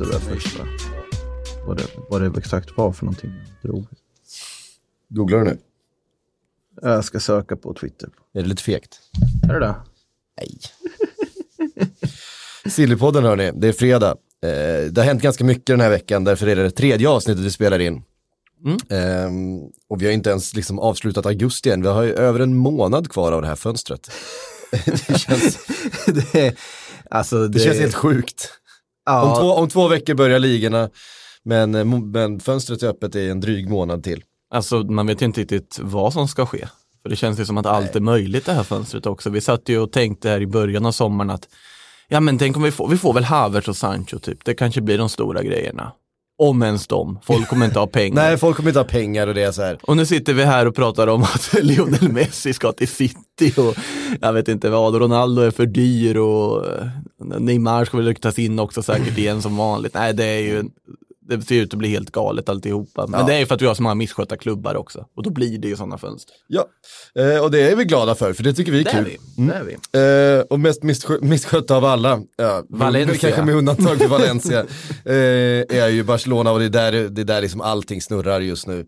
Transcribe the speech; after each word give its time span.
Det 0.00 0.06
där 0.06 0.18
första. 0.18 0.66
Vad 1.66 1.76
det, 1.76 1.86
vad 2.10 2.22
det 2.22 2.38
exakt 2.38 2.76
var 2.76 2.92
för 2.92 3.04
någonting 3.04 3.30
jag 3.62 3.70
drog. 3.70 3.86
Googlar 5.08 5.38
du 5.38 5.44
nu? 5.44 5.58
Jag 6.82 7.04
ska 7.04 7.20
söka 7.20 7.56
på 7.56 7.74
Twitter. 7.74 8.08
Är 8.34 8.42
det 8.42 8.48
lite 8.48 8.62
fegt? 8.62 9.00
Är 9.48 9.52
det 9.52 9.60
det? 9.60 9.74
Nej. 10.38 10.60
Sillypodden 12.70 13.24
hörni, 13.24 13.52
det 13.54 13.68
är 13.68 13.72
fredag. 13.72 14.10
Eh, 14.42 14.90
det 14.90 14.96
har 14.96 15.04
hänt 15.04 15.22
ganska 15.22 15.44
mycket 15.44 15.66
den 15.66 15.80
här 15.80 15.90
veckan, 15.90 16.24
därför 16.24 16.46
är 16.46 16.56
det 16.56 16.62
det 16.62 16.70
tredje 16.70 17.08
avsnittet 17.08 17.44
vi 17.44 17.50
spelar 17.50 17.78
in. 17.78 18.02
Ehm, 18.88 19.60
och 19.88 20.02
vi 20.02 20.06
har 20.06 20.12
inte 20.12 20.30
ens 20.30 20.54
liksom 20.54 20.78
avslutat 20.78 21.26
augusti 21.26 21.70
än, 21.70 21.82
vi 21.82 21.88
har 21.88 22.02
ju 22.02 22.12
över 22.12 22.40
en 22.40 22.56
månad 22.56 23.10
kvar 23.10 23.32
av 23.32 23.42
det 23.42 23.48
här 23.48 23.56
fönstret. 23.56 24.10
det 25.08 25.18
känns, 25.18 25.58
det, 26.06 26.54
alltså, 27.10 27.38
det, 27.38 27.48
det 27.48 27.58
känns 27.58 27.78
helt 27.78 27.94
sjukt. 27.94 28.59
Ja, 29.12 29.30
Om, 29.30 29.38
två, 29.38 29.52
om 29.52 29.68
två 29.68 29.88
veckor 29.88 30.14
börjar 30.14 30.38
ligorna, 30.38 30.90
men, 31.44 31.74
eh, 31.74 31.84
men 31.84 32.40
fönstret 32.40 32.82
är 32.82 32.88
öppet 32.88 33.14
i 33.16 33.28
en 33.28 33.40
dryg 33.40 33.70
månad 33.70 34.04
till. 34.04 34.24
Alltså 34.50 34.78
man 34.78 35.06
vet 35.06 35.22
ju 35.22 35.26
inte 35.26 35.40
riktigt 35.40 35.78
vad 35.82 36.12
som 36.12 36.28
ska 36.28 36.46
ske. 36.46 36.68
För 37.02 37.10
det 37.10 37.16
känns 37.16 37.40
ju 37.40 37.44
som 37.44 37.58
att 37.58 37.66
allt 37.66 37.96
är 37.96 38.00
möjligt 38.00 38.46
det 38.46 38.52
här 38.52 38.62
fönstret 38.62 39.06
också. 39.06 39.30
Vi 39.30 39.40
satt 39.40 39.68
ju 39.68 39.78
och 39.78 39.92
tänkte 39.92 40.28
här 40.28 40.40
i 40.40 40.46
början 40.46 40.86
av 40.86 40.92
sommaren 40.92 41.30
att 41.30 41.48
ja 42.08 42.20
men 42.20 42.38
tänk 42.38 42.56
om 42.56 42.62
vi 42.62 42.70
får, 42.70 42.88
vi 42.88 42.96
får 42.96 43.12
väl 43.12 43.24
Havertz 43.24 43.68
och 43.68 43.76
Sancho 43.76 44.18
typ. 44.18 44.44
Det 44.44 44.54
kanske 44.54 44.80
blir 44.80 44.98
de 44.98 45.08
stora 45.08 45.42
grejerna. 45.42 45.92
Om 46.42 46.62
ens 46.62 46.86
de. 46.86 47.18
Folk 47.22 47.48
kommer 47.48 47.66
inte 47.66 47.78
ha 47.78 47.86
pengar. 47.86 48.14
Nej, 48.14 48.36
folk 48.38 48.56
kommer 48.56 48.70
inte 48.70 48.80
ha 48.80 48.84
pengar 48.84 49.26
och 49.26 49.34
det 49.34 49.42
är 49.42 49.52
så 49.52 49.62
här. 49.62 49.78
Och 49.82 49.96
nu 49.96 50.06
sitter 50.06 50.34
vi 50.34 50.44
här 50.44 50.66
och 50.66 50.74
pratar 50.74 51.06
om 51.06 51.22
att 51.22 51.54
Lionel 51.62 52.12
Messi 52.12 52.52
ska 52.52 52.72
till 52.72 52.88
City 52.88 53.54
och 53.56 53.76
jag 54.20 54.32
vet 54.32 54.48
inte 54.48 54.70
vad, 54.70 54.94
Ronaldo 54.94 55.42
är 55.42 55.50
för 55.50 55.66
dyr 55.66 56.16
och 56.16 56.66
eh, 56.66 56.86
Neymar 57.38 57.84
ska 57.84 57.96
väl 57.96 58.06
ryktas 58.06 58.38
in 58.38 58.58
också 58.58 58.82
säkert 58.82 59.18
igen 59.18 59.42
som 59.42 59.56
vanligt. 59.56 59.94
Nej, 59.94 60.14
det 60.14 60.24
är 60.24 60.40
ju, 60.40 60.64
det 61.30 61.42
ser 61.42 61.54
ut 61.54 61.72
att 61.74 61.78
bli 61.78 61.88
helt 61.88 62.10
galet 62.10 62.48
alltihopa. 62.48 63.06
Men 63.06 63.20
Ja. 63.20 63.26
det 63.26 63.34
är 63.34 63.38
ju 63.38 63.46
för 63.46 63.54
att 63.54 63.62
vi 63.62 63.66
har 63.66 63.74
så 63.74 63.82
många 63.82 63.94
misskötta 63.94 64.36
klubbar 64.36 64.74
också 64.76 65.06
och 65.16 65.22
då 65.22 65.30
blir 65.30 65.58
det 65.58 65.68
ju 65.68 65.76
sådana 65.76 65.98
fönster. 65.98 66.34
Ja, 66.46 66.64
eh, 67.14 67.42
och 67.44 67.50
det 67.50 67.60
är 67.70 67.76
vi 67.76 67.84
glada 67.84 68.14
för, 68.14 68.32
för 68.32 68.42
det 68.42 68.52
tycker 68.54 68.72
vi 68.72 68.80
är 68.80 68.84
Det 68.84 68.90
är 68.90 69.04
kul. 69.04 69.16
vi. 69.36 69.46
Det 69.46 69.52
är 69.54 69.64
vi. 69.64 70.38
Eh, 70.38 70.44
och 70.50 70.60
mest 70.60 70.82
misskö- 70.82 71.18
misskötta 71.24 71.76
av 71.76 71.84
alla, 71.84 72.20
ja, 72.36 72.62
Valencia. 72.68 73.18
kanske 73.20 73.42
med 73.42 73.54
undantag 73.54 73.98
för 73.98 74.08
Valencia, 74.08 74.60
eh, 75.04 75.78
är 75.82 75.88
ju 75.88 76.02
Barcelona 76.04 76.52
och 76.52 76.58
det 76.58 76.64
är 76.64 76.68
där, 76.68 76.92
det 77.08 77.20
är 77.20 77.24
där 77.24 77.40
liksom 77.40 77.60
allting 77.60 78.02
snurrar 78.02 78.40
just 78.40 78.66
nu. 78.66 78.86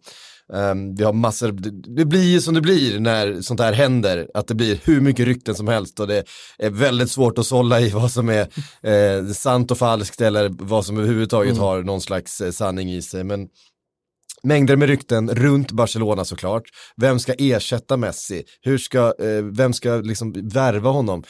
Ehm, 0.55 0.95
vi 0.95 1.05
har 1.05 1.13
massor, 1.13 1.53
det- 1.97 2.05
blir 2.05 2.23
ju 2.23 2.41
som 2.41 2.55
det 2.55 2.61
blir 2.61 3.01
när 3.01 3.41
sånt 3.41 3.61
här 3.61 3.73
händer, 3.73 4.29
att 4.35 4.47
det 4.47 4.55
blir 4.55 4.79
hur 4.85 5.01
mycket 5.01 5.27
rykten 5.27 5.55
som 5.55 5.69
helst 5.69 6.01
och 6.01 6.07
det 6.07 6.25
är 6.59 6.71
väldigt 6.71 7.11
svårt 7.11 7.39
att 7.39 7.47
sålla 7.47 7.81
i 7.81 7.91
vad 7.91 8.11
som 8.11 8.29
är 8.29 8.49
eh, 8.83 9.27
sant 9.33 9.71
och 9.71 9.79
falskt 9.79 10.21
eller 10.21 10.49
vad 10.59 10.87
som 10.87 10.97
överhuvudtaget 10.99 11.57
har 11.59 11.83
någon 11.83 12.01
slags 12.01 12.41
eh, 12.41 12.51
sanning 12.51 12.93
i 12.93 13.03
sig. 13.03 13.25
Men 13.25 13.49
Mängder 14.45 14.77
med 14.77 14.89
rykten 14.89 15.31
runt 15.35 15.73
Barcelona 15.73 16.25
såklart. 16.25 16.63
Vem 16.97 17.19
ska 17.19 17.35
ersätta 17.39 17.97
Messi? 17.97 18.45
Hur 18.61 18.79
ska, 18.79 19.15
eh, 19.19 19.43
vem 19.43 19.73
ska 19.73 19.97
liksom 19.97 20.49
värva 20.49 20.91
honom? 20.91 21.23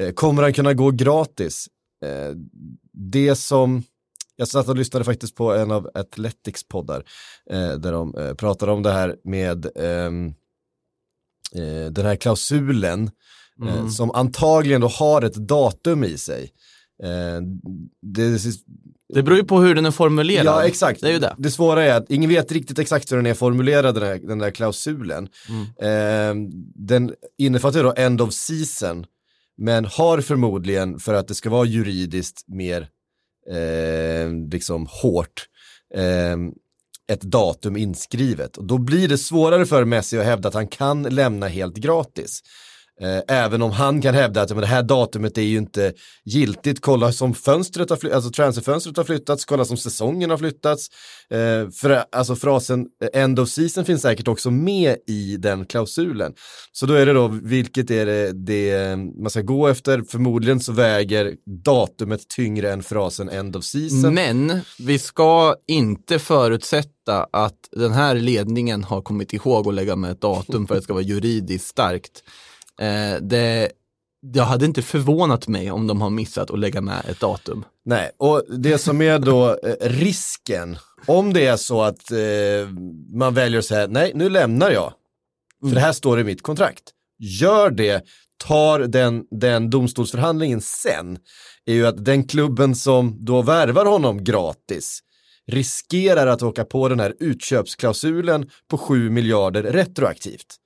Eh, 0.00 0.10
kommer 0.12 0.42
han 0.42 0.52
kunna 0.52 0.74
gå 0.74 0.90
gratis? 0.90 1.66
Eh, 2.04 2.34
det 2.92 3.36
som, 3.36 3.82
jag 4.40 4.48
satt 4.48 4.68
och 4.68 4.76
lyssnade 4.76 5.04
faktiskt 5.04 5.34
på 5.34 5.54
en 5.54 5.70
av 5.70 5.90
Athletics 5.94 6.68
poddar 6.68 7.04
eh, 7.50 7.72
där 7.72 7.92
de 7.92 8.14
eh, 8.14 8.34
pratar 8.34 8.68
om 8.68 8.82
det 8.82 8.92
här 8.92 9.16
med 9.24 9.66
ehm, 9.76 10.26
eh, 11.54 11.92
den 11.92 12.06
här 12.06 12.16
klausulen 12.16 13.10
eh, 13.68 13.88
som 13.88 14.10
antagligen 14.10 14.80
då 14.80 14.88
har 14.88 15.22
ett 15.22 15.34
datum 15.34 16.04
i 16.04 16.18
sig. 16.18 16.50
Eh, 17.02 17.40
det, 18.02 18.38
Det 19.14 19.22
beror 19.22 19.38
ju 19.38 19.44
på 19.44 19.60
hur 19.60 19.74
den 19.74 19.86
är 19.86 19.90
formulerad. 19.90 20.46
Ja, 20.46 20.64
exakt. 20.64 21.00
Det 21.00 21.08
är 21.08 21.12
ju 21.12 21.18
det. 21.18 21.34
Det 21.38 21.50
svåra 21.50 21.84
är 21.84 21.94
att 21.94 22.10
ingen 22.10 22.30
vet 22.30 22.52
riktigt 22.52 22.78
exakt 22.78 23.12
hur 23.12 23.16
den 23.16 23.26
är 23.26 23.34
formulerad, 23.34 23.94
den, 23.94 24.04
här, 24.04 24.18
den 24.18 24.38
där 24.38 24.50
klausulen. 24.50 25.28
Mm. 25.48 26.46
Eh, 26.46 26.50
den 26.74 27.14
innefattar 27.38 27.82
då 27.82 27.94
end 27.96 28.20
of 28.20 28.32
season, 28.32 29.06
men 29.58 29.84
har 29.84 30.20
förmodligen, 30.20 30.98
för 30.98 31.14
att 31.14 31.28
det 31.28 31.34
ska 31.34 31.50
vara 31.50 31.64
juridiskt 31.64 32.44
mer 32.48 32.88
eh, 33.50 34.32
liksom 34.52 34.86
hårt, 35.02 35.46
eh, 35.94 36.36
ett 37.12 37.20
datum 37.20 37.76
inskrivet. 37.76 38.56
Och 38.56 38.64
då 38.64 38.78
blir 38.78 39.08
det 39.08 39.18
svårare 39.18 39.66
för 39.66 39.84
Messi 39.84 40.18
att 40.18 40.24
hävda 40.24 40.48
att 40.48 40.54
han 40.54 40.68
kan 40.68 41.02
lämna 41.02 41.48
helt 41.48 41.76
gratis. 41.76 42.42
Eh, 43.02 43.36
även 43.36 43.62
om 43.62 43.70
han 43.70 44.02
kan 44.02 44.14
hävda 44.14 44.42
att 44.42 44.50
men 44.50 44.60
det 44.60 44.66
här 44.66 44.82
datumet 44.82 45.38
är 45.38 45.42
ju 45.42 45.58
inte 45.58 45.92
giltigt, 46.24 46.80
kolla 46.80 47.12
som 47.12 47.34
fönstret 47.34 47.90
har 47.90 47.96
flyttats, 47.96 48.14
alltså 48.14 48.30
transferfönstret 48.30 48.96
har 48.96 49.04
flyttats, 49.04 49.44
kolla 49.44 49.64
som 49.64 49.76
säsongen 49.76 50.30
har 50.30 50.38
flyttats. 50.38 50.88
Eh, 51.30 51.70
för, 51.70 52.04
alltså 52.12 52.36
frasen 52.36 52.86
eh, 53.14 53.22
end 53.22 53.38
of 53.38 53.48
season 53.48 53.84
finns 53.84 54.02
säkert 54.02 54.28
också 54.28 54.50
med 54.50 54.96
i 55.06 55.36
den 55.36 55.66
klausulen. 55.66 56.32
Så 56.72 56.86
då 56.86 56.94
är 56.94 57.06
det 57.06 57.12
då, 57.12 57.28
vilket 57.42 57.90
är 57.90 58.06
det, 58.06 58.32
det 58.32 58.70
eh, 58.70 58.96
man 58.96 59.30
ska 59.30 59.40
gå 59.40 59.68
efter, 59.68 60.02
förmodligen 60.02 60.60
så 60.60 60.72
väger 60.72 61.34
datumet 61.64 62.28
tyngre 62.28 62.72
än 62.72 62.82
frasen 62.82 63.28
end 63.28 63.56
of 63.56 63.64
season. 63.64 64.14
Men 64.14 64.60
vi 64.78 64.98
ska 64.98 65.54
inte 65.66 66.18
förutsätta 66.18 67.26
att 67.32 67.58
den 67.72 67.92
här 67.92 68.14
ledningen 68.14 68.84
har 68.84 69.02
kommit 69.02 69.32
ihåg 69.32 69.68
att 69.68 69.74
lägga 69.74 69.96
med 69.96 70.10
ett 70.10 70.20
datum 70.20 70.66
för 70.66 70.74
att 70.74 70.80
det 70.80 70.84
ska 70.84 70.92
vara 70.92 71.02
juridiskt 71.02 71.68
starkt. 71.68 72.22
Eh, 72.80 73.20
det, 73.20 73.70
jag 74.34 74.44
hade 74.44 74.64
inte 74.64 74.82
förvånat 74.82 75.48
mig 75.48 75.70
om 75.70 75.86
de 75.86 76.00
har 76.00 76.10
missat 76.10 76.50
att 76.50 76.58
lägga 76.58 76.80
med 76.80 77.04
ett 77.08 77.20
datum. 77.20 77.64
Nej, 77.84 78.10
och 78.16 78.44
det 78.58 78.78
som 78.78 79.02
är 79.02 79.18
då 79.18 79.48
eh, 79.48 79.74
risken, 79.80 80.78
om 81.06 81.32
det 81.32 81.46
är 81.46 81.56
så 81.56 81.82
att 81.82 82.10
eh, 82.10 82.68
man 83.12 83.34
väljer 83.34 83.58
att 83.58 83.64
säga 83.64 83.86
nej, 83.86 84.12
nu 84.14 84.28
lämnar 84.28 84.70
jag, 84.70 84.92
för 85.68 85.74
det 85.74 85.80
här 85.80 85.92
står 85.92 86.20
i 86.20 86.24
mitt 86.24 86.42
kontrakt. 86.42 86.82
Gör 87.18 87.70
det, 87.70 88.04
tar 88.36 88.78
den, 88.80 89.24
den 89.30 89.70
domstolsförhandlingen 89.70 90.60
sen, 90.60 91.18
är 91.66 91.74
ju 91.74 91.86
att 91.86 92.04
den 92.04 92.24
klubben 92.24 92.74
som 92.74 93.16
då 93.24 93.42
värvar 93.42 93.84
honom 93.84 94.24
gratis 94.24 95.00
riskerar 95.46 96.26
att 96.26 96.42
åka 96.42 96.64
på 96.64 96.88
den 96.88 97.00
här 97.00 97.14
utköpsklausulen 97.20 98.50
på 98.68 98.78
7 98.78 99.10
miljarder 99.10 99.62
retroaktivt. 99.62 100.56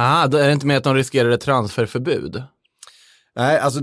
Ah, 0.00 0.26
då 0.26 0.38
är 0.38 0.46
det 0.46 0.52
inte 0.52 0.66
med 0.66 0.76
att 0.76 0.84
de 0.84 0.94
riskerar 0.94 1.30
ett 1.30 1.40
transferförbud. 1.40 2.42
Nej, 3.36 3.58
alltså 3.58 3.80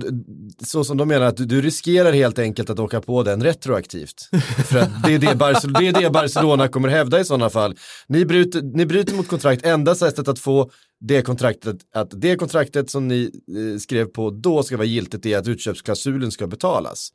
så 0.63 0.83
som 0.83 0.97
de 0.97 1.07
menar 1.07 1.25
att 1.25 1.37
du, 1.37 1.45
du 1.45 1.61
riskerar 1.61 2.11
helt 2.13 2.39
enkelt 2.39 2.69
att 2.69 2.79
åka 2.79 3.01
på 3.01 3.23
den 3.23 3.43
retroaktivt. 3.43 4.29
För 4.67 4.77
att 4.77 5.03
det 5.03 5.13
är 5.13 5.19
det, 5.19 5.35
Barcelona, 5.35 5.79
det 5.79 5.87
är 5.87 6.01
det 6.01 6.09
Barcelona 6.09 6.67
kommer 6.67 6.89
hävda 6.89 7.19
i 7.19 7.25
sådana 7.25 7.49
fall. 7.49 7.75
Ni 8.07 8.25
bryter, 8.25 8.61
ni 8.61 8.85
bryter 8.85 9.15
mot 9.15 9.27
kontrakt, 9.27 9.65
enda 9.65 9.95
sättet 9.95 10.27
att 10.27 10.39
få 10.39 10.71
det 10.99 11.21
kontraktet, 11.21 11.77
att 11.93 12.09
det 12.11 12.35
kontraktet 12.35 12.89
som 12.89 13.07
ni 13.07 13.31
eh, 13.57 13.79
skrev 13.79 14.05
på 14.05 14.29
då 14.29 14.63
ska 14.63 14.77
vara 14.77 14.87
giltigt 14.87 15.25
är 15.25 15.37
att 15.37 15.47
utköpsklausulen 15.47 16.31
ska 16.31 16.47
betalas. 16.47 17.09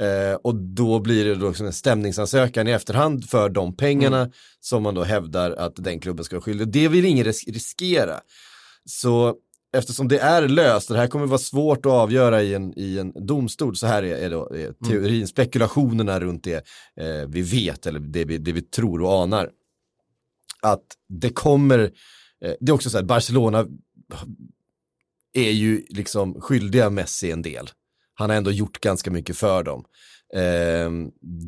Eh, 0.00 0.34
och 0.34 0.54
då 0.54 1.00
blir 1.00 1.24
det 1.24 1.34
då 1.34 1.48
också 1.48 1.64
en 1.64 1.72
stämningsansökan 1.72 2.68
i 2.68 2.70
efterhand 2.70 3.30
för 3.30 3.48
de 3.48 3.76
pengarna 3.76 4.30
som 4.60 4.82
man 4.82 4.94
då 4.94 5.02
hävdar 5.02 5.50
att 5.50 5.76
den 5.76 6.00
klubben 6.00 6.24
ska 6.24 6.36
vara 6.36 6.42
skyldig. 6.42 6.68
Det 6.68 6.88
vill 6.88 7.04
ingen 7.04 7.24
ris- 7.24 7.48
riskera. 7.48 8.20
Så 8.84 9.34
eftersom 9.76 10.08
det 10.08 10.18
är 10.18 10.48
löst, 10.48 10.90
och 10.90 10.94
det 10.94 11.00
här 11.00 11.08
kommer 11.08 11.26
vara 11.26 11.38
svårt 11.38 11.86
att 11.86 11.92
avgöra 11.92 12.42
i 12.42 12.54
en, 12.54 12.78
i 12.78 12.98
en 12.98 13.26
domstol, 13.26 13.76
så 13.76 13.86
här 13.86 14.02
är, 14.02 14.16
är 14.16 14.30
då 14.30 14.54
är 14.54 14.72
teorin, 14.88 15.28
spekulationerna 15.28 16.20
runt 16.20 16.44
det 16.44 16.66
eh, 17.00 17.28
vi 17.28 17.42
vet, 17.42 17.86
eller 17.86 18.00
det 18.00 18.24
vi, 18.24 18.38
det 18.38 18.52
vi 18.52 18.62
tror 18.62 19.02
och 19.02 19.12
anar. 19.12 19.50
Att 20.62 20.84
det 21.08 21.30
kommer, 21.30 21.78
eh, 22.44 22.52
det 22.60 22.70
är 22.70 22.74
också 22.74 22.90
så 22.90 22.98
här, 22.98 23.04
Barcelona 23.04 23.66
är 25.32 25.50
ju 25.50 25.84
liksom 25.88 26.40
skyldiga 26.40 26.90
Messi 26.90 27.30
en 27.30 27.42
del. 27.42 27.70
Han 28.20 28.30
har 28.30 28.36
ändå 28.36 28.50
gjort 28.50 28.80
ganska 28.80 29.10
mycket 29.10 29.36
för 29.36 29.62
dem. 29.62 29.84
Eh, 30.34 30.90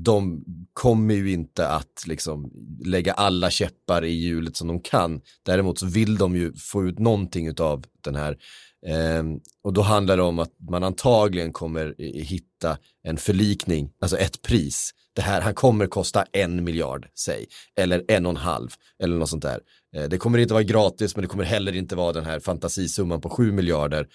de 0.04 0.44
kommer 0.72 1.14
ju 1.14 1.32
inte 1.32 1.69
att 1.69 2.04
liksom 2.06 2.52
lägga 2.84 3.12
alla 3.12 3.50
käppar 3.50 4.04
i 4.04 4.12
hjulet 4.12 4.56
som 4.56 4.69
de 4.69 4.80
kan. 4.80 5.20
Däremot 5.42 5.78
så 5.78 5.86
vill 5.86 6.16
de 6.16 6.36
ju 6.36 6.52
få 6.56 6.84
ut 6.84 6.98
någonting 6.98 7.60
av 7.60 7.84
den 8.00 8.14
här. 8.14 8.38
Eh, 8.86 9.22
och 9.64 9.72
då 9.72 9.82
handlar 9.82 10.16
det 10.16 10.22
om 10.22 10.38
att 10.38 10.52
man 10.70 10.84
antagligen 10.84 11.52
kommer 11.52 11.94
hitta 12.22 12.78
en 13.02 13.16
förlikning, 13.16 13.90
alltså 14.00 14.16
ett 14.16 14.42
pris. 14.42 14.90
Det 15.14 15.22
här, 15.22 15.40
han 15.40 15.54
kommer 15.54 15.86
kosta 15.86 16.25
en 16.32 16.64
miljard, 16.64 17.08
säg, 17.14 17.46
eller 17.76 18.04
en 18.08 18.26
och 18.26 18.30
en 18.30 18.36
halv, 18.36 18.70
eller 19.02 19.16
något 19.16 19.30
sånt 19.30 19.42
där. 19.42 19.60
Eh, 19.96 20.04
det 20.04 20.18
kommer 20.18 20.38
inte 20.38 20.54
vara 20.54 20.64
gratis, 20.64 21.16
men 21.16 21.22
det 21.22 21.28
kommer 21.28 21.44
heller 21.44 21.76
inte 21.76 21.96
vara 21.96 22.12
den 22.12 22.25
här 22.25 22.40
fantasisumman 22.40 23.20
på 23.20 23.30
sju 23.30 23.52
miljarder. 23.52 24.06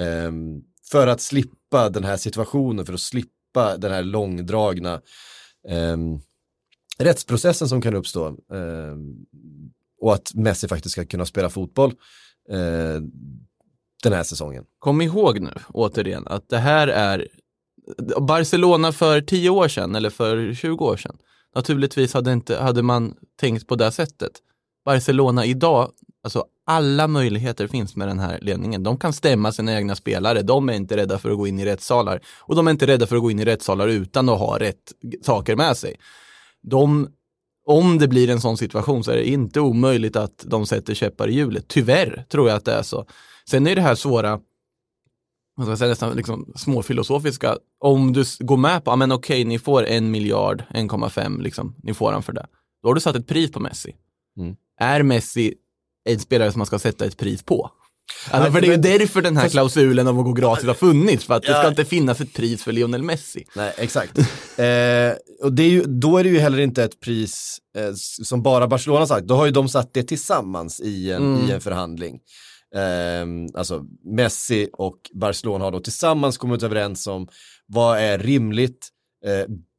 Ehm, 0.00 0.62
för 0.90 1.06
att 1.06 1.20
slippa 1.20 1.88
den 1.90 2.04
här 2.04 2.16
situationen, 2.16 2.86
för 2.86 2.92
att 2.92 3.00
slippa 3.00 3.76
den 3.76 3.92
här 3.92 4.02
långdragna 4.02 5.00
eh, 5.68 5.96
rättsprocessen 6.98 7.68
som 7.68 7.82
kan 7.82 7.94
uppstå. 7.94 8.26
Eh, 8.26 8.96
och 10.00 10.14
att 10.14 10.34
Messi 10.34 10.68
faktiskt 10.68 10.92
ska 10.92 11.04
kunna 11.04 11.26
spela 11.26 11.50
fotboll 11.50 11.90
eh, 12.50 13.00
den 14.02 14.12
här 14.12 14.22
säsongen. 14.22 14.64
Kom 14.78 15.00
ihåg 15.00 15.40
nu, 15.40 15.52
återigen, 15.72 16.26
att 16.26 16.48
det 16.48 16.58
här 16.58 16.88
är 16.88 17.28
Barcelona 18.20 18.92
för 18.92 19.20
10 19.20 19.50
år 19.50 19.68
sedan 19.68 19.94
eller 19.94 20.10
för 20.10 20.54
20 20.54 20.84
år 20.84 20.96
sedan. 20.96 21.16
Naturligtvis 21.54 22.14
hade, 22.14 22.32
inte, 22.32 22.56
hade 22.56 22.82
man 22.82 23.14
tänkt 23.40 23.66
på 23.66 23.76
det 23.76 23.92
sättet. 23.92 24.32
Barcelona 24.84 25.46
idag, 25.46 25.90
alltså 26.22 26.44
alla 26.66 27.08
möjligheter 27.08 27.66
finns 27.66 27.96
med 27.96 28.08
den 28.08 28.18
här 28.18 28.38
ledningen. 28.42 28.82
De 28.82 28.98
kan 28.98 29.12
stämma 29.12 29.52
sina 29.52 29.74
egna 29.76 29.96
spelare, 29.96 30.42
de 30.42 30.68
är 30.68 30.72
inte 30.72 30.96
rädda 30.96 31.18
för 31.18 31.30
att 31.30 31.36
gå 31.36 31.46
in 31.46 31.58
i 31.60 31.64
rättssalar. 31.64 32.20
Och 32.40 32.56
de 32.56 32.66
är 32.66 32.70
inte 32.70 32.86
rädda 32.86 33.06
för 33.06 33.16
att 33.16 33.22
gå 33.22 33.30
in 33.30 33.40
i 33.40 33.44
rättssalar 33.44 33.88
utan 33.88 34.28
att 34.28 34.38
ha 34.38 34.58
rätt 34.58 34.92
saker 35.22 35.56
med 35.56 35.76
sig. 35.76 35.96
De, 36.62 37.08
om 37.66 37.98
det 37.98 38.08
blir 38.08 38.30
en 38.30 38.40
sån 38.40 38.56
situation 38.56 39.04
så 39.04 39.10
är 39.10 39.16
det 39.16 39.28
inte 39.28 39.60
omöjligt 39.60 40.16
att 40.16 40.44
de 40.46 40.66
sätter 40.66 40.94
käppar 40.94 41.28
i 41.28 41.34
hjulet. 41.34 41.68
Tyvärr 41.68 42.26
tror 42.28 42.48
jag 42.48 42.56
att 42.56 42.64
det 42.64 42.72
är 42.72 42.82
så. 42.82 43.06
Sen 43.50 43.66
är 43.66 43.76
det 43.76 43.82
här 43.82 43.94
svåra, 43.94 44.40
man 45.56 45.66
ska 45.66 45.76
säga, 45.76 45.88
nästan 45.88 46.16
liksom 46.16 46.52
småfilosofiska. 46.56 47.58
Om 47.80 48.12
du 48.12 48.24
går 48.40 48.56
med 48.56 48.84
på, 48.84 48.90
ja 48.90 48.96
men 48.96 49.12
okej, 49.12 49.44
ni 49.44 49.58
får 49.58 49.86
en 49.86 50.10
miljard, 50.10 50.64
1,5 50.70 51.42
liksom, 51.42 51.74
ni 51.82 51.94
får 51.94 52.12
han 52.12 52.22
för 52.22 52.32
det. 52.32 52.46
Då 52.82 52.88
har 52.88 52.94
du 52.94 53.00
satt 53.00 53.16
ett 53.16 53.26
pris 53.26 53.52
på 53.52 53.60
Messi. 53.60 53.96
Mm. 54.38 54.56
Är 54.80 55.02
Messi 55.02 55.54
en 56.08 56.20
spelare 56.20 56.52
som 56.52 56.58
man 56.58 56.66
ska 56.66 56.78
sätta 56.78 57.04
ett 57.04 57.16
pris 57.16 57.42
på? 57.42 57.70
Alltså, 58.30 58.52
för 58.52 58.60
det 58.60 58.66
är 58.66 58.70
ju 58.70 58.76
därför 58.98 59.22
den 59.22 59.36
här 59.36 59.48
klausulen 59.48 60.06
om 60.06 60.18
att 60.18 60.24
gå 60.24 60.32
gratis 60.32 60.66
har 60.66 60.74
funnits, 60.74 61.24
för 61.24 61.34
att 61.34 61.42
det 61.42 61.48
ska 61.58 61.68
inte 61.68 61.84
finnas 61.84 62.20
ett 62.20 62.32
pris 62.32 62.62
för 62.64 62.72
Lionel 62.72 63.02
Messi. 63.02 63.44
Nej, 63.56 63.72
exakt. 63.78 64.18
eh, 64.18 64.24
och 65.42 65.58
är 65.58 65.62
ju, 65.62 65.82
då 65.86 66.18
är 66.18 66.24
det 66.24 66.30
ju 66.30 66.38
heller 66.38 66.58
inte 66.60 66.84
ett 66.84 67.00
pris 67.00 67.58
eh, 67.76 67.92
som 68.22 68.42
bara 68.42 68.66
Barcelona 68.68 69.06
sagt. 69.06 69.26
Då 69.26 69.34
har 69.36 69.46
ju 69.46 69.52
de 69.52 69.68
satt 69.68 69.94
det 69.94 70.02
tillsammans 70.02 70.80
i 70.80 71.12
en, 71.12 71.34
Mm. 71.34 71.48
i 71.48 71.52
en 71.52 71.60
förhandling. 71.60 72.20
Eh, 72.74 73.26
alltså 73.58 73.84
Messi 74.16 74.68
och 74.72 74.96
Barcelona 75.14 75.64
har 75.64 75.72
då 75.72 75.80
tillsammans 75.80 76.38
kommit 76.38 76.62
överens 76.62 77.06
om 77.06 77.28
vad 77.66 77.98
är 77.98 78.18
rimligt. 78.18 78.88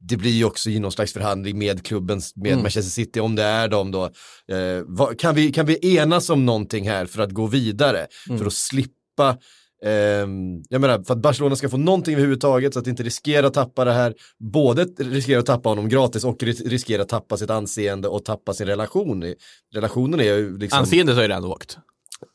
Det 0.08 0.18
blir 0.18 0.32
ju 0.32 0.46
också 0.46 0.70
i 0.70 0.80
någon 0.80 0.92
slags 0.92 1.14
förhandling 1.14 1.58
med 1.58 1.86
klubben, 1.86 2.22
med 2.36 2.52
Mm. 2.52 2.64
Manchester 2.64 2.92
City, 2.92 3.20
om 3.20 3.36
det 3.36 3.44
är 3.44 3.68
de 3.68 3.92
då. 3.92 4.04
Eh, 4.52 4.84
vad, 4.86 5.20
kan, 5.20 5.36
vi, 5.36 5.52
kan 5.52 5.66
vi 5.66 5.98
enas 5.98 6.30
om 6.30 6.46
någonting 6.46 6.90
här 6.90 7.06
för 7.06 7.22
att 7.22 7.32
gå 7.32 7.48
vidare? 7.48 8.08
Mm. 8.30 8.40
För 8.40 8.46
att 8.46 8.54
slippa 8.54 9.38
Ehm, 9.86 10.64
jag 10.70 10.82
menar, 10.82 11.04
för 11.04 11.14
att 11.14 11.20
Barcelona 11.22 11.56
ska 11.56 11.70
få 11.70 11.78
någonting 11.78 12.14
överhuvudtaget 12.14 12.74
så 12.74 12.80
att 12.80 12.88
inte 12.88 13.04
riskera 13.04 13.48
att 13.48 13.54
tappa 13.54 13.86
det 13.86 13.94
här, 13.94 14.14
både 14.40 14.84
riskera 14.84 15.40
att 15.40 15.46
tappa 15.46 15.70
honom 15.70 15.90
gratis 15.90 16.24
och 16.24 16.44
ris- 16.44 16.62
riskera 16.70 17.02
att 17.02 17.10
tappa 17.10 17.38
sitt 17.38 17.50
anseende 17.50 18.08
och 18.08 18.26
tappa 18.26 18.54
sin 18.54 18.68
relation. 18.68 19.34
Relationen 19.74 20.20
är 20.20 20.24
ju 20.24 20.58
liksom... 20.58 20.80
Anseendet 20.80 21.16
har 21.16 21.22
ju 21.22 21.28
redan 21.28 21.46
åkt. 21.46 21.78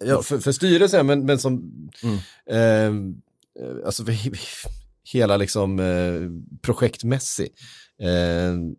Ja, 0.04 0.22
för, 0.22 0.38
för 0.38 0.52
styrelsen, 0.52 1.06
men, 1.06 1.24
men 1.26 1.38
som, 1.38 1.72
Mm. 2.02 2.18
ehm, 2.50 3.14
eh, 3.60 3.86
alltså 3.86 4.04
för 4.04 4.12
hela 5.12 5.36
liksom 5.36 5.78
eh, 5.80 6.20
projekt 6.62 7.04
Messi. 7.04 7.48
Ehm, 8.02 8.74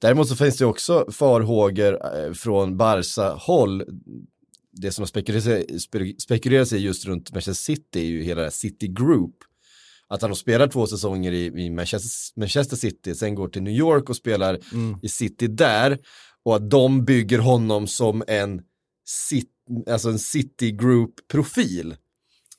däremot 0.00 0.28
så 0.28 0.36
finns 0.36 0.56
det 0.56 0.66
också 0.66 1.06
farhågor 1.12 1.98
eh, 2.16 2.32
från 2.32 2.76
Barca-håll. 2.76 3.84
Det 4.72 4.92
som 4.92 5.02
har 5.02 5.06
spekulerats, 5.06 5.46
spe- 5.88 6.18
spekulerats 6.18 6.72
i 6.72 6.78
just 6.78 7.04
runt 7.06 7.32
Manchester 7.32 7.52
City 7.74 8.00
är 8.00 8.04
ju 8.04 8.22
hela 8.22 8.50
City 8.50 8.88
Group. 8.88 9.34
Att 10.08 10.22
han 10.22 10.30
har 10.30 10.36
spelat 10.36 10.72
två 10.72 10.86
säsonger 10.86 11.32
i, 11.32 11.44
i 11.44 11.70
Manchester, 11.70 12.40
Manchester 12.40 12.76
City, 12.76 13.14
sen 13.14 13.34
går 13.34 13.48
till 13.48 13.62
New 13.62 13.74
York 13.74 14.08
och 14.10 14.16
spelar 14.16 14.58
Mm. 14.72 14.98
i 15.02 15.08
City 15.08 15.46
där. 15.46 15.98
Och 16.44 16.56
att 16.56 16.70
de 16.70 17.04
bygger 17.04 17.38
honom 17.38 17.86
som 17.86 18.22
en, 18.26 18.62
cit, 19.08 19.50
alltså 19.90 20.08
en 20.08 20.18
City 20.18 20.70
Group-profil. 20.72 21.96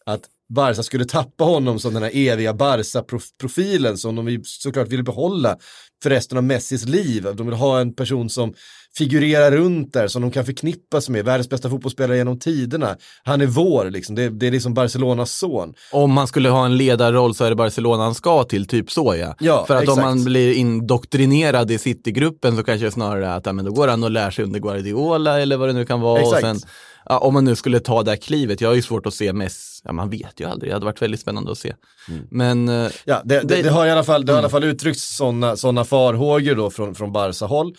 Att 0.06 0.30
Barca 0.50 0.84
skulle 0.84 1.06
tappa 1.06 1.44
honom 1.44 1.80
som 1.80 1.94
den 1.94 2.04
här 2.04 2.12
eviga 2.14 2.54
Barca-profilen 2.54 3.98
som 3.98 4.16
de 4.16 4.42
såklart 4.44 4.88
vill 4.88 5.04
behålla 5.04 5.58
för 6.04 6.10
resten 6.10 6.38
av 6.38 6.44
Messis 6.44 6.86
liv. 6.86 7.28
De 7.36 7.48
vill 7.48 7.56
ha 7.56 7.80
en 7.80 7.94
person 7.94 8.30
som 8.30 8.54
figurerar 8.98 9.52
runt 9.52 9.94
där, 9.94 10.08
som 10.08 10.22
de 10.22 10.32
kan 10.32 10.46
förknippas 10.46 11.10
med, 11.10 11.26
världens 11.26 11.50
bästa 11.50 11.70
fotbollsspelare 11.70 12.18
genom 12.18 12.40
tiderna. 12.40 12.96
Han 13.24 13.42
är 13.42 13.46
vår, 13.46 13.90
liksom. 13.90 14.16
det, 14.16 14.30
det 14.30 14.48
är 14.48 14.52
liksom 14.52 14.74
Barcelonas 14.74 15.32
son. 15.32 15.74
Om 15.92 16.12
man 16.12 16.28
skulle 16.28 16.50
ha 16.50 16.66
en 16.66 16.78
ledarroll 16.78 17.36
så 17.36 17.44
är 17.44 17.50
det 17.50 17.56
Barcelona 17.56 18.04
han 18.04 18.16
ska 18.16 18.44
till, 18.44 18.68
typ 18.68 18.92
så 18.92 19.16
ja. 19.16 19.36
Ja, 19.40 19.66
För 19.68 19.76
att 19.76 19.88
om 19.88 20.00
exakt. 20.00 20.06
man 20.06 20.24
blir 20.24 20.54
indoktrinerad 20.54 21.72
i 21.72 21.78
Citygruppen 21.78 22.58
så 22.58 22.64
kanske 22.64 22.86
det 22.86 22.92
snarare 22.92 23.28
är 23.28 23.38
att 23.38 23.46
ja, 23.46 23.54
men 23.54 23.66
då 23.66 23.72
går 23.72 23.88
han 23.88 24.04
och 24.04 24.12
lär 24.12 24.32
sig 24.32 24.46
under 24.46 24.60
Guardiola 24.60 25.40
eller 25.40 25.58
vad 25.58 25.70
det 25.70 25.74
nu 25.74 25.86
kan 25.86 26.02
vara. 26.02 26.22
Och 26.22 26.38
Exakt. 26.38 26.60
sen, 26.62 26.70
ja, 27.06 27.18
om 27.18 27.34
man 27.34 27.46
nu 27.46 27.56
skulle 27.56 27.80
ta 27.80 28.04
det 28.04 28.12
här 28.12 28.18
klivet, 28.18 28.62
jag 28.62 28.70
har 28.70 28.76
ju 28.76 28.82
svårt 28.82 29.06
att 29.06 29.14
se 29.14 29.34
Messi, 29.34 29.82
ja, 29.84 29.92
man 29.94 30.10
vet 30.10 30.40
ju 30.40 30.46
aldrig, 30.46 30.70
det 30.72 30.74
hade 30.76 30.86
varit 30.86 31.02
väldigt 31.02 31.20
spännande 31.20 31.52
att 31.52 31.58
se. 31.58 31.74
Mm. 32.10 32.28
Men 32.32 32.70
eh, 32.70 32.92
Ja, 33.06 33.22
det, 33.26 33.40
det, 33.42 33.62
Det- 33.62 33.70
har 33.70 33.86
i 33.86 33.92
alla 33.92 34.04
fall, 34.04 34.26
det 34.26 34.32
har 34.32 34.38
i 34.38 34.42
alla 34.42 34.50
fall 34.50 34.64
uttryckts 34.64 35.16
sådana 35.18 35.58
såna 35.58 35.86
farhågor 35.86 36.56
då 36.56 36.70
från, 36.70 36.96
från 36.96 37.12
Barca-håll. 37.12 37.76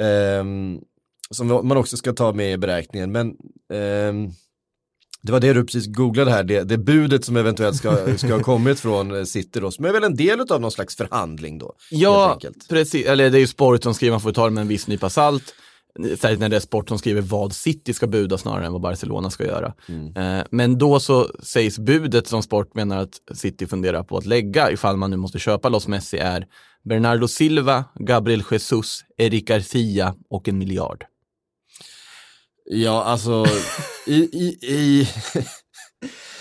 ehm, 0.00 0.78
som 1.30 1.46
man 1.48 1.76
också 1.76 1.96
ska 1.96 2.12
ta 2.12 2.32
med 2.32 2.52
i 2.52 2.56
beräkningen. 2.56 3.12
Men 3.12 3.26
ehm, 3.72 4.30
det 5.22 5.32
var 5.32 5.40
det 5.40 5.52
du 5.52 5.64
precis 5.64 5.86
googlade 5.86 6.30
här, 6.30 6.44
det, 6.44 6.62
det 6.64 6.78
budet 6.78 7.24
som 7.24 7.36
eventuellt 7.36 7.76
ska, 7.76 8.16
ska 8.16 8.32
ha 8.34 8.42
kommit 8.42 8.80
från 8.80 9.16
eh, 9.16 9.24
City 9.24 9.60
då, 9.60 9.70
som 9.70 9.84
är 9.84 9.92
väl 9.92 10.04
en 10.04 10.16
del 10.16 10.40
av 10.40 10.60
någon 10.60 10.70
slags 10.72 10.96
förhandling 10.96 11.58
då. 11.58 11.72
Ja, 11.90 12.38
precis. 12.68 13.06
Eller 13.06 13.30
det 13.30 13.38
är 13.38 13.40
ju 13.40 13.46
sport 13.46 13.82
som 13.82 13.94
skriver, 13.94 14.10
man 14.12 14.20
får 14.20 14.32
ta 14.32 14.44
det 14.44 14.50
med 14.50 14.62
en 14.62 14.68
viss 14.68 14.86
nypa 14.86 15.10
salt. 15.10 15.54
Särskilt 15.96 16.40
när 16.40 16.48
det 16.48 16.56
är 16.56 16.60
sport 16.60 16.88
som 16.88 16.98
skriver 16.98 17.20
vad 17.20 17.52
City 17.52 17.94
ska 17.94 18.06
buda 18.06 18.38
snarare 18.38 18.66
än 18.66 18.72
vad 18.72 18.80
Barcelona 18.80 19.30
ska 19.30 19.44
göra. 19.44 19.74
Eh, 20.16 20.44
Men 20.50 20.78
då 20.78 21.00
så 21.00 21.30
sägs 21.42 21.78
budet 21.78 22.26
som 22.26 22.42
sport 22.42 22.74
menar 22.74 22.98
att 22.98 23.20
City 23.34 23.66
funderar 23.66 24.02
på 24.02 24.16
att 24.16 24.26
lägga, 24.26 24.70
ifall 24.70 24.96
man 24.96 25.10
nu 25.10 25.16
måste 25.16 25.38
köpa 25.38 25.68
loss 25.68 25.88
Messi, 25.88 26.18
är 26.18 26.46
Bernardo 26.84 27.28
Silva, 27.28 27.84
Gabriel 27.94 28.42
Jesus, 28.50 29.04
Eric 29.16 29.44
Garcia 29.48 30.14
och 30.30 30.48
en 30.48 30.58
miljard. 30.58 31.04
Ja, 32.64 33.04
alltså 33.04 33.46
i, 34.06 34.14
i, 34.14 34.58
i 34.62 35.08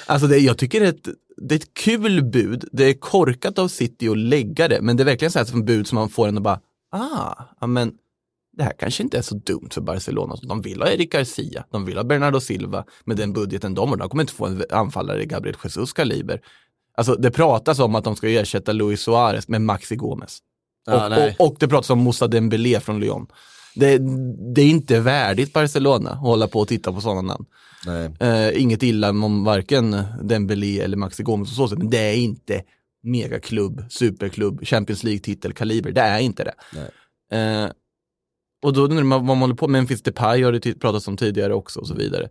Alltså 0.05 0.27
det, 0.27 0.37
jag 0.37 0.57
tycker 0.57 0.79
det 0.79 0.85
är, 0.85 0.89
ett, 0.89 1.09
det 1.37 1.55
är 1.55 1.59
ett 1.59 1.73
kul 1.73 2.23
bud, 2.23 2.69
det 2.71 2.89
är 2.89 2.93
korkat 2.93 3.59
av 3.59 3.67
City 3.67 4.09
att 4.09 4.17
lägga 4.17 4.67
det, 4.67 4.81
men 4.81 4.97
det 4.97 5.03
är 5.03 5.05
verkligen 5.05 5.31
så 5.31 5.39
här 5.39 5.45
som 5.45 5.65
bud 5.65 5.87
som 5.87 5.95
man 5.95 6.09
får 6.09 6.27
en 6.27 6.37
att 6.37 6.43
bara, 6.43 6.59
ah, 6.91 7.67
men 7.67 7.93
det 8.57 8.63
här 8.63 8.73
kanske 8.79 9.03
inte 9.03 9.17
är 9.17 9.21
så 9.21 9.35
dumt 9.35 9.69
för 9.71 9.81
Barcelona. 9.81 10.35
De 10.41 10.61
vill 10.61 10.81
ha 10.81 10.89
Eric 10.89 11.11
Garcia, 11.11 11.65
de 11.71 11.85
vill 11.85 11.97
ha 11.97 12.03
Bernardo 12.03 12.39
Silva 12.39 12.85
med 13.03 13.17
den 13.17 13.33
budgeten 13.33 13.73
de 13.73 13.89
har. 13.89 13.97
De 13.97 14.09
kommer 14.09 14.23
inte 14.23 14.33
få 14.33 14.45
en 14.45 14.63
anfallare 14.71 15.23
i 15.23 15.25
Gabriel 15.25 15.57
Jesus 15.63 15.93
kaliber. 15.93 16.41
Alltså 16.97 17.15
det 17.15 17.31
pratas 17.31 17.79
om 17.79 17.95
att 17.95 18.03
de 18.03 18.15
ska 18.15 18.29
ersätta 18.29 18.71
Luis 18.71 19.01
Suarez 19.01 19.47
med 19.47 19.61
Maxi 19.61 19.95
Gomez. 19.95 20.39
Ja, 20.85 21.07
och, 21.07 21.23
och, 21.39 21.47
och 21.47 21.55
det 21.59 21.67
pratas 21.67 21.89
om 21.89 21.99
Moussa 21.99 22.27
Dembélé 22.27 22.79
från 22.79 22.99
Lyon. 22.99 23.27
Det, 23.75 23.97
det 24.55 24.61
är 24.61 24.69
inte 24.69 24.99
värdigt 24.99 25.53
Barcelona 25.53 26.09
att 26.11 26.19
hålla 26.19 26.47
på 26.47 26.59
och 26.59 26.67
titta 26.67 26.93
på 26.93 27.01
sådana 27.01 27.21
namn. 27.21 27.45
Eh, 28.19 28.61
inget 28.61 28.83
illa 28.83 29.09
om 29.09 29.43
varken 29.43 30.03
Dembélé 30.23 30.79
eller 30.79 30.97
Maxi 30.97 31.23
Gomes 31.23 31.59
och 31.59 31.69
så, 31.69 31.75
men 31.75 31.89
det 31.89 31.97
är 31.97 32.15
inte 32.15 32.63
megaklubb, 33.03 33.85
superklubb, 33.89 34.65
Champions 34.65 35.03
League-titel, 35.03 35.53
kaliber. 35.53 35.91
Det 35.91 36.01
är 36.01 36.19
inte 36.19 36.43
det. 36.43 36.53
Eh, 37.37 37.69
och 38.65 38.73
då 38.73 38.81
undrar 38.81 39.03
man 39.03 39.25
vad 39.25 39.37
man 39.37 39.41
håller 39.41 39.55
på 39.55 39.67
med. 39.67 39.79
Memphis 39.79 40.01
Depay 40.01 40.43
har 40.43 40.51
det 40.51 40.79
pratats 40.79 41.07
om 41.07 41.17
tidigare 41.17 41.53
också 41.53 41.79
och 41.79 41.87
så 41.87 41.93
vidare. 41.93 42.29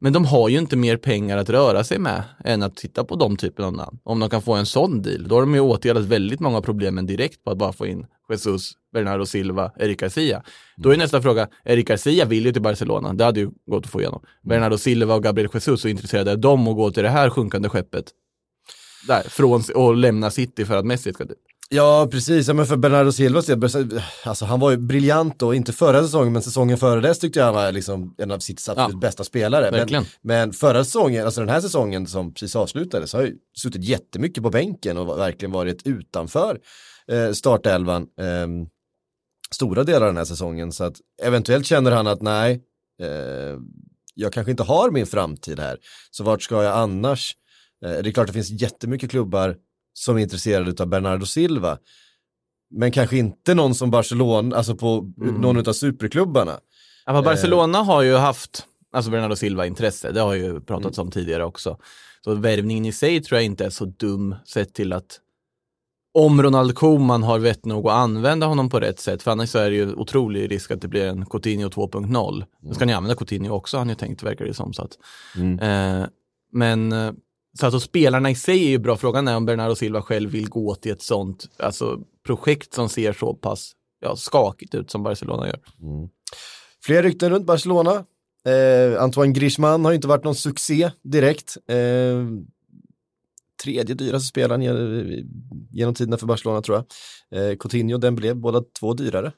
Men 0.00 0.12
de 0.12 0.24
har 0.24 0.48
ju 0.48 0.58
inte 0.58 0.76
mer 0.76 0.96
pengar 0.96 1.38
att 1.38 1.50
röra 1.50 1.84
sig 1.84 1.98
med 1.98 2.22
än 2.44 2.62
att 2.62 2.76
titta 2.76 3.04
på 3.04 3.16
de 3.16 3.36
typen 3.36 3.64
av 3.64 3.72
namn. 3.72 3.98
Om 4.04 4.20
de 4.20 4.30
kan 4.30 4.42
få 4.42 4.54
en 4.54 4.66
sån 4.66 5.02
deal, 5.02 5.28
då 5.28 5.34
har 5.34 5.40
de 5.40 5.54
ju 5.54 5.60
åtgärdat 5.60 6.04
väldigt 6.04 6.40
många 6.40 6.62
problemen 6.62 7.06
direkt 7.06 7.44
på 7.44 7.50
att 7.50 7.58
bara 7.58 7.72
få 7.72 7.86
in 7.86 8.06
Jesus, 8.30 8.72
Bernardo 8.92 9.26
Silva, 9.26 9.72
Eric 9.78 10.00
Garcia. 10.00 10.42
Då 10.76 10.90
är 10.90 10.96
nästa 10.96 11.22
fråga, 11.22 11.48
Eric 11.64 11.88
Garcia 11.88 12.24
vill 12.24 12.46
ju 12.46 12.52
till 12.52 12.62
Barcelona, 12.62 13.12
det 13.12 13.24
hade 13.24 13.40
ju 13.40 13.50
gått 13.66 13.84
att 13.84 13.90
få 13.90 14.00
igenom. 14.00 14.22
Bernardo 14.42 14.78
Silva 14.78 15.14
och 15.14 15.22
Gabriel 15.22 15.50
Jesus, 15.54 15.80
så 15.80 15.88
intresserade 15.88 16.30
är 16.30 16.36
de 16.36 16.68
att 16.68 16.76
gå 16.76 16.90
till 16.90 17.02
det 17.02 17.08
här 17.08 17.30
sjunkande 17.30 17.68
skeppet? 17.68 18.12
där, 19.06 19.22
från, 19.22 19.62
och 19.74 19.96
lämna 19.96 20.30
City 20.30 20.64
för 20.64 20.76
att 20.76 20.86
Messi 20.86 21.12
ska 21.12 21.24
dit. 21.24 21.38
Ja, 21.68 22.08
precis. 22.10 22.48
Ja, 22.48 22.54
men 22.54 22.66
för 22.66 22.76
Bernardo 22.76 23.12
Silvas 23.12 23.46
del, 23.46 24.00
alltså 24.24 24.44
han 24.44 24.60
var 24.60 24.70
ju 24.70 24.76
briljant 24.76 25.38
då, 25.38 25.54
inte 25.54 25.72
förra 25.72 26.02
säsongen, 26.02 26.32
men 26.32 26.42
säsongen 26.42 26.78
före 26.78 27.00
dess 27.00 27.18
tyckte 27.18 27.38
jag 27.38 27.46
han 27.46 27.54
var 27.54 27.72
liksom 27.72 28.14
en 28.18 28.30
av 28.30 28.38
sitt 28.38 28.68
absolut 28.68 28.92
Ja, 28.92 28.98
bästa 28.98 29.24
spelare. 29.24 29.70
Men, 29.70 29.80
verkligen. 29.80 30.04
men 30.22 30.52
förra 30.52 30.84
säsongen, 30.84 31.24
alltså 31.24 31.40
den 31.40 31.48
här 31.48 31.60
säsongen 31.60 32.06
som 32.06 32.34
precis 32.34 32.56
avslutades, 32.56 33.12
har 33.12 33.22
ju 33.22 33.34
suttit 33.58 33.84
jättemycket 33.84 34.42
på 34.42 34.50
bänken 34.50 34.96
och 34.98 35.18
verkligen 35.18 35.52
varit 35.52 35.86
utanför 35.86 36.58
eh, 37.12 37.32
startelvan 37.32 38.06
ehm, 38.20 38.66
stora 39.50 39.84
delar 39.84 40.00
av 40.00 40.06
den 40.06 40.16
här 40.16 40.24
säsongen. 40.24 40.72
Så 40.72 40.84
att 40.84 40.96
eventuellt 41.22 41.66
känner 41.66 41.90
han 41.90 42.06
att 42.06 42.22
nej, 42.22 42.62
eh, 43.02 43.58
jag 44.14 44.32
kanske 44.32 44.50
inte 44.50 44.62
har 44.62 44.90
min 44.90 45.06
framtid 45.06 45.60
här. 45.60 45.78
Så 46.10 46.24
vart 46.24 46.42
ska 46.42 46.62
jag 46.62 46.76
annars? 46.76 47.36
Eh, 47.84 47.90
det 47.90 48.10
är 48.10 48.12
klart 48.12 48.26
det 48.26 48.32
finns 48.32 48.50
jättemycket 48.50 49.10
klubbar 49.10 49.56
som 49.98 50.16
är 50.16 50.20
intresserade 50.20 50.82
av 50.82 50.88
Bernardo 50.88 51.26
Silva. 51.26 51.78
Men 52.70 52.92
kanske 52.92 53.16
inte 53.16 53.54
någon 53.54 53.74
som 53.74 53.90
Barcelona, 53.90 54.56
alltså 54.56 54.74
på 54.74 55.12
någon 55.16 55.68
av 55.68 55.72
superklubbarna. 55.72 56.60
Ja, 57.06 57.22
Barcelona 57.22 57.78
har 57.78 58.02
ju 58.02 58.14
haft, 58.14 58.66
alltså 58.92 59.10
Bernardo 59.10 59.36
Silva-intresse, 59.36 60.12
det 60.12 60.20
har 60.20 60.34
ju 60.34 60.60
pratats 60.60 60.98
om 60.98 61.10
tidigare 61.10 61.44
också. 61.44 61.78
Så 62.24 62.34
värvningen 62.34 62.84
i 62.84 62.92
sig 62.92 63.22
tror 63.22 63.36
jag 63.36 63.44
inte 63.44 63.64
är 63.64 63.70
så 63.70 63.84
dum 63.84 64.34
sett 64.46 64.74
till 64.74 64.92
att 64.92 65.20
om 66.14 66.42
Ronald 66.42 66.74
Koeman 66.74 67.22
har 67.22 67.38
vett 67.38 67.64
nog 67.64 67.88
att 67.88 67.94
använda 67.94 68.46
honom 68.46 68.70
på 68.70 68.80
rätt 68.80 69.00
sätt, 69.00 69.22
för 69.22 69.30
annars 69.30 69.50
så 69.50 69.58
är 69.58 69.70
det 69.70 69.76
ju 69.76 69.94
otrolig 69.94 70.50
risk 70.50 70.70
att 70.70 70.80
det 70.80 70.88
blir 70.88 71.06
en 71.06 71.26
Coutinho 71.26 71.68
2.0. 71.68 72.44
Nu 72.60 72.74
ska 72.74 72.84
ni 72.84 72.92
använda 72.92 73.16
Coutinho 73.16 73.54
också, 73.54 73.78
har 73.78 73.84
ni 73.84 73.94
tänkt, 73.94 74.22
verkar 74.22 74.44
det 74.44 74.54
som. 74.54 74.72
Så 74.72 74.82
att, 74.82 74.98
eh, 75.60 76.06
men 76.52 76.92
eh, 76.92 77.12
så 77.58 77.66
alltså 77.66 77.80
spelarna 77.80 78.30
i 78.30 78.34
sig 78.34 78.64
är 78.64 78.68
ju 78.68 78.78
bra. 78.78 78.96
Frågan 78.96 79.28
är 79.28 79.36
om 79.36 79.46
Bernardo 79.46 79.74
Silva 79.74 80.02
själv 80.02 80.30
vill 80.30 80.48
gå 80.48 80.74
till 80.74 80.92
ett 80.92 81.02
sånt 81.02 81.48
alltså, 81.58 82.00
projekt 82.26 82.74
som 82.74 82.88
ser 82.88 83.12
så 83.12 83.34
pass 83.34 83.72
ja, 84.00 84.16
skakigt 84.16 84.74
ut 84.74 84.90
som 84.90 85.02
Barcelona 85.02 85.46
gör. 85.46 85.60
Mm. 85.82 86.08
Fler 86.84 87.02
rykten 87.02 87.30
runt 87.30 87.46
Barcelona. 87.46 88.04
Eh, 88.46 89.02
Antoine 89.02 89.32
Griezmann 89.32 89.84
har 89.84 89.92
inte 89.92 90.08
varit 90.08 90.24
någon 90.24 90.34
succé 90.34 90.90
direkt. 91.02 91.56
Eh, 91.68 92.24
tredje 93.64 93.94
dyraste 93.94 94.28
spelaren 94.28 94.62
genom 95.70 95.94
tiderna 95.94 96.16
för 96.16 96.26
Barcelona 96.26 96.62
tror 96.62 96.76
jag. 96.76 97.50
Eh, 97.50 97.56
Coutinho, 97.56 97.98
den 97.98 98.16
blev 98.16 98.36
båda 98.36 98.62
två 98.80 98.94
dyrare. 98.94 99.32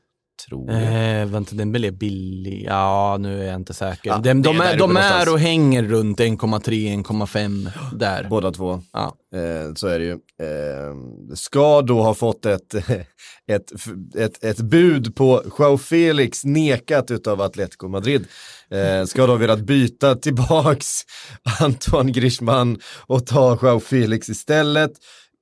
Tror 0.47 0.73
jag. 0.73 1.21
Eh, 1.21 1.26
vänta, 1.26 1.54
den 1.54 1.73
blev 1.73 1.99
billig. 1.99 2.64
Ja, 2.66 3.16
nu 3.21 3.42
är 3.42 3.47
jag 3.47 3.54
inte 3.54 3.75
säker. 3.75 4.11
Ja, 4.11 4.18
de, 4.18 4.42
de, 4.42 4.61
är 4.61 4.78
de 4.78 4.97
är 4.97 5.33
och 5.33 5.38
hänger 5.38 5.83
runt 5.83 6.21
1,3-1,5 6.21 7.71
där. 7.92 8.26
Båda 8.30 8.50
två. 8.50 8.80
Ja. 8.92 9.14
Eh, 9.35 9.75
så 9.75 9.87
är 9.87 9.99
det 9.99 10.04
ju. 10.04 10.12
Eh, 10.12 10.95
ska 11.35 11.83
då 11.83 12.02
ha 12.02 12.14
fått 12.14 12.47
ett, 12.47 12.75
ett, 13.49 13.73
ett, 14.16 14.45
ett 14.45 14.61
bud 14.61 15.16
på 15.16 15.42
Joao 15.59 15.78
Felix 15.78 16.45
nekat 16.45 17.11
utav 17.11 17.40
Atletico 17.40 17.88
Madrid. 17.88 18.26
Eh, 18.71 19.04
ska 19.04 19.26
då 19.26 19.33
ha 19.33 19.38
velat 19.38 19.61
byta 19.61 20.14
tillbaks 20.14 21.02
Antoine 21.61 22.12
Griezmann 22.12 22.78
och 23.07 23.26
ta 23.26 23.59
Joao 23.62 23.80
Felix 23.80 24.28
istället. 24.28 24.92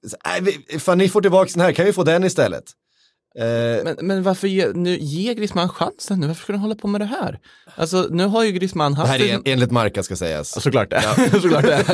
Så, 0.06 0.16
nej, 0.24 0.78
fan 0.78 0.98
ni 0.98 1.08
får 1.08 1.20
tillbaks 1.20 1.54
den 1.54 1.62
här, 1.62 1.72
kan 1.72 1.84
vi 1.84 1.92
få 1.92 2.04
den 2.04 2.24
istället? 2.24 2.64
Eh, 3.38 3.84
Men, 3.84 3.96
men 4.02 4.22
varför 4.22 4.48
ge, 4.48 4.66
nu, 4.74 4.98
ge 5.00 5.34
Griezmann 5.34 5.68
chansen 5.68 6.20
nu? 6.20 6.26
Varför 6.26 6.42
ska 6.42 6.52
de 6.52 6.58
hålla 6.62 6.74
på 6.74 6.88
med 6.88 7.00
det 7.00 7.04
här? 7.04 7.38
Alltså, 7.76 8.06
nu 8.10 8.24
har 8.26 8.44
ju 8.44 8.52
Griezmann 8.52 8.92
det 8.92 8.98
haft... 8.98 9.10
här 9.10 9.18
är 9.20 9.28
en- 9.28 9.34
en, 9.34 9.42
enligt 9.52 9.70
Marca 9.70 10.02
ska 10.02 10.16
sägas. 10.16 10.62
Såklart 10.62 10.90
det. 10.90 11.02
Såklart 11.42 11.62
det. 11.64 11.84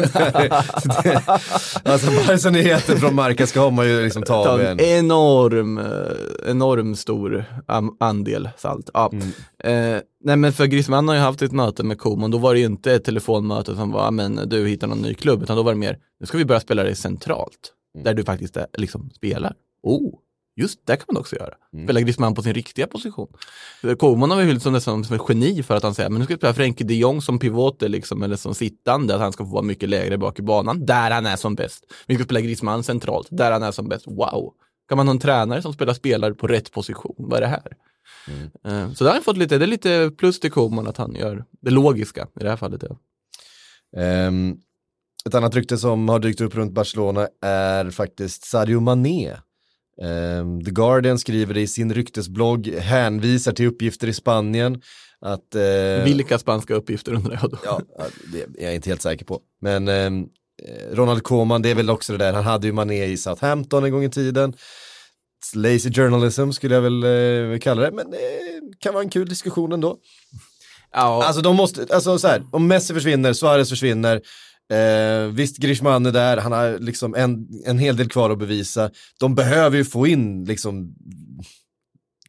alltså 1.84 2.10
bara 2.26 2.38
så 2.38 2.50
nyheter 2.50 2.96
från 2.96 3.14
Marca 3.14 3.46
ska 3.46 3.70
man 3.70 3.88
ju 3.88 4.02
liksom 4.04 4.22
ta 4.22 4.56
med 4.56 4.66
en 4.66 4.80
en. 4.80 4.86
enorm, 4.86 5.78
eh, 5.78 6.50
enorm 6.50 6.96
stor 6.96 7.44
andel 8.00 8.48
salt. 8.56 8.90
Ja. 8.94 9.10
Eh, 9.64 9.98
nej 10.24 10.36
men 10.36 10.52
för 10.52 10.66
Griezmann 10.66 11.08
har 11.08 11.14
ju 11.14 11.20
haft 11.20 11.42
ett 11.42 11.52
möte 11.52 11.82
med 11.82 11.98
Koeman, 11.98 12.30
då 12.30 12.38
var 12.38 12.54
det 12.54 12.60
ju 12.60 12.66
inte 12.66 12.92
ett 12.94 13.04
telefonmöte 13.04 13.74
som 13.76 13.90
var, 13.92 14.06
"Ah, 14.06 14.10
men 14.10 14.40
du 14.48 14.68
hittar 14.68 14.86
någon 14.86 14.98
ny 15.02 15.14
klubb, 15.14 15.42
utan 15.42 15.56
då 15.56 15.62
var 15.62 15.72
det 15.72 15.78
mer, 15.78 15.98
nu 16.20 16.26
ska 16.26 16.38
vi 16.38 16.44
börja 16.44 16.60
spela 16.60 16.82
det 16.82 16.94
centralt, 16.94 17.72
där 18.04 18.14
du 18.14 18.24
faktiskt 18.24 18.56
är, 18.56 18.66
liksom 18.78 19.10
spelar. 19.16 19.54
Oh, 19.82 20.14
just 20.56 20.86
det 20.86 20.96
kan 20.96 21.04
man 21.08 21.16
också 21.20 21.36
göra. 21.36 21.54
Spela 21.84 22.00
Griezmann 22.00 22.34
på 22.34 22.42
sin 22.42 22.54
riktiga 22.54 22.86
position. 22.86 23.28
Koeman 23.98 24.30
har 24.30 24.38
väl 24.38 24.46
hyllt 24.46 24.62
som 24.62 24.72
nästan 24.72 25.04
som 25.04 25.16
ett 25.16 25.22
geni 25.28 25.62
för 25.62 25.76
att 25.76 25.82
han 25.82 25.94
säger, 25.94 26.10
men 26.10 26.18
nu 26.18 26.24
ska 26.24 26.34
vi 26.34 26.38
spela 26.38 26.54
Frenkie 26.54 26.86
de 26.86 26.94
Jong 26.94 27.22
som 27.22 27.38
pivoter 27.38 27.88
liksom, 27.88 28.22
eller 28.22 28.36
som 28.36 28.54
sittande, 28.54 29.14
att 29.14 29.20
han 29.20 29.32
ska 29.32 29.44
få 29.44 29.50
vara 29.50 29.62
mycket 29.62 29.88
lägre 29.88 30.18
bak 30.18 30.38
i 30.38 30.42
banan, 30.42 30.86
där 30.86 31.10
han 31.10 31.26
är 31.26 31.36
som 31.36 31.54
bäst. 31.54 31.92
Vi 32.06 32.14
ska 32.14 32.24
spela 32.24 32.40
Griezmann 32.40 32.82
centralt, 32.82 33.28
där 33.30 33.52
han 33.52 33.62
är 33.62 33.70
som 33.70 33.88
bäst. 33.88 34.06
Wow! 34.06 34.52
Kan 34.88 34.96
man 34.96 35.06
ha 35.08 35.12
en 35.12 35.18
tränare 35.20 35.62
som 35.62 35.72
spelar 35.72 35.94
spelare 35.94 36.34
på 36.34 36.46
rätt 36.46 36.72
position? 36.72 37.14
Vad 37.18 37.36
är 37.36 37.40
det 37.40 37.46
här? 37.46 37.76
Eh, 38.64 38.92
Så 38.92 39.04
där 39.04 39.10
har 39.10 39.14
han 39.14 39.24
fått 39.24 39.36
lite, 39.36 39.58
det 39.58 39.64
är 39.64 39.66
lite 39.66 40.10
plus 40.18 40.40
till 40.40 40.50
Koeman 40.50 40.86
att 40.86 40.96
han 40.96 41.14
gör 41.14 41.44
det 41.60 41.70
logiska 41.70 42.28
i 42.40 42.42
det 42.42 42.50
här 42.50 42.56
fallet. 42.56 42.84
Ja. 42.88 42.96
Ehm, 44.00 44.56
ett 45.26 45.34
annat 45.34 45.54
rykte 45.54 45.78
som 45.78 46.08
har 46.08 46.18
dykt 46.18 46.40
upp 46.40 46.54
runt 46.54 46.72
Barcelona 46.72 47.28
är 47.42 47.90
faktiskt 47.90 48.44
Sadio 48.44 48.80
Mané. 48.80 49.36
Ehm, 50.02 50.64
The 50.64 50.70
Guardian 50.70 51.18
skriver 51.18 51.54
det 51.54 51.60
i 51.60 51.66
sin 51.66 51.94
ryktesblogg, 51.94 52.66
hänvisar 52.68 53.52
till 53.52 53.66
uppgifter 53.66 54.08
i 54.08 54.12
Spanien. 54.12 54.82
Att, 55.20 55.54
eh, 55.54 56.04
Vilka 56.04 56.38
spanska 56.38 56.74
uppgifter 56.74 57.12
undrar 57.14 57.38
jag 57.42 57.50
då? 57.50 57.58
ja, 57.64 57.80
det 58.32 58.62
är 58.62 58.64
jag 58.64 58.74
inte 58.74 58.88
helt 58.88 59.02
säker 59.02 59.24
på. 59.24 59.40
Men 59.60 59.88
eh, 59.88 60.10
Ronald 60.92 61.22
Koeman, 61.22 61.62
det 61.62 61.70
är 61.70 61.74
väl 61.74 61.90
också 61.90 62.12
det 62.12 62.18
där, 62.18 62.32
han 62.32 62.44
hade 62.44 62.66
ju 62.66 62.72
Mané 62.72 63.04
i 63.04 63.16
Southampton 63.16 63.84
en 63.84 63.90
gång 63.92 64.04
i 64.04 64.10
tiden. 64.10 64.54
Lazy 65.54 65.92
journalism 65.92 66.50
skulle 66.50 66.74
jag 66.74 66.82
väl 66.82 67.02
eh, 67.52 67.58
kalla 67.58 67.82
det, 67.82 67.90
men 67.92 68.10
det 68.10 68.18
kan 68.78 68.94
vara 68.94 69.04
en 69.04 69.10
kul 69.10 69.28
diskussion 69.28 69.72
ändå. 69.72 69.96
Ja, 70.92 71.24
Alltså 71.24 71.42
de 71.42 71.56
måste, 71.56 71.86
alltså 71.94 72.18
så 72.18 72.28
här, 72.28 72.42
om 72.52 72.66
Messi 72.66 72.94
försvinner, 72.94 73.32
Suarez 73.32 73.68
försvinner, 73.68 74.20
eh, 74.72 75.26
visst 75.32 75.56
Griezmann 75.56 76.06
är 76.06 76.12
där, 76.12 76.36
han 76.36 76.52
har 76.52 76.78
liksom 76.78 77.14
en, 77.14 77.48
en 77.66 77.78
hel 77.78 77.96
del 77.96 78.08
kvar 78.08 78.30
att 78.30 78.38
bevisa. 78.38 78.90
De 79.20 79.34
behöver 79.34 79.76
ju 79.76 79.84
få 79.84 80.06
in 80.06 80.44
liksom 80.44 80.94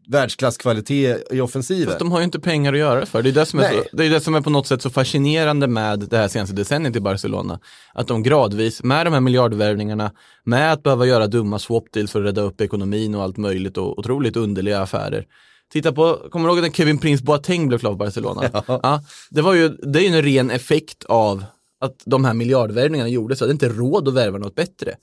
världsklasskvalitet 0.07 1.27
i 1.31 1.41
offensiven. 1.41 1.88
Fast 1.88 2.00
de 2.00 2.12
har 2.12 2.19
ju 2.19 2.25
inte 2.25 2.39
pengar 2.39 2.73
att 2.73 2.79
göra 2.79 3.05
för. 3.05 3.23
Det 3.23 3.29
är 3.29 3.33
det, 3.33 3.45
som 3.45 3.59
är 3.59 3.63
Nej. 3.63 3.83
så, 3.91 3.97
det 3.97 4.05
är 4.05 4.09
det 4.09 4.21
som 4.21 4.35
är 4.35 4.41
på 4.41 4.50
något 4.50 4.67
sätt 4.67 4.81
så 4.81 4.89
fascinerande 4.89 5.67
med 5.67 6.00
det 6.00 6.17
här 6.17 6.27
senaste 6.27 6.55
decenniet 6.55 6.95
i 6.95 7.00
Barcelona. 7.00 7.59
Att 7.93 8.07
de 8.07 8.23
gradvis, 8.23 8.83
med 8.83 9.05
de 9.05 9.13
här 9.13 9.21
miljardvärvningarna, 9.21 10.12
med 10.43 10.73
att 10.73 10.83
behöva 10.83 11.05
göra 11.05 11.27
dumma 11.27 11.59
swap 11.59 11.83
deals 11.91 12.12
för 12.12 12.19
att 12.19 12.25
rädda 12.25 12.41
upp 12.41 12.62
ekonomin 12.62 13.15
och 13.15 13.23
allt 13.23 13.38
möjligt 13.38 13.77
och 13.77 14.00
otroligt 14.00 14.35
underliga 14.35 14.81
affärer. 14.81 15.25
Titta 15.73 15.91
på, 15.91 16.29
kommer 16.31 16.50
du 16.50 16.55
ihåg 16.55 16.63
när 16.63 16.69
Kevin 16.69 16.97
Prince 16.97 17.23
Boateng 17.23 17.67
blev 17.67 17.79
klar 17.79 17.91
för 17.91 17.97
Barcelona? 17.97 18.50
Ja. 18.67 19.01
det, 19.29 19.41
var 19.41 19.53
ju, 19.53 19.69
det 19.69 20.00
är 20.00 20.03
ju 20.03 20.17
en 20.17 20.21
ren 20.21 20.51
effekt 20.51 21.03
av 21.03 21.45
att 21.83 22.01
de 22.05 22.25
här 22.25 22.33
miljardvärvningarna 22.33 23.09
gjordes, 23.09 23.39
så 23.39 23.45
hade 23.45 23.51
inte 23.51 23.69
råd 23.69 24.07
att 24.07 24.13
värva 24.13 24.37
något 24.37 24.55
bättre. 24.55 24.95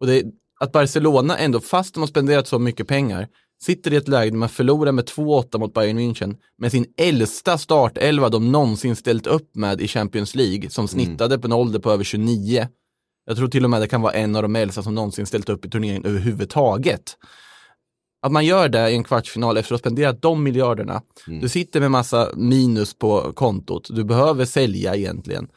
Och 0.00 0.06
det, 0.06 0.24
att 0.60 0.72
Barcelona 0.72 1.38
ändå, 1.38 1.60
fast 1.60 1.94
de 1.94 2.00
har 2.00 2.06
spenderat 2.06 2.48
så 2.48 2.58
mycket 2.58 2.88
pengar, 2.88 3.28
sitter 3.62 3.92
i 3.92 3.96
ett 3.96 4.08
läge 4.08 4.30
där 4.30 4.38
man 4.38 4.48
förlorar 4.48 4.92
med 4.92 5.04
2-8 5.04 5.58
mot 5.58 5.74
Bayern 5.74 5.98
München 5.98 6.36
med 6.58 6.70
sin 6.70 6.86
äldsta 6.96 7.58
startelva 7.58 8.28
de 8.28 8.52
någonsin 8.52 8.96
ställt 8.96 9.26
upp 9.26 9.54
med 9.54 9.80
i 9.80 9.88
Champions 9.88 10.34
League 10.34 10.70
som 10.70 10.88
snittade 10.88 11.38
på 11.38 11.46
en 11.46 11.52
ålder 11.52 11.78
på 11.78 11.90
över 11.90 12.04
29. 12.04 12.68
Jag 13.26 13.36
tror 13.36 13.48
till 13.48 13.64
och 13.64 13.70
med 13.70 13.80
det 13.80 13.88
kan 13.88 14.02
vara 14.02 14.12
en 14.12 14.36
av 14.36 14.42
de 14.42 14.56
äldsta 14.56 14.82
som 14.82 14.94
någonsin 14.94 15.26
ställt 15.26 15.48
upp 15.48 15.64
i 15.64 15.70
turneringen 15.70 16.04
överhuvudtaget. 16.04 17.16
Att 18.22 18.32
man 18.32 18.44
gör 18.44 18.68
det 18.68 18.90
i 18.90 18.94
en 18.94 19.04
kvartsfinal 19.04 19.56
efter 19.56 19.74
att 19.74 19.80
ha 19.80 19.82
spenderat 19.90 20.22
de 20.22 20.42
miljarderna. 20.42 21.02
Du 21.40 21.48
sitter 21.48 21.80
med 21.80 21.90
massa 21.90 22.30
minus 22.34 22.94
på 22.94 23.32
kontot. 23.32 23.88
Du 23.90 24.04
behöver 24.04 24.44
sälja 24.44 24.94
egentligen. 24.96 25.48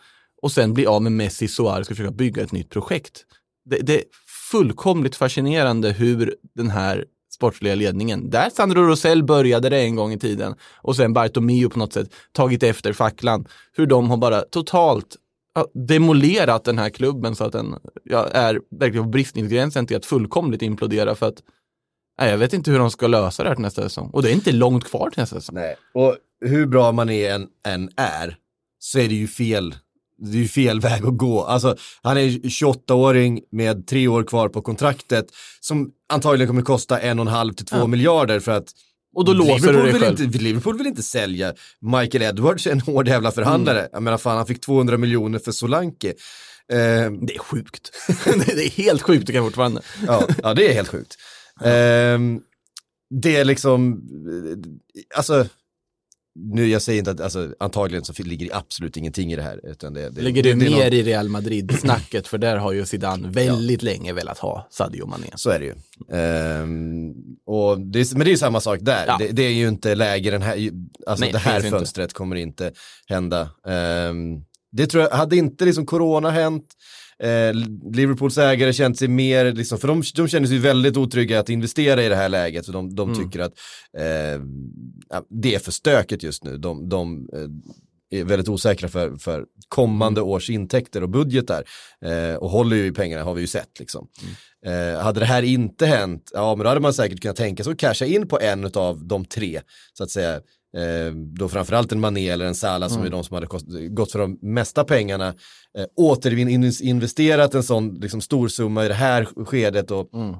Och 0.41 0.51
sen 0.51 0.73
bli 0.73 0.85
av 0.85 1.01
med 1.01 1.11
Messi, 1.11 1.47
Suarez 1.47 1.89
och 1.89 1.97
försöka 1.97 2.11
bygga 2.11 2.43
ett 2.43 2.51
nytt 2.51 2.69
projekt. 2.69 3.25
Det, 3.65 3.77
det 3.77 3.95
är 3.95 4.03
fullkomligt 4.51 5.15
fascinerande 5.15 5.91
hur 5.91 6.35
den 6.55 6.69
här 6.69 7.05
sportsliga 7.33 7.75
ledningen, 7.75 8.29
där 8.29 8.49
Sandro 8.49 8.81
Rosell 8.81 9.23
började 9.23 9.69
det 9.69 9.81
en 9.81 9.95
gång 9.95 10.13
i 10.13 10.19
tiden 10.19 10.55
och 10.75 10.95
sen 10.95 11.13
Bartomeu 11.13 11.69
på 11.69 11.79
något 11.79 11.93
sätt 11.93 12.13
tagit 12.31 12.63
efter 12.63 12.93
facklan. 12.93 13.45
Hur 13.73 13.85
de 13.85 14.09
har 14.09 14.17
bara 14.17 14.41
totalt 14.41 15.15
ja, 15.55 15.67
demolerat 15.73 16.63
den 16.63 16.77
här 16.77 16.89
klubben 16.89 17.35
så 17.35 17.43
att 17.43 17.51
den 17.51 17.75
ja, 18.03 18.27
är 18.27 18.59
verkligen 18.79 19.03
på 19.03 19.09
bristningsgränsen 19.09 19.87
till 19.87 19.97
att 19.97 20.05
fullkomligt 20.05 20.61
implodera 20.61 21.15
för 21.15 21.27
att 21.27 21.43
nej, 22.21 22.31
jag 22.31 22.37
vet 22.37 22.53
inte 22.53 22.71
hur 22.71 22.79
de 22.79 22.91
ska 22.91 23.07
lösa 23.07 23.43
det 23.43 23.49
här 23.49 23.55
till 23.55 23.63
nästa 23.63 23.81
säsong. 23.81 24.09
Och 24.13 24.23
det 24.23 24.29
är 24.29 24.33
inte 24.33 24.51
långt 24.51 24.83
kvar 24.83 25.09
till 25.09 25.21
nästa 25.21 25.35
säsong. 25.35 25.55
Nej. 25.55 25.75
Och 25.93 26.15
hur 26.45 26.65
bra 26.65 26.91
man 26.91 27.09
än, 27.09 27.47
än 27.67 27.89
är, 27.95 28.37
så 28.79 28.99
är 28.99 29.07
det 29.07 29.15
ju 29.15 29.27
fel. 29.27 29.75
Det 30.21 30.37
är 30.37 30.41
ju 30.41 30.47
fel 30.47 30.79
väg 30.79 31.05
att 31.05 31.17
gå. 31.17 31.43
Alltså, 31.43 31.75
han 32.01 32.17
är 32.17 32.29
28-åring 32.29 33.41
med 33.51 33.87
tre 33.87 34.07
år 34.07 34.23
kvar 34.23 34.49
på 34.49 34.61
kontraktet 34.61 35.25
som 35.59 35.89
antagligen 36.09 36.47
kommer 36.47 36.61
kosta 36.61 36.99
en 36.99 37.19
och 37.19 37.25
en 37.25 37.31
halv 37.33 37.53
till 37.53 37.65
två 37.65 37.77
Ja. 37.77 37.87
miljarder 37.87 38.39
för 38.39 38.51
att 38.51 38.67
Och 39.15 39.25
då 39.25 39.33
låser 39.33 39.53
Liverpool 39.53 39.73
du 39.75 39.81
dig 39.83 39.91
vill 39.93 40.01
själv. 40.01 40.21
Inte, 40.21 40.37
Liverpool 40.39 40.77
vill 40.77 40.87
inte 40.87 41.03
sälja 41.03 41.53
Michael 41.81 42.21
Edwards, 42.23 42.67
en 42.67 42.81
hård 42.81 43.07
jävla 43.07 43.31
förhandlare. 43.31 43.79
Mm. 43.79 43.89
Jag 43.93 44.03
menar 44.03 44.17
fan, 44.17 44.37
han 44.37 44.45
fick 44.45 44.61
200 44.61 44.97
miljoner 44.97 45.39
för 45.39 45.51
Solanke. 45.51 46.07
Eh, 46.71 46.75
Det 47.21 47.35
är 47.35 47.39
sjukt. 47.39 47.91
det 48.47 48.65
är 48.65 48.69
helt 48.69 49.01
sjukt 49.01 49.27
tycker 49.27 49.37
jag 49.39 49.45
fortfarande. 49.45 49.81
ja, 50.07 50.27
ja, 50.43 50.53
det 50.53 50.69
är 50.69 50.73
helt 50.73 50.87
sjukt. 50.89 51.15
Ehm, 51.63 52.41
det 53.23 53.35
är 53.35 53.45
liksom, 53.45 53.93
eh, 54.51 55.17
alltså, 55.17 55.45
nu 56.41 56.67
jag 56.67 56.81
säger 56.81 56.99
inte 56.99 57.11
att, 57.11 57.19
alltså, 57.21 57.53
antagligen 57.59 58.05
så 58.05 58.23
ligger 58.23 58.45
det 58.45 58.53
absolut 58.55 58.97
ingenting 58.97 59.33
i 59.33 59.35
det 59.35 59.41
här. 59.41 59.59
Utan 59.63 59.93
det, 59.93 60.09
det, 60.09 60.21
Ligger 60.21 60.43
det, 60.43 60.51
är 60.51 60.55
mer 60.55 60.69
någon- 60.69 60.93
i 60.93 61.03
Real 61.03 61.29
Madrid-snacket, 61.29 62.27
för 62.27 62.37
där 62.37 62.57
har 62.57 62.71
ju 62.71 62.85
Zidane 62.85 63.27
väldigt 63.29 63.81
länge 63.83 64.13
velat 64.13 64.37
ha 64.37 64.67
Sadio 64.71 65.05
Mané. 65.05 65.27
Så 65.35 65.49
är 65.49 65.59
det 65.59 65.65
ju. 65.65 65.73
Ehm, 66.17 67.13
och 67.45 67.81
det 67.81 68.11
men 68.11 68.19
det 68.19 68.27
är 68.29 68.31
ju 68.31 68.37
samma 68.37 68.59
sak 68.61 68.79
där. 68.81 69.03
Ja. 69.07 69.17
Det, 69.19 69.27
det 69.27 69.43
är 69.43 69.51
ju 69.51 69.67
inte 69.67 69.95
läge 69.95 70.31
den 70.31 70.41
här, 70.41 70.69
alltså 71.07 71.23
Nej, 71.25 71.31
det 71.33 71.39
här 71.39 71.53
finns 71.53 71.65
inte. 71.65 71.77
fönstret 71.77 72.13
kommer 72.13 72.35
inte 72.35 72.71
hända. 73.07 73.49
Ehm, 73.67 74.41
det 74.71 74.87
tror 74.87 75.03
jag, 75.03 75.11
hade 75.11 75.35
inte 75.37 75.65
liksom 75.65 75.85
corona 75.85 76.29
hänt, 76.31 76.65
eh, 77.23 77.53
Liverpools 77.93 78.37
ägare 78.37 78.73
känt 78.73 78.97
sig 78.97 79.07
mer, 79.07 79.51
liksom, 79.51 79.77
för 79.77 79.87
de, 79.87 80.03
de 80.15 80.27
känner 80.27 80.47
sig 80.47 80.57
väldigt 80.57 80.97
otrygga 80.97 81.39
att 81.39 81.49
investera 81.49 82.03
i 82.03 82.09
det 82.09 82.15
här 82.15 82.29
läget, 82.29 82.65
så 82.65 82.71
de, 82.71 82.95
de 82.95 83.09
Mm. 83.13 83.23
tycker 83.23 83.39
att 83.39 83.53
eh, 83.97 84.41
det 85.29 85.55
är 85.55 85.59
för 85.59 85.71
stökigt 85.71 86.23
just 86.23 86.43
nu. 86.43 86.57
De, 86.57 86.89
de 86.89 87.29
eh, 87.33 88.19
är 88.19 88.23
väldigt 88.23 88.49
osäkra 88.49 88.89
för, 88.89 89.17
för 89.17 89.45
kommande 89.67 90.21
Mm. 90.21 90.31
års 90.31 90.49
intäkter 90.49 91.03
och 91.03 91.09
budgetar. 91.09 91.63
Eh, 92.05 92.35
och 92.35 92.49
håller 92.49 92.75
ju 92.75 92.85
i 92.85 92.91
pengarna 92.91 93.23
har 93.23 93.33
vi 93.33 93.41
ju 93.41 93.47
sett 93.47 93.79
liksom. 93.79 94.07
Mm. 94.63 94.95
Eh, 94.95 95.01
hade 95.01 95.19
det 95.19 95.25
här 95.25 95.43
inte 95.43 95.85
hänt, 95.85 96.31
ja 96.33 96.55
men 96.55 96.63
då 96.63 96.69
hade 96.69 96.81
man 96.81 96.93
säkert 96.93 97.21
kunnat 97.21 97.37
tänka 97.37 97.63
sig 97.63 97.71
att 97.73 97.79
casha 97.79 98.05
in 98.05 98.27
på 98.27 98.39
en 98.39 98.65
av 98.73 99.05
de 99.07 99.25
tre, 99.25 99.61
så 99.93 100.03
att 100.03 100.11
säga. 100.11 100.41
Eh, 100.77 101.13
då 101.15 101.49
framförallt 101.49 101.91
en 101.91 101.99
Mané 101.99 102.29
eller 102.29 102.45
en 102.45 102.55
Salah 102.55 102.89
som 102.89 103.03
är 103.03 103.09
de 103.09 103.23
som 103.23 103.33
hade 103.35 103.47
kost, 103.47 103.65
gått 103.89 104.11
för 104.11 104.19
de 104.19 104.37
mesta 104.41 104.83
pengarna. 104.83 105.27
Eh, 105.77 105.85
återinvesterat 105.97 107.53
en 107.55 107.63
sån 107.63 107.93
liksom, 107.93 108.21
stor 108.21 108.47
summa 108.47 108.85
i 108.85 108.87
det 108.87 108.93
här 108.93 109.45
skedet 109.45 109.91
och 109.91 110.09
Mm. 110.13 110.35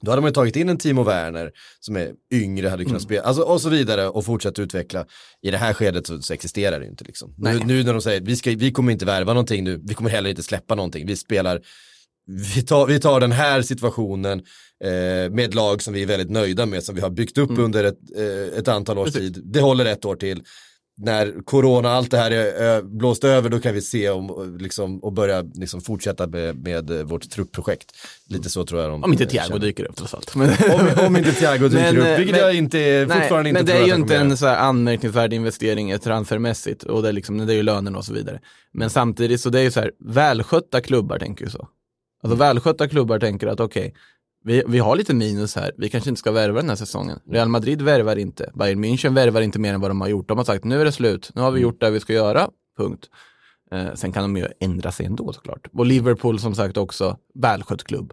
då 0.00 0.10
hade 0.10 0.22
man 0.22 0.28
ju 0.28 0.34
tagit 0.34 0.56
in 0.56 0.68
en 0.68 0.78
Timo 0.78 1.02
Werner 1.02 1.50
som 1.80 1.96
är 1.96 2.12
yngre, 2.32 2.68
hade 2.68 2.84
kunnat 2.84 3.02
spela, 3.02 3.22
alltså, 3.22 3.42
och 3.42 3.60
så 3.60 3.68
vidare 3.68 4.08
och 4.08 4.24
fortsatt 4.24 4.58
utveckla. 4.58 5.06
I 5.42 5.50
det 5.50 5.58
här 5.58 5.72
skedet 5.74 6.06
så, 6.06 6.22
så 6.22 6.32
existerar 6.34 6.80
det 6.80 6.86
inte 6.86 7.04
liksom. 7.04 7.34
Nu, 7.38 7.58
nu 7.64 7.84
när 7.84 7.92
de 7.92 8.02
säger 8.02 8.20
vi, 8.20 8.36
ska, 8.36 8.50
vi 8.50 8.72
kommer 8.72 8.92
inte 8.92 9.04
värva 9.04 9.32
någonting 9.32 9.64
nu, 9.64 9.80
vi 9.84 9.94
kommer 9.94 10.10
heller 10.10 10.30
inte 10.30 10.42
släppa 10.42 10.74
någonting, 10.74 11.06
vi 11.06 11.16
spelar, 11.16 11.60
vi 12.54 12.62
tar, 12.62 12.86
vi 12.86 13.00
tar 13.00 13.20
den 13.20 13.32
här 13.32 13.62
situationen 13.62 14.42
eh, 14.84 15.30
med 15.32 15.40
ett 15.40 15.54
lag 15.54 15.82
som 15.82 15.94
vi 15.94 16.02
är 16.02 16.06
väldigt 16.06 16.30
nöjda 16.30 16.66
med, 16.66 16.82
som 16.84 16.94
vi 16.94 17.00
har 17.00 17.10
byggt 17.10 17.38
upp 17.38 17.58
under 17.58 17.84
ett, 17.84 17.98
eh, 18.16 18.58
ett 18.58 18.68
antal 18.68 18.98
års 18.98 19.12
Precis. 19.12 19.34
tid. 19.34 19.42
Det 19.44 19.60
håller 19.60 19.84
ett 19.84 20.04
år 20.04 20.16
till. 20.16 20.42
När 21.02 21.44
corona, 21.44 21.90
allt 21.92 22.10
det 22.10 22.18
här 22.18 22.30
är 22.30 22.62
ö, 22.62 22.82
blåst 22.82 23.24
över, 23.24 23.48
då 23.50 23.58
kan 23.60 23.74
vi 23.74 23.82
se 23.82 24.10
om, 24.10 24.30
och 24.30 24.60
liksom, 24.60 24.98
och 24.98 25.12
börja 25.12 25.42
liksom, 25.54 25.80
fortsätta 25.80 26.26
med, 26.26 26.56
med 26.64 26.90
eh, 26.90 27.02
vårt 27.02 27.30
truppprojekt. 27.30 27.92
Lite 28.28 28.50
så 28.50 28.66
tror 28.66 28.80
jag 28.80 28.90
de 28.90 29.04
Om 29.04 29.12
inte 29.12 29.24
eh, 29.24 29.30
Thiago 29.30 29.46
känner. 29.48 29.60
dyker 29.60 29.84
upp 29.84 29.96
trots 29.96 30.14
allt. 30.14 30.34
Men, 30.34 30.48
Om, 30.48 30.88
om 31.06 31.16
inte 31.16 31.32
Thiago 31.32 31.68
dyker 31.68 31.92
Men, 31.92 31.98
upp, 31.98 32.04
eh, 32.06 32.16
vilket 32.16 32.36
men- 32.36 32.44
jag 32.44 32.54
inte, 32.54 33.06
fortfarande 33.12 33.48
inte 33.50 33.58
men 33.58 33.66
det 33.66 33.72
tror 33.72 33.78
är 33.78 33.82
att 33.82 33.88
ju 33.88 33.92
han 33.92 34.00
inte 34.02 34.16
en 34.16 34.36
så 34.36 34.46
här 34.46 34.56
anmärkningsvärd 34.56 35.32
investering 35.32 35.98
transfermässigt 35.98 36.82
och 36.82 37.02
det 37.02 37.08
är, 37.08 37.12
liksom, 37.12 37.46
det 37.46 37.52
är 37.52 37.56
ju 37.56 37.62
lönen 37.62 37.96
och 37.96 38.04
så 38.04 38.12
vidare. 38.12 38.40
Men 38.72 38.90
samtidigt 38.90 39.40
så 39.40 39.50
det 39.50 39.58
är 39.58 39.62
ju 39.64 39.70
så 39.70 39.80
här, 39.80 39.90
välskötta 40.04 40.80
klubbar 40.80 41.18
tänker 41.18 41.44
ju 41.44 41.50
så. 41.50 41.68
Alltså 42.22 42.36
välskötta 42.36 42.88
klubbar 42.88 43.18
tänker 43.18 43.46
att 43.46 43.60
okej, 43.60 43.94
vi, 44.44 44.62
vi 44.66 44.78
har 44.78 44.96
lite 44.96 45.14
minus 45.14 45.56
här, 45.56 45.72
vi 45.76 45.88
kanske 45.88 46.10
inte 46.10 46.18
ska 46.18 46.32
värva 46.32 46.60
den 46.60 46.68
här 46.68 46.76
säsongen. 46.76 47.18
Real 47.30 47.48
Madrid 47.48 47.82
värvar 47.82 48.16
inte, 48.16 48.50
Bayern 48.54 48.84
München 48.84 49.14
värvar 49.14 49.40
inte 49.40 49.58
mer 49.58 49.74
än 49.74 49.80
vad 49.80 49.90
de 49.90 50.00
har 50.00 50.08
gjort. 50.08 50.28
De 50.28 50.38
har 50.38 50.44
sagt 50.44 50.64
nu 50.64 50.80
är 50.80 50.84
det 50.84 50.92
slut, 50.92 51.30
nu 51.34 51.42
har 51.42 51.50
vi 51.50 51.60
gjort 51.60 51.80
det 51.80 51.90
vi 51.90 52.00
ska 52.00 52.12
göra, 52.12 52.50
punkt. 52.76 53.10
Eh, 53.72 53.94
sen 53.94 54.12
kan 54.12 54.22
de 54.22 54.36
ju 54.36 54.46
ändra 54.60 54.92
sig 54.92 55.06
ändå 55.06 55.32
såklart. 55.32 55.68
Och 55.72 55.86
Liverpool 55.86 56.38
som 56.38 56.54
sagt 56.54 56.76
också, 56.76 57.16
välskött 57.34 57.84
klubb. 57.84 58.12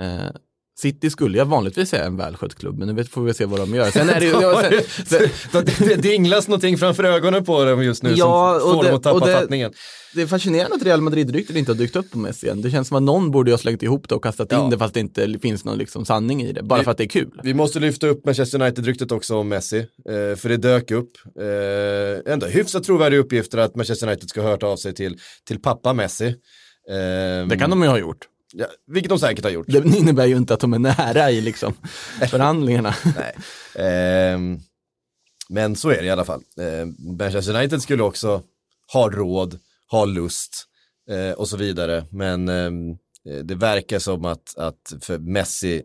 Eh, 0.00 0.30
City 0.78 1.10
skulle 1.10 1.38
jag 1.38 1.44
vanligtvis 1.46 1.88
säga 1.90 2.04
en 2.04 2.16
välskött 2.16 2.54
klubb, 2.54 2.78
men 2.78 2.88
nu 2.94 3.04
får 3.04 3.22
vi 3.22 3.34
se 3.34 3.44
vad 3.44 3.60
de 3.60 3.74
gör. 3.74 3.90
Sen 3.90 4.08
är 4.10 4.20
det 4.20 4.26
ju, 4.26 4.32
ja, 4.40 4.62
sen, 5.06 5.20
sen, 5.52 5.64
det, 5.64 5.84
det 5.88 5.96
dinglas 5.96 6.48
någonting 6.48 6.78
framför 6.78 7.04
ögonen 7.04 7.44
på 7.44 7.64
dem 7.64 7.82
just 7.82 8.02
nu 8.02 8.10
Ja, 8.16 8.58
som 8.60 8.68
och 8.70 8.74
får 8.76 8.82
det- 8.82 8.88
dem 8.88 8.96
att 8.96 9.02
tappa 9.02 9.26
det- 9.26 9.32
fattningen. 9.32 9.72
det 10.14 10.22
är 10.22 10.26
fascinerande 10.26 10.76
att 10.76 10.82
Real 10.82 11.00
Madrid-ryktet 11.00 11.56
inte 11.56 11.72
har 11.72 11.76
dykt 11.76 11.96
upp 11.96 12.10
på 12.10 12.18
Messi 12.18 12.48
än. 12.48 12.62
Det 12.62 12.70
känns 12.70 12.88
som 12.88 12.96
att 12.96 13.02
någon 13.02 13.30
borde 13.30 13.50
ha 13.50 13.58
slängt 13.58 13.82
ihop 13.82 14.08
det 14.08 14.14
och 14.14 14.22
kastat 14.22 14.48
Ja. 14.50 14.64
in 14.64 14.70
det 14.70 14.78
fast 14.78 14.94
det 14.94 15.00
inte 15.00 15.38
finns 15.42 15.64
någon 15.64 15.78
liksom 15.78 16.04
sanning 16.04 16.42
i 16.42 16.52
det. 16.52 16.62
Bara 16.62 16.78
Vi- 16.78 16.84
för 16.84 16.90
att 16.90 16.98
det 16.98 17.04
är 17.04 17.08
kul. 17.08 17.40
Vi 17.42 17.54
måste 17.54 17.80
lyfta 17.80 18.06
upp 18.06 18.24
Manchester 18.24 18.62
United-ryktet 18.62 19.12
också 19.12 19.36
om 19.36 19.48
Messi, 19.48 19.78
eh, 19.78 20.36
för 20.36 20.48
det 20.48 20.56
dök 20.56 20.90
upp. 20.90 21.10
Eh, 21.40 22.32
ändå 22.32 22.46
hyfsat 22.46 22.84
trovärdiga 22.84 23.20
uppgifter 23.20 23.58
att 23.58 23.74
Manchester 23.76 24.06
United 24.06 24.28
ska 24.28 24.42
ha 24.42 24.48
hört 24.50 24.62
av 24.62 24.76
sig 24.76 24.94
till, 24.94 25.18
till 25.48 25.60
pappa 25.60 25.92
Messi. 25.92 26.26
Eh, 26.26 27.46
Det 27.48 27.56
kan 27.58 27.70
de 27.70 27.82
ju 27.82 27.88
ha 27.88 27.98
gjort. 27.98 28.18
Ja, 28.52 28.66
vilket 28.86 29.10
de 29.10 29.18
säkert 29.18 29.44
har 29.44 29.50
gjort. 29.50 29.66
Det 29.68 29.96
innebär 29.98 30.26
ju 30.26 30.36
inte 30.36 30.54
att 30.54 30.60
de 30.60 30.72
är 30.74 30.78
nära 30.78 31.30
i 31.30 31.40
liksom 31.40 31.74
förhandlingarna. 32.30 32.94
Nej. 33.16 33.34
Ehm, 33.86 34.58
men 35.48 35.76
så 35.76 35.90
är 35.90 35.96
det 36.00 36.04
i 36.06 36.10
alla 36.10 36.24
fall. 36.24 36.42
Ehm, 36.60 36.96
Manchester 37.18 37.54
United 37.56 37.82
skulle 37.82 38.02
också 38.02 38.42
ha 38.92 39.10
råd, 39.10 39.58
ha 39.90 40.04
lust 40.04 40.64
eh, 41.10 41.30
och 41.32 41.48
så 41.48 41.56
vidare. 41.56 42.04
Men 42.10 42.48
ehm, 42.48 42.90
eh, 43.28 43.38
det 43.44 43.54
verkar 43.54 43.98
som 43.98 44.24
att, 44.24 44.56
att 44.56 44.92
för 45.00 45.18
Messi 45.18 45.82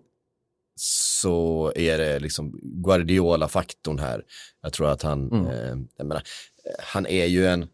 så 0.80 1.71
är 1.76 1.97
det 1.97 2.19
liksom 2.19 2.60
Guardiola-faktorn 2.63 4.00
här. 4.00 4.24
Jag 4.62 4.74
tror 4.74 4.88
att 4.89 5.02
han, 5.02 5.32
Mm. 5.32 5.45
eh, 5.47 5.78
jag 5.97 6.08
menar, 6.08 6.24
eh, 6.65 6.84
han 6.84 7.06
är 7.08 7.26
ju 7.26 7.47
en, 7.47 7.67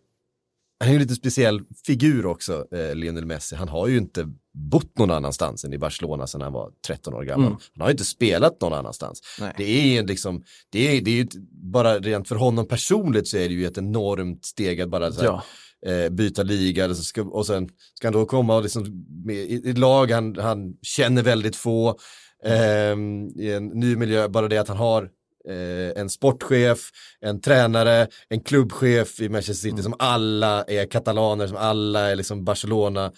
han 0.79 0.87
är 0.87 0.91
ju 0.91 0.95
en 0.95 1.01
lite 1.01 1.15
speciell 1.15 1.61
figur 1.85 2.25
också, 2.25 2.67
eh, 2.75 2.95
Lionel 2.95 3.25
Messi. 3.25 3.55
Han 3.55 3.67
har 3.69 3.87
ju 3.87 3.97
inte 3.97 4.27
bott 4.57 4.97
någon 4.97 5.11
annanstans 5.11 5.63
än 5.65 5.73
i 5.73 5.77
Barcelona 5.77 6.27
sedan 6.27 6.41
han 6.41 6.53
var 6.53 6.71
13 6.87 7.13
år 7.13 7.23
gammal. 7.23 7.47
Mm. 7.47 7.59
Han 7.75 7.81
har 7.81 7.91
inte 7.91 8.05
spelat 8.05 8.61
någon 8.61 8.73
annanstans. 8.73 9.21
Nej. 9.39 9.53
Det 9.57 9.63
är 9.63 9.85
ju 9.87 10.05
liksom, 10.07 10.43
det 10.69 10.97
är, 10.97 11.01
det 11.01 11.11
är 11.11 11.15
ju 11.15 11.27
bara 11.51 11.99
rent 11.99 12.27
för 12.27 12.35
honom 12.35 12.67
personligt 12.67 13.27
så 13.27 13.37
är 13.37 13.47
det 13.49 13.53
ju 13.55 13.65
ett 13.65 13.77
enormt 13.77 14.45
steg 14.45 14.81
att 14.81 14.89
bara 14.89 15.11
så 15.11 15.21
här, 15.21 15.27
Ja. 15.27 15.91
eh, 15.91 16.09
byta 16.09 16.43
liga 16.43 16.89
och, 16.89 16.97
så 16.97 17.03
ska, 17.03 17.21
och 17.23 17.45
sen 17.45 17.69
ska 17.93 18.07
han 18.07 18.13
då 18.13 18.25
komma 18.25 18.55
och 18.55 18.63
liksom 18.63 19.05
med, 19.25 19.35
i 19.35 19.61
i 19.65 19.73
lag 19.73 20.11
han, 20.11 20.35
han 20.35 20.73
känner 20.81 21.23
väldigt 21.23 21.55
få, 21.55 21.97
ehm, 22.45 23.27
i 23.35 23.51
en 23.53 23.65
ny 23.67 23.95
miljö, 23.95 24.27
bara 24.27 24.47
det 24.47 24.57
att 24.57 24.67
han 24.67 24.77
har 24.77 25.03
eh, 25.49 26.01
en 26.01 26.09
sportchef, 26.09 26.79
en 27.21 27.41
tränare, 27.41 28.07
en 28.29 28.39
klubbchef 28.41 29.21
i 29.21 29.29
Manchester 29.29 29.69
City 29.69 29.83
som 29.83 29.93
alla 29.99 30.63
är 30.63 30.85
katalaner, 30.85 31.47
som 31.47 31.57
alla 31.57 31.99
är 32.11 32.15
liksom 32.15 32.43
Barcelona, 32.45 33.11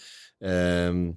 ehm, 0.45 1.15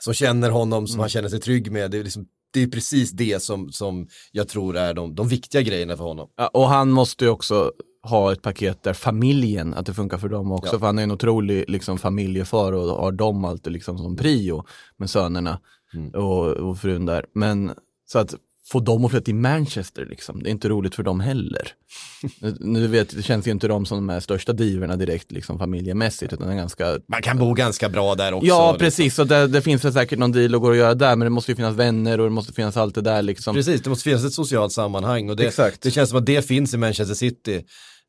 som 0.00 0.14
känner 0.14 0.50
honom, 0.50 0.86
som 0.86 1.00
han 1.00 1.08
känner 1.08 1.28
sig 1.28 1.40
trygg 1.40 1.72
med. 1.72 1.90
Det 1.90 1.98
är, 1.98 2.04
liksom, 2.04 2.26
det 2.52 2.62
är 2.62 2.66
precis 2.66 3.10
det 3.10 3.42
som, 3.42 3.72
som 3.72 4.08
jag 4.32 4.48
tror 4.48 4.76
är 4.76 4.94
de, 4.94 5.14
de 5.14 5.28
viktiga 5.28 5.62
grejerna 5.62 5.96
för 5.96 6.04
honom. 6.04 6.28
Ja, 6.36 6.48
och 6.48 6.68
han 6.68 6.90
måste 6.90 7.24
ju 7.24 7.30
också 7.30 7.72
ha 8.02 8.32
ett 8.32 8.42
paket 8.42 8.82
där 8.82 8.92
familjen, 8.92 9.74
att 9.74 9.86
det 9.86 9.94
funkar 9.94 10.18
för 10.18 10.28
dem 10.28 10.52
också. 10.52 10.74
Ja. 10.74 10.78
För 10.78 10.86
han 10.86 10.98
är 10.98 11.02
en 11.02 11.10
otrolig 11.10 11.64
liksom, 11.68 11.98
familjefar 11.98 12.72
och 12.72 12.88
har 12.88 13.12
dem 13.12 13.44
alltid 13.44 13.72
liksom 13.72 13.98
som 13.98 14.16
prio 14.16 14.64
med 14.96 15.10
sönerna 15.10 15.60
Mm. 15.94 16.10
och, 16.10 16.46
och 16.46 16.78
frun 16.78 17.06
där. 17.06 17.24
Men 17.34 17.74
så 18.06 18.18
att 18.18 18.34
få 18.72 18.80
dem 18.80 19.04
att 19.04 19.10
flytta 19.10 19.24
till 19.24 19.34
Manchester, 19.34 20.06
liksom, 20.10 20.42
det 20.42 20.48
är 20.48 20.50
inte 20.50 20.68
roligt 20.68 20.94
för 20.94 21.02
dem 21.02 21.20
heller. 21.20 21.68
nu, 22.60 22.86
vet, 22.86 23.16
det 23.16 23.22
känns 23.22 23.46
ju 23.46 23.50
inte 23.50 23.68
de 23.68 23.86
som 23.86 23.98
de 23.98 24.08
här 24.08 24.20
största 24.20 24.52
diverna 24.52 24.96
direkt 24.96 25.32
liksom, 25.32 25.58
familjemässigt, 25.58 26.32
utan 26.32 26.56
ganska 26.56 26.98
Man 27.08 27.22
kan 27.22 27.38
bo 27.38 27.52
ganska 27.54 27.88
bra 27.88 28.14
där 28.14 28.32
också. 28.34 28.46
Ja, 28.46 28.72
liksom. 28.72 28.78
precis. 28.78 29.18
Och 29.18 29.26
det, 29.26 29.46
det 29.46 29.62
finns 29.62 29.84
väl 29.84 29.92
säkert 29.92 30.18
någon 30.18 30.32
deal 30.32 30.54
att 30.54 30.60
gå 30.60 30.68
och 30.68 30.76
göra 30.76 30.94
där, 30.94 31.16
men 31.16 31.26
det 31.26 31.30
måste 31.30 31.52
ju 31.52 31.56
finnas 31.56 31.74
vänner 31.76 32.20
och 32.20 32.26
det 32.26 32.30
måste 32.30 32.52
finnas 32.52 32.76
allt 32.76 32.94
det 32.94 33.00
där 33.00 33.22
liksom. 33.22 33.54
Precis, 33.54 33.82
det 33.82 33.90
måste 33.90 34.04
finnas 34.04 34.24
ett 34.24 34.32
socialt 34.32 34.72
sammanhang 34.72 35.30
och 35.30 35.36
det, 35.36 35.46
Exakt. 35.46 35.82
det 35.82 35.90
känns 35.90 36.08
som 36.10 36.18
att 36.18 36.26
det 36.26 36.46
finns 36.46 36.74
i 36.74 36.76
Manchester 36.76 37.14
City. 37.14 37.64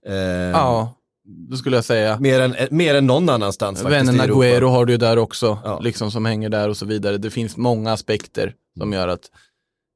Eh, 0.08 0.14
Ja, 0.52 0.96
det 1.50 1.58
skulle 1.58 1.78
jag 1.78 1.86
säga. 1.86 2.20
mer, 2.20 2.40
än, 2.40 2.56
mer 2.72 2.96
än 2.96 3.08
någon 3.08 3.30
annanstans 3.30 3.82
faktiskt 3.82 4.04
i 4.14 4.18
Vännen. 4.18 4.30
Agüero 4.36 4.66
har 4.70 4.86
du 4.86 4.94
ju 4.94 4.98
där 4.98 5.18
också, 5.18 5.58
Ja. 5.64 5.80
liksom 5.80 6.12
som 6.12 6.26
hänger 6.26 6.50
där 6.50 6.70
och 6.70 6.78
så 6.78 6.86
vidare. 6.86 7.18
Det 7.18 7.30
finns 7.30 7.58
många 7.58 7.92
aspekter 7.94 8.54
som 8.80 8.94
gör 8.94 9.08
att 9.08 9.22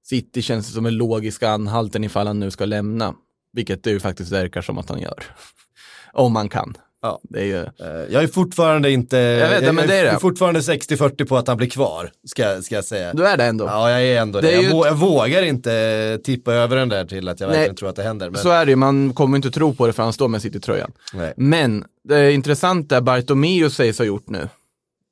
City 0.04 0.42
känns 0.42 0.74
som 0.74 0.86
en 0.86 0.98
logisk 0.98 1.44
anhalten 1.44 2.04
ifall 2.04 2.28
han 2.28 2.40
nu 2.40 2.52
ska 2.52 2.66
lämna. 2.66 3.14
Vilket 3.54 3.84
det 3.84 3.90
ju 3.90 4.00
faktiskt 4.00 4.32
verkar 4.32 4.62
som 4.62 4.78
att 4.78 4.90
han 4.90 5.00
gör. 5.02 5.24
Om 6.14 6.34
man 6.34 6.50
kan. 6.50 6.78
Ja. 7.02 7.20
Det 7.24 7.40
är 7.40 7.46
ju... 7.46 7.58
Eh, 7.62 8.14
Jag 8.14 8.24
är 8.24 8.28
fortfarande 8.28 8.92
inte, 8.92 9.18
Jag 9.18 9.50
vet 9.50 9.62
det, 9.62 9.72
men 9.72 9.88
det 9.88 9.96
är 9.96 10.14
det. 10.14 10.20
fortfarande 10.20 10.60
60-40 10.60 11.26
på 11.26 11.38
att 11.38 11.48
han 11.48 11.58
blir 11.58 11.70
kvar, 11.70 12.12
ska, 12.28 12.62
ska 12.62 12.76
jag 12.76 12.86
säga. 12.86 13.14
Du 13.14 13.26
är 13.28 13.38
det 13.38 13.44
ändå. 13.46 13.66
Ja, 13.66 13.92
jag 13.92 14.04
är 14.04 14.22
ändå 14.22 14.42
det. 14.42 14.48
Det 14.48 14.54
är 14.54 14.56
jag, 14.56 14.64
ju 14.64 14.70
vå- 14.70 14.86
jag 14.86 14.96
vågar 14.96 15.42
inte 15.44 16.20
tippa 16.24 16.54
över 16.54 16.76
den 16.76 16.90
där 16.90 17.06
till 17.06 17.28
att 17.30 17.40
jag 17.40 17.48
Nej. 17.48 17.58
verkligen 17.58 17.76
tror 17.76 17.90
att 17.90 17.96
det 17.96 18.04
händer. 18.04 18.30
Men... 18.30 18.42
Så 18.42 18.50
är 18.50 18.66
det 18.66 18.70
ju, 18.72 18.76
man 18.76 19.14
kommer 19.14 19.36
inte 19.38 19.52
tro 19.52 19.74
på 19.76 19.88
det 19.88 19.94
för 19.94 20.04
han 20.04 20.14
står 20.14 20.28
med 20.28 20.42
City-tröjan. 20.42 20.92
Nej. 21.14 21.34
Men 21.38 21.86
det 22.04 22.16
är 22.18 22.30
intressant 22.32 22.90
det 22.90 23.02
Bartomeu 23.02 23.70
sägs 23.70 23.98
ha 23.98 24.06
gjort 24.06 24.30
nu. 24.30 24.50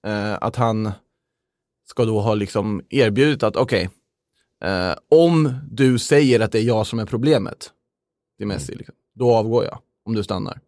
Eh, 0.08 0.34
att 0.42 0.56
han 0.56 0.92
ska 1.90 2.06
då 2.06 2.20
ha 2.22 2.34
liksom 2.36 2.82
erbjudit 2.90 3.44
att 3.44 3.56
okej, 3.56 3.90
Eh, 4.62 4.96
om 5.10 5.54
du 5.72 6.00
säger 6.00 6.40
att 6.40 6.52
det 6.52 6.60
är 6.60 6.64
jag 6.64 6.88
som 6.88 7.00
är 7.00 7.06
problemet 7.06 7.72
till 8.38 8.48
Messi, 8.48 8.76
liksom, 8.76 8.96
då 9.16 9.36
avgår 9.36 9.66
jag 9.66 9.80
om 10.06 10.16
du 10.16 10.24
stannar. 10.24 10.60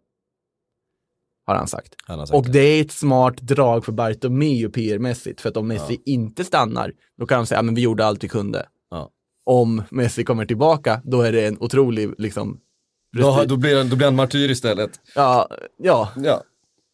Har 1.46 1.56
han 1.56 1.68
sagt. 1.68 1.96
Han 2.06 2.20
har 2.20 2.26
sagt 2.26 2.36
Och 2.36 2.50
det 2.52 2.60
är 2.60 2.82
ett 2.82 2.92
smart 2.92 3.38
drag 3.38 3.86
för 3.86 3.92
Bartomeu 3.92 4.70
PR-mässigt, 4.70 5.42
för 5.42 5.50
att 5.50 5.58
om 5.58 5.68
Messi 5.68 6.02
inte 6.06 6.44
stannar, 6.44 6.94
då 7.18 7.26
kan 7.26 7.38
de 7.40 7.46
säga, 7.46 7.58
ja, 7.58 7.62
men 7.62 7.76
vi 7.76 7.82
gjorde 7.82 8.06
allt 8.06 8.24
vi 8.24 8.28
kunde. 8.28 8.66
Ja. 8.92 9.10
Om 9.46 9.84
Messi 9.92 10.24
kommer 10.24 10.46
tillbaka, 10.46 11.02
då 11.04 11.22
är 11.22 11.32
det 11.32 11.48
en 11.48 11.58
otrolig, 11.60 12.14
liksom, 12.18 12.60
Då, 13.18 13.44
då, 13.48 13.58
blir 13.58 13.78
han, 13.78 13.90
då 13.90 13.96
blir 13.96 14.08
han 14.08 14.16
martyr 14.16 14.50
istället. 14.50 15.00
ja, 15.16 15.50
ja, 15.78 16.12
Ja. 16.16 16.44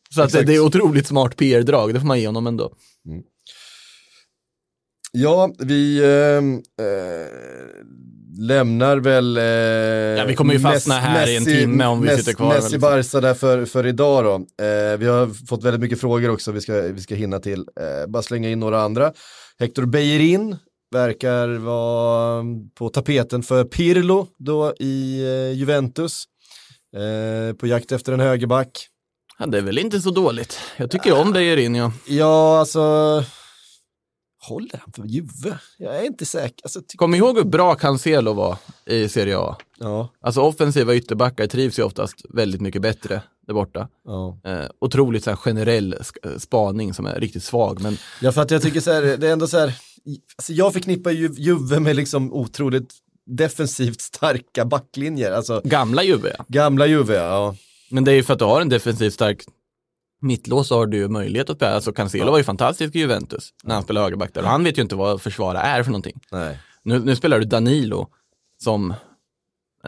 så 0.10 0.22
att 0.22 0.32
det, 0.32 0.44
det 0.44 0.56
är 0.56 0.66
otroligt 0.66 1.08
smart 1.08 1.36
PR-drag, 1.38 1.94
det 1.94 2.00
får 2.00 2.08
man 2.08 2.20
ge 2.20 2.28
honom 2.28 2.48
ändå. 2.48 2.74
Ja, 5.12 5.54
vi 5.60 6.04
ehm, 6.06 6.54
eh, 6.56 7.28
lämnar 8.39 8.98
väl... 8.98 9.38
Eh, 9.38 9.43
ja, 9.43 10.26
vi 10.26 10.36
kommer 10.36 10.54
ju 10.54 10.60
fastna 10.60 10.93
här 10.93 11.30
i 11.30 11.38
en 11.38 11.45
timme 11.45 11.86
om 11.86 12.02
vi 12.02 12.17
sitter 12.17 12.34
kvar, 12.34 12.54
Messi 12.54 12.72
väl. 12.72 12.80
Barca 12.80 13.22
där 13.22 13.34
för, 13.34 13.65
för 13.65 13.86
idag 13.86 14.24
då. 14.24 14.36
Eh, 14.65 14.98
vi 14.98 15.08
har 15.08 15.48
fått 15.48 15.63
väldigt 15.63 15.82
mycket 15.82 16.00
frågor 16.00 16.30
också 16.30 16.52
vi 16.52 16.62
ska, 16.62 16.82
vi 16.82 17.02
ska 17.02 17.15
hinna 17.15 17.39
till. 17.39 17.60
Eh, 17.60 18.08
bara 18.08 18.24
slänga 18.24 18.50
in 18.50 18.60
några 18.60 18.82
andra. 18.82 19.13
Hector 19.60 19.86
Bellerin 19.86 20.58
verkar 20.91 21.48
vara 21.48 22.45
på 22.76 22.89
tapeten 22.89 23.43
för 23.43 23.63
Pirlo 23.63 24.28
då 24.38 24.74
i 24.80 25.24
eh, 25.24 25.58
Juventus. 25.58 26.24
På 27.60 27.67
jakt 27.67 27.91
efter 27.91 28.13
en 28.13 28.19
högerback. 28.19 28.88
Ja, 29.39 29.45
det 29.45 29.58
är 29.58 29.62
väl 29.62 29.78
inte 29.78 30.02
så 30.02 30.12
dåligt. 30.12 30.60
Jag 30.78 30.91
tycker 30.91 31.13
om 31.22 31.34
Bellerin, 31.34 31.76
ja. 31.76 31.91
Ja, 32.08 32.60
alltså... 32.60 33.24
Håller 34.41 34.80
han 34.84 34.91
för 34.93 35.04
Juve? 35.06 35.60
Jag 35.78 35.95
är 35.97 36.04
inte 36.04 36.25
säker. 36.25 36.63
Alltså, 36.63 36.82
Kom 36.95 37.15
ihåg 37.15 37.38
hur 37.38 37.43
bra 37.43 37.75
Cancelo 37.75 38.34
var 38.34 38.58
i 38.86 39.10
Serie 39.10 39.38
A. 39.38 39.56
ja, 39.80 40.10
Alltså 40.21 40.41
offensiva 40.41 40.95
ytterbackar 40.95 41.47
trivs 41.47 41.80
ju 41.80 41.84
oftast 41.84 42.25
väldigt 42.30 42.62
mycket 42.62 42.82
bättre 42.82 43.21
där 43.47 43.54
borta. 43.54 43.88
ja. 44.06 44.39
Eh, 44.43 44.65
otroligt 44.82 45.23
så 45.23 45.30
här, 45.30 45.38
generell 45.38 45.95
spaning 46.38 46.93
som 46.93 47.06
är 47.06 47.19
riktigt 47.19 47.43
svag, 47.43 47.82
men 47.82 47.97
Ja, 48.21 48.32
för 48.32 48.41
att 48.41 48.52
jag 48.52 48.62
tycker 48.62 48.80
så 48.82 48.91
här, 48.91 49.02
det 49.17 49.28
är 49.28 49.34
ändå 49.34 49.47
så 49.47 49.58
här, 49.58 49.73
alltså 50.38 50.54
jag 50.54 50.73
förknippar 50.73 51.12
ju 51.12 51.30
Juve 51.38 51.80
med 51.80 51.95
liksom 51.95 52.34
otroligt 52.34 52.93
defensivt 53.25 54.02
starka 54.02 54.65
backlinjer, 54.65 55.32
alltså 55.32 55.62
gamla 55.63 56.04
Juve 56.04 56.36
gamla 56.47 56.88
Juve, 56.88 57.15
ja. 57.15 57.56
Men 57.91 58.04
det 58.04 58.12
är 58.12 58.15
ju 58.15 58.23
för 58.23 58.34
att 58.34 58.39
du 58.39 58.45
har 58.45 58.62
en 58.62 58.69
defensivt 58.69 59.13
stark 59.13 59.43
mittlås 60.21 60.69
har 60.69 60.86
du 60.86 61.08
möjlighet 61.08 61.49
att 61.49 61.55
spela. 61.55 61.75
Alltså 61.75 61.91
Cancelo 61.91 62.32
var 62.32 62.38
ju 62.38 62.43
fantastisk 62.43 62.95
i 62.95 62.99
Juventus 62.99 63.53
när 63.63 63.75
han 63.75 63.84
spelade 63.84 64.03
högerback 64.03 64.34
där 64.34 64.41
och 64.41 64.49
han 64.49 64.63
vet 64.63 64.77
ju 64.77 64.82
inte 64.82 64.95
vad 64.95 65.21
försvara 65.21 65.62
är 65.62 65.84
för 65.84 65.91
någonting. 65.91 66.19
Nej. 66.32 66.60
Nu, 66.84 66.99
nu 66.99 67.15
spelar 67.15 67.39
du 67.39 67.45
Danilo 67.45 68.08
som 68.63 68.93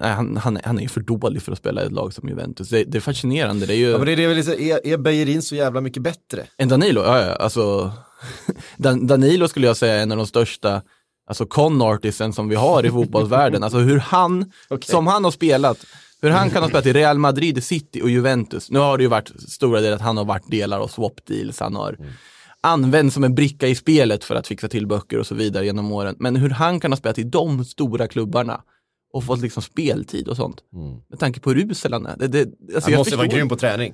Nej, 0.01 0.11
han, 0.11 0.37
han, 0.37 0.59
han 0.63 0.77
är 0.77 0.81
ju 0.81 0.89
för 0.89 1.01
dålig 1.01 1.41
för 1.41 1.51
att 1.51 1.57
spela 1.57 1.83
i 1.83 1.85
ett 1.85 1.91
lag 1.91 2.13
som 2.13 2.29
Juventus. 2.29 2.69
Det, 2.69 2.83
det 2.83 2.97
är 2.97 2.99
fascinerande. 2.99 3.65
Det 3.65 3.73
är 3.73 3.77
ju... 3.77 3.89
Ja, 3.89 3.97
men 3.97 4.05
det 4.05 4.11
är 4.11 4.17
det 4.17 4.27
vill 4.27 4.45
säga, 4.45 4.77
är, 4.77 4.87
är 4.87 4.97
Beijerin 4.97 5.41
så 5.41 5.55
jävla 5.55 5.81
mycket 5.81 6.03
bättre? 6.03 6.47
En 6.57 6.69
Danilo, 6.69 7.01
ja, 7.01 7.25
ja 7.25 7.35
alltså 7.35 7.91
Dan, 8.77 9.07
Danilo 9.07 9.47
skulle 9.47 9.67
jag 9.67 9.77
säga 9.77 9.95
är 9.95 10.03
en 10.03 10.11
av 10.11 10.17
de 10.17 10.27
största 10.27 10.81
alltså 11.27 11.45
con 11.45 11.81
artisten 11.81 12.33
som 12.33 12.49
vi 12.49 12.55
har 12.55 12.85
i 12.85 12.89
fotbollsvärlden. 12.89 13.63
Alltså 13.63 13.79
hur 13.79 13.99
han, 13.99 14.51
Okej. 14.69 14.91
som 14.91 15.07
han 15.07 15.23
har 15.23 15.31
spelat, 15.31 15.85
hur 16.21 16.29
han 16.29 16.49
kan 16.49 16.63
ha 16.63 16.69
spelat 16.69 16.85
i 16.85 16.93
Real 16.93 17.17
Madrid, 17.17 17.63
City 17.63 18.01
och 18.01 18.09
Juventus. 18.09 18.71
Nu 18.71 18.79
har 18.79 18.97
det 18.97 19.03
ju 19.03 19.09
varit 19.09 19.31
stora 19.47 19.81
delar 19.81 19.95
att 19.95 20.01
han 20.01 20.17
har 20.17 20.25
varit 20.25 20.51
delar 20.51 20.79
av 20.79 20.87
swap 20.87 21.25
deals, 21.25 21.59
han 21.59 21.75
har 21.75 21.97
använts 22.61 23.13
som 23.13 23.23
en 23.23 23.35
bricka 23.35 23.67
i 23.67 23.75
spelet 23.75 24.23
för 24.23 24.35
att 24.35 24.47
fixa 24.47 24.67
till 24.67 24.87
böcker 24.87 25.19
och 25.19 25.27
så 25.27 25.35
vidare 25.35 25.65
genom 25.65 25.91
åren. 25.91 26.15
Men 26.19 26.35
hur 26.35 26.49
han 26.49 26.79
kan 26.79 26.91
ha 26.91 26.97
spelat 26.97 27.17
i 27.17 27.23
de 27.23 27.65
stora 27.65 28.07
klubbarna 28.07 28.61
och 29.13 29.23
fått 29.23 29.41
liksom 29.41 29.63
speltid 29.63 30.27
och 30.27 30.35
sånt. 30.35 30.63
Med 31.09 31.19
tanke 31.19 31.39
på 31.39 31.51
hur 31.51 31.71
usel 31.71 31.93
han 31.93 32.05
är. 32.05 32.17
Det, 32.17 32.27
det, 32.27 32.75
alltså 32.75 32.89
Han 32.89 32.97
måste 32.97 33.15
vara 33.15 33.27
grym 33.27 33.49
på 33.49 33.55
träning. 33.55 33.93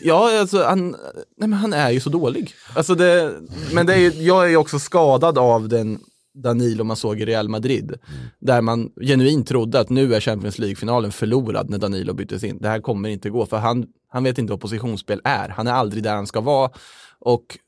Ja, 0.00 0.40
alltså 0.40 0.62
han, 0.62 0.90
nej, 1.36 1.48
men 1.48 1.52
han 1.52 1.72
är 1.72 1.90
ju 1.90 2.00
så 2.00 2.10
dålig. 2.10 2.54
Alltså 2.74 2.94
det, 2.94 3.34
men 3.72 3.86
det 3.86 3.94
är, 3.94 4.22
jag 4.22 4.44
är 4.44 4.48
ju 4.48 4.56
också 4.56 4.78
skadad 4.78 5.38
av 5.38 5.68
den 5.68 6.00
Danilo 6.42 6.84
man 6.84 6.96
såg 6.96 7.20
i 7.20 7.24
Real 7.24 7.48
Madrid. 7.48 7.94
Där 8.40 8.60
man 8.60 8.90
genuint 9.00 9.48
trodde 9.48 9.80
att 9.80 9.90
nu 9.90 10.14
är 10.14 10.20
Champions 10.20 10.58
League-finalen 10.58 11.12
förlorad 11.12 11.70
när 11.70 11.78
Danilo 11.78 12.14
byttes 12.14 12.44
in. 12.44 12.58
Det 12.60 12.68
här 12.68 12.80
kommer 12.80 13.08
inte 13.08 13.30
gå, 13.30 13.46
för 13.46 13.56
han, 13.56 13.86
han 14.08 14.24
vet 14.24 14.38
inte 14.38 14.52
vad 14.52 14.60
positionsspel 14.60 15.20
är. 15.24 15.48
Han 15.48 15.66
är 15.66 15.72
aldrig 15.72 16.02
där 16.02 16.14
han 16.14 16.26
ska 16.26 16.40
vara. 16.40 16.70
Och 17.18 17.58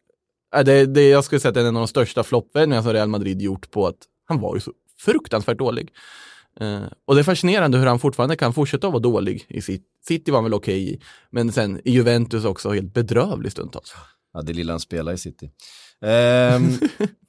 äh, 0.57 0.65
det, 0.65 0.87
det, 0.87 1.09
jag 1.09 1.25
skulle 1.25 1.41
säga 1.41 1.49
att 1.49 1.55
det 1.55 1.61
är 1.61 1.69
en 1.69 1.77
av 1.77 1.81
de 1.81 1.89
största 1.89 2.23
floppvändningarna 2.23 2.83
som 2.83 2.93
Real 2.93 3.09
Madrid 3.09 3.43
gjort 3.43 3.71
på 3.71 3.87
att 3.87 3.99
han 4.29 4.41
var 4.41 4.55
ju 4.55 4.61
så 4.61 4.73
fruktansvärt 4.99 5.59
dålig. 5.59 5.93
Eh, 6.61 6.83
och 7.05 7.15
det 7.15 7.21
är 7.21 7.25
fascinerande 7.25 7.79
hur 7.79 7.87
han 7.87 7.99
fortfarande 7.99 8.37
kan 8.37 8.55
fortsätta 8.55 8.87
att 8.87 8.93
vara 8.93 9.03
dålig 9.03 9.47
i 9.49 9.61
sitt 9.61 9.85
City 10.09 10.31
var 10.31 10.39
han 10.39 10.45
väl 10.45 10.55
okej 10.55 10.95
i, 10.95 11.01
men 11.31 11.53
sen 11.53 11.81
i 11.85 11.91
Juventus 11.91 12.45
också 12.45 12.71
helt 12.71 12.95
bedrövlig 12.95 13.53
stundtals. 13.53 13.95
Ja, 14.33 14.43
det 14.43 14.53
lilla 14.53 14.73
han 14.73 14.81
spelar 14.81 15.13
i 15.13 15.19
City. 15.19 15.51
Ehm, 16.01 16.63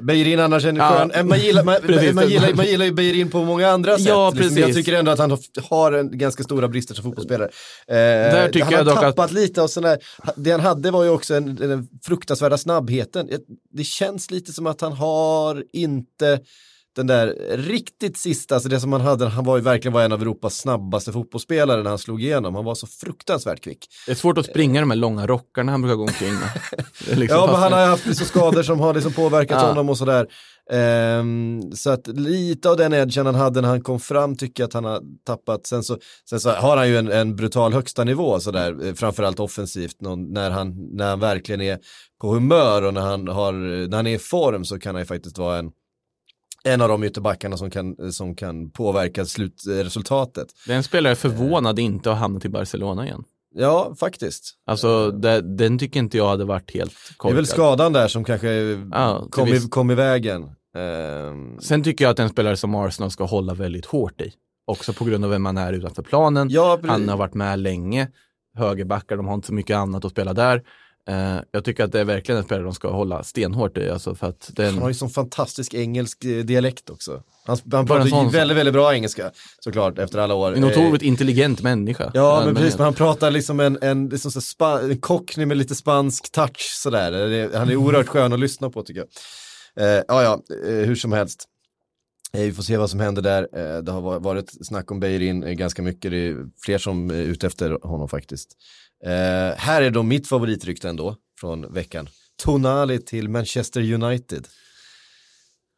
Beijerin 0.00 0.40
annars 0.40 0.64
är 0.64 0.72
Ja, 0.72 0.88
skön, 0.98 1.10
eh, 1.10 1.24
man 1.24 1.40
gillar, 1.40 1.64
man, 1.64 1.76
precis. 1.86 2.14
man, 2.14 2.28
gillar, 2.28 2.54
man 2.54 2.66
gillar 2.66 2.84
ju 2.84 2.92
Beijerin 2.92 3.30
på 3.30 3.44
många 3.44 3.68
andra 3.68 3.96
sätt. 3.98 4.06
Ja, 4.06 4.30
Liksom, 4.30 4.56
jag 4.56 4.66
precis. 4.66 4.76
tycker 4.86 4.98
ändå 4.98 5.10
att 5.10 5.18
han 5.18 5.30
har- 5.70 5.92
en 5.92 6.18
ganska 6.18 6.42
stora 6.42 6.68
brister 6.68 6.94
som 6.94 7.04
fotbollsspelare. 7.04 7.48
Eh, 7.88 7.94
Där 7.94 8.46
tycker 8.48 8.64
han 8.64 8.72
jag 8.72 8.78
har 8.78 8.84
dock 8.84 8.94
att- 8.96 9.02
tappat 9.02 9.32
lite 9.32 9.62
av 9.62 9.68
sån 9.68 9.82
där, 9.82 9.98
det 10.36 10.50
han 10.50 10.60
hade 10.60 10.90
var 10.90 11.04
ju 11.04 11.10
också 11.10 11.34
en, 11.34 11.56
den 11.56 11.88
fruktansvärda 12.04 12.58
snabbheten. 12.58 13.28
Det 13.72 13.84
känns 13.84 14.30
lite 14.30 14.52
som 14.52 14.66
att 14.66 14.80
han 14.80 14.92
har 14.92 15.64
inte 15.72 16.40
den 16.96 17.06
där 17.06 17.34
riktigt 17.56 18.16
sista, 18.18 18.54
alltså 18.54 18.68
det 18.68 18.80
som 18.80 18.92
han 18.92 19.00
hade, 19.00 19.26
han 19.26 19.44
var 19.44 19.56
ju 19.56 19.62
verkligen 19.62 19.92
var 19.92 20.02
en 20.02 20.12
av 20.12 20.22
Europas 20.22 20.56
snabbaste 20.56 21.12
fotbollsspelare 21.12 21.82
när 21.82 21.90
han 21.90 21.98
slog 21.98 22.22
igenom. 22.22 22.54
Han 22.54 22.64
var 22.64 22.74
så 22.74 22.86
fruktansvärt 22.86 23.60
kvick. 23.60 23.86
Det 24.06 24.12
är 24.12 24.16
svårt 24.16 24.38
att 24.38 24.46
springa 24.46 24.80
de 24.80 24.90
här 24.90 24.98
långa 24.98 25.26
rockarna 25.26 25.72
han 25.72 25.82
brukar 25.82 25.96
gå 25.96 26.02
omkring 26.02 26.34
med. 26.34 26.50
Liksom 27.18 27.38
Ja, 27.38 27.46
men 27.46 27.54
han 27.60 27.72
har 27.72 27.86
haft 27.86 28.06
liksom 28.06 28.26
skador 28.26 28.62
som 28.62 28.80
har 28.80 28.94
liksom 28.94 29.12
påverkat 29.12 29.62
Ja. 29.62 29.68
honom 29.68 29.88
och 29.88 29.98
sådär. 29.98 30.26
Ehm, 30.72 31.72
så 31.72 31.90
att 31.90 32.06
lite 32.06 32.70
av 32.70 32.76
den 32.76 32.92
edgen 32.92 33.26
han 33.26 33.34
hade 33.34 33.60
när 33.60 33.68
han 33.68 33.82
kom 33.82 34.00
fram 34.00 34.36
tycker 34.36 34.62
jag 34.62 34.68
att 34.68 34.74
han 34.74 34.84
har 34.84 35.00
tappat. 35.26 35.66
Sen 35.66 35.82
så, 35.82 35.98
sen 36.30 36.40
så 36.40 36.50
har 36.50 36.76
han 36.76 36.88
ju 36.88 36.96
en, 36.96 37.12
en 37.12 37.36
brutal 37.36 37.72
högsta 37.72 38.04
nivå 38.04 38.40
sådär, 38.40 38.86
eh, 38.86 38.94
framförallt 38.94 39.40
offensivt. 39.40 40.00
Någon, 40.00 40.32
när, 40.32 40.50
han, 40.50 40.96
när 40.96 41.08
han 41.08 41.20
verkligen 41.20 41.60
är 41.60 41.78
på 42.20 42.32
humör 42.34 42.82
och 42.82 42.94
när 42.94 43.00
han, 43.00 43.28
har, 43.28 43.52
när 43.88 43.96
han 43.96 44.06
är 44.06 44.14
i 44.14 44.18
form 44.18 44.64
så 44.64 44.78
kan 44.78 44.94
han 44.94 45.02
ju 45.02 45.06
faktiskt 45.06 45.38
vara 45.38 45.58
en 45.58 45.70
en 46.64 46.80
av 46.80 46.88
de 46.88 47.04
ytterbackarna 47.04 47.56
som 47.56 47.70
kan, 47.70 48.12
som 48.12 48.34
kan 48.34 48.70
påverka 48.70 49.24
slutresultatet. 49.24 50.46
Den 50.66 50.82
spelare 50.82 51.10
är 51.12 51.16
förvånad 51.16 51.78
inte 51.78 52.10
att 52.10 52.16
ha 52.16 52.20
hamnat 52.20 52.44
i 52.44 52.48
Barcelona 52.48 53.06
igen. 53.06 53.24
Ja, 53.54 53.94
faktiskt. 54.00 54.54
Alltså, 54.66 55.10
det, 55.10 55.40
den 55.56 55.78
tycker 55.78 56.00
inte 56.00 56.16
jag 56.16 56.28
hade 56.28 56.44
varit 56.44 56.74
helt 56.74 56.92
Det 57.08 57.12
är 57.12 57.16
korkad. 57.16 57.36
väl 57.36 57.46
skadan 57.46 57.92
där 57.92 58.08
som 58.08 58.24
kanske 58.24 58.48
till 58.48 58.90
kom, 59.30 59.48
i, 59.48 59.60
kom 59.60 59.90
i 59.90 59.94
vägen. 59.94 60.50
Ehm, 60.76 61.58
Sen 61.60 61.82
tycker 61.82 62.04
jag 62.04 62.12
att 62.12 62.18
en 62.18 62.28
spelare 62.28 62.56
som 62.56 62.74
Arsenal 62.74 63.10
ska 63.10 63.24
hålla 63.24 63.54
väldigt 63.54 63.86
hårt 63.86 64.20
i. 64.20 64.32
Också 64.66 64.92
på 64.92 65.04
grund 65.04 65.24
av 65.24 65.30
vem 65.30 65.42
man 65.42 65.58
är 65.58 65.72
utanför 65.72 66.02
planen. 66.02 66.48
ja. 66.50 66.78
Han 66.84 67.08
har 67.08 67.16
varit 67.16 67.34
med 67.34 67.58
länge. 67.58 68.08
Högerbackar, 68.56 69.16
de 69.16 69.26
har 69.26 69.34
inte 69.34 69.46
så 69.46 69.54
mycket 69.54 69.76
annat 69.76 70.04
att 70.04 70.10
spela 70.10 70.32
där. 70.32 70.62
Eh, 71.10 71.40
jag 71.50 71.64
tycker 71.64 71.84
att 71.84 71.92
det 71.92 72.00
är 72.00 72.04
verkligen 72.04 72.38
en 72.38 72.44
spelare 72.44 72.64
de 72.64 72.74
ska 72.74 72.90
hålla 72.90 73.22
stenhårt 73.22 73.78
i. 73.78 73.90
Alltså 73.90 74.14
för 74.14 74.26
att 74.26 74.50
den, 74.52 74.74
Han 74.74 74.82
har 74.82 74.88
ju 74.88 74.94
sån 74.94 75.10
fantastisk 75.10 75.74
engelsk 75.74 76.24
eh, 76.24 76.44
dialekt 76.44 76.90
också. 76.90 77.22
Han, 77.44 77.58
han 77.72 77.86
pratar 77.86 78.06
sån 78.06 78.30
väldigt, 78.30 78.56
väldigt 78.56 78.74
bra 78.74 78.94
engelska 78.94 79.30
såklart 79.60 79.98
efter 79.98 80.18
alla 80.18 80.34
år. 80.34 80.56
en 80.56 80.64
Eh, 80.64 80.70
otroligt 80.70 81.02
intelligent 81.02 81.62
människa. 81.62 82.10
Ja, 82.14 82.42
i 82.42 82.46
men 82.46 82.54
precis, 82.54 82.78
men 82.78 82.84
han 82.84 82.94
pratar 82.94 83.30
liksom 83.30 83.60
en, 83.60 83.78
en, 83.82 84.08
liksom 84.08 84.30
så 84.30 84.40
spa, 84.40 84.80
en 84.80 85.00
cockney 85.00 85.46
med 85.46 85.56
lite 85.56 85.74
spansk 85.74 86.32
touch 86.32 86.72
sådär. 86.74 87.50
Han 87.58 87.68
är 87.68 87.76
oerhört 87.76 88.08
skön 88.08 88.32
att 88.32 88.40
lyssna 88.40 88.70
på 88.70 88.82
tycker 88.82 89.00
jag. 89.00 89.08
Eh, 89.86 90.04
ja, 90.08 90.22
ja, 90.22 90.40
eh, 90.66 90.74
hur 90.74 90.94
som 90.94 91.12
helst. 91.12 91.44
Eh, 92.32 92.40
vi 92.40 92.52
får 92.52 92.62
se 92.62 92.76
vad 92.76 92.90
som 92.90 93.00
händer 93.00 93.22
där. 93.22 93.42
Eh, 93.76 93.82
det 93.82 93.92
har 93.92 94.00
va- 94.00 94.18
varit 94.18 94.66
snack 94.66 94.90
om 94.90 95.00
Beirin 95.00 95.42
eh, 95.42 95.52
ganska 95.52 95.82
mycket. 95.82 96.10
Det 96.10 96.16
är 96.28 96.36
fler 96.64 96.78
som 96.78 97.10
är 97.10 97.14
ute 97.14 97.46
efter 97.46 97.78
honom 97.82 98.08
faktiskt. 98.08 98.56
Här 99.56 99.82
är 99.82 99.90
då 99.90 100.02
mitt 100.02 100.28
favoritrykte 100.28 100.88
ändå 100.88 101.16
från 101.40 101.72
veckan. 101.74 102.08
Tonali 102.42 102.98
till 102.98 103.28
Manchester 103.28 103.92
United. 103.92 104.48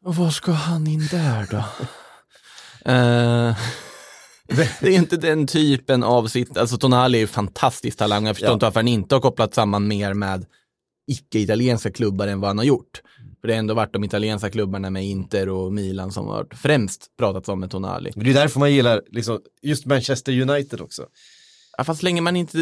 Och 0.05 0.15
var 0.15 0.29
ska 0.29 0.51
han 0.51 0.87
in 0.87 1.07
där 1.11 1.47
då? 1.51 1.63
Eh, 2.85 3.57
det 4.81 4.87
är 4.87 4.89
inte 4.89 5.17
den 5.17 5.47
typen 5.47 6.03
av 6.03 6.27
sitt, 6.27 6.57
alltså 6.57 6.77
Tonali 6.77 7.17
är 7.17 7.19
ju 7.19 7.27
fantastisk 7.27 7.97
talang, 7.97 8.25
jag 8.25 8.35
förstår 8.35 8.49
Ja. 8.49 8.53
inte 8.53 8.65
varför 8.65 8.79
han 8.79 8.87
inte 8.87 9.15
har 9.15 9.19
kopplat 9.19 9.53
samman 9.53 9.87
mer 9.87 10.13
med 10.13 10.45
icke-italienska 11.07 11.91
klubbar 11.91 12.27
än 12.27 12.39
vad 12.39 12.49
han 12.49 12.57
har 12.57 12.65
gjort. 12.65 13.01
För 13.41 13.47
det 13.47 13.53
har 13.53 13.59
ändå 13.59 13.73
varit 13.73 13.93
de 13.93 14.03
italienska 14.03 14.49
klubbarna 14.49 14.89
med 14.89 15.05
Inter 15.05 15.49
och 15.49 15.73
Milan 15.73 16.11
som 16.11 16.27
har 16.27 16.47
främst 16.51 17.17
pratats 17.17 17.49
om 17.49 17.59
med 17.59 17.71
Tonali. 17.71 18.11
Men 18.15 18.25
det 18.25 18.31
är 18.31 18.33
därför 18.33 18.59
man 18.59 18.73
gillar 18.73 19.01
liksom, 19.07 19.39
just 19.61 19.85
Manchester 19.85 20.41
United 20.41 20.81
också. 20.81 21.05
Ja, 21.77 21.83
fast 21.83 21.99
slänger 21.99 22.21
man 22.21 22.35
inte 22.35 22.57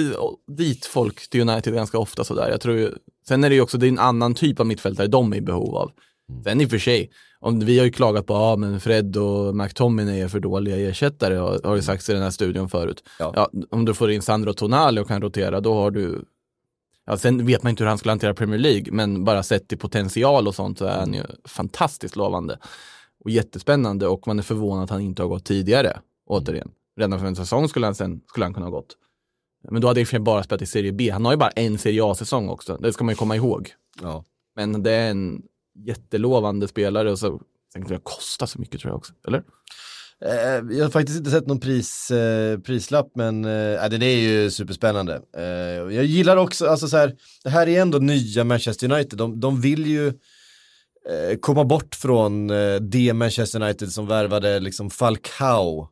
dit 0.57 0.85
folk 0.85 1.29
till 1.29 1.41
United 1.49 1.73
ganska 1.73 1.97
ofta 1.97 2.23
sådär. 2.23 2.49
Jag 2.49 2.61
tror 2.61 2.77
ju, 2.77 2.91
sen 3.27 3.43
är 3.43 3.49
det 3.49 3.55
ju 3.55 3.61
också, 3.61 3.77
det 3.77 3.85
är 3.85 3.89
en 3.89 3.99
annan 3.99 4.33
typ 4.33 4.59
av 4.59 4.65
mittfältare 4.65 5.07
de 5.07 5.33
är 5.33 5.37
i 5.37 5.41
behov 5.41 5.75
av. 5.75 5.91
Sen 6.43 6.61
i 6.61 6.65
och 6.65 6.69
för 6.69 6.77
sig, 6.77 7.11
om, 7.39 7.59
vi 7.59 7.77
har 7.77 7.85
ju 7.85 7.91
klagat 7.91 8.25
på 8.25 8.35
att 8.35 8.59
men 8.59 8.79
Fred 8.79 9.17
och 9.17 9.55
McTominay 9.55 10.21
är 10.21 10.27
för 10.27 10.39
dåliga 10.39 10.77
ersättare, 10.77 11.35
har, 11.35 11.59
har 11.63 11.75
ju 11.75 11.81
sagts 11.81 12.09
i 12.09 12.13
den 12.13 12.21
här 12.21 12.29
studion 12.29 12.69
förut. 12.69 13.03
Ja. 13.19 13.31
Ja, 13.35 13.51
om 13.69 13.85
du 13.85 13.93
får 13.93 14.11
in 14.11 14.21
Sandro 14.21 14.53
Tonali 14.53 15.01
och 15.01 15.07
kan 15.07 15.21
rotera, 15.21 15.61
då 15.61 15.73
har 15.73 15.91
du 15.91 16.25
Ja, 17.11 17.17
sen 17.17 17.45
vet 17.45 17.63
man 17.63 17.69
inte 17.69 17.83
hur 17.83 17.89
han 17.89 17.97
skulle 17.97 18.11
hantera 18.11 18.33
Premier 18.33 18.59
League, 18.59 18.85
men 18.91 19.23
bara 19.23 19.43
sett 19.43 19.67
till 19.67 19.77
potential 19.77 20.47
och 20.47 20.55
sånt 20.55 20.77
så 20.77 20.85
är 20.85 20.99
han 20.99 21.13
ju 21.13 21.23
fantastiskt 21.45 22.15
lovande. 22.15 22.59
Och 23.23 23.29
jättespännande 23.29 24.07
och 24.07 24.27
man 24.27 24.39
är 24.39 24.43
förvånad 24.43 24.83
att 24.83 24.89
han 24.89 25.01
inte 25.01 25.21
har 25.21 25.29
gått 25.29 25.45
tidigare, 25.45 25.99
återigen. 26.25 26.71
Redan 26.97 27.19
för 27.19 27.27
en 27.27 27.35
säsong 27.35 27.69
skulle 27.69 27.87
han, 27.87 27.95
sen, 27.95 28.21
skulle 28.27 28.45
han 28.45 28.53
kunna 28.53 28.65
ha 28.65 28.71
gått. 28.71 28.97
Men 29.69 29.81
då 29.81 29.87
hade 29.87 30.05
han 30.11 30.23
bara 30.23 30.43
spelat 30.43 30.61
i 30.61 30.65
Serie 30.65 30.91
B. 30.91 31.09
Han 31.09 31.25
har 31.25 31.31
ju 31.31 31.37
bara 31.37 31.49
en 31.49 31.77
Serie 31.77 32.05
A-säsong 32.05 32.49
också, 32.49 32.77
det 32.77 32.93
ska 32.93 33.03
man 33.03 33.11
ju 33.11 33.17
komma 33.17 33.35
ihåg. 33.35 33.73
Ja. 34.01 34.23
Men 34.55 34.83
det 34.83 34.91
är 34.91 35.11
en 35.11 35.41
jättelovande 35.75 36.67
spelare 36.67 37.11
och 37.11 37.19
så 37.19 37.41
sen 37.73 37.81
kan 37.81 37.93
det 37.93 38.01
kosta 38.03 38.47
så 38.47 38.59
mycket 38.59 38.81
tror 38.81 38.91
jag 38.91 38.97
också, 38.97 39.13
eller? 39.27 39.43
Eh, 40.25 40.77
jag 40.77 40.85
har 40.85 40.89
faktiskt 40.89 41.17
inte 41.17 41.31
sett 41.31 41.47
någon 41.47 41.59
pris, 41.59 42.11
eh, 42.11 42.59
prislapp 42.59 43.11
men 43.15 43.45
eh, 43.45 43.83
äh, 43.83 43.89
det 43.89 44.05
är 44.05 44.19
ju 44.19 44.51
superspännande. 44.51 45.21
Eh, 45.37 45.43
jag 45.95 46.05
gillar 46.05 46.37
också, 46.37 46.67
alltså 46.67 46.87
så 46.87 46.97
här, 46.97 47.15
det 47.43 47.49
här 47.49 47.67
är 47.69 47.81
ändå 47.81 47.97
nya 47.97 48.43
Manchester 48.43 48.91
United, 48.91 49.17
de, 49.17 49.39
de 49.39 49.61
vill 49.61 49.85
ju 49.85 50.07
eh, 50.07 51.37
komma 51.39 51.63
bort 51.63 51.95
från 51.95 52.49
eh, 52.49 52.75
det 52.75 53.13
Manchester 53.13 53.61
United 53.61 53.91
som 53.91 54.07
värvade 54.07 54.59
liksom 54.59 54.89
Falcao 54.89 55.87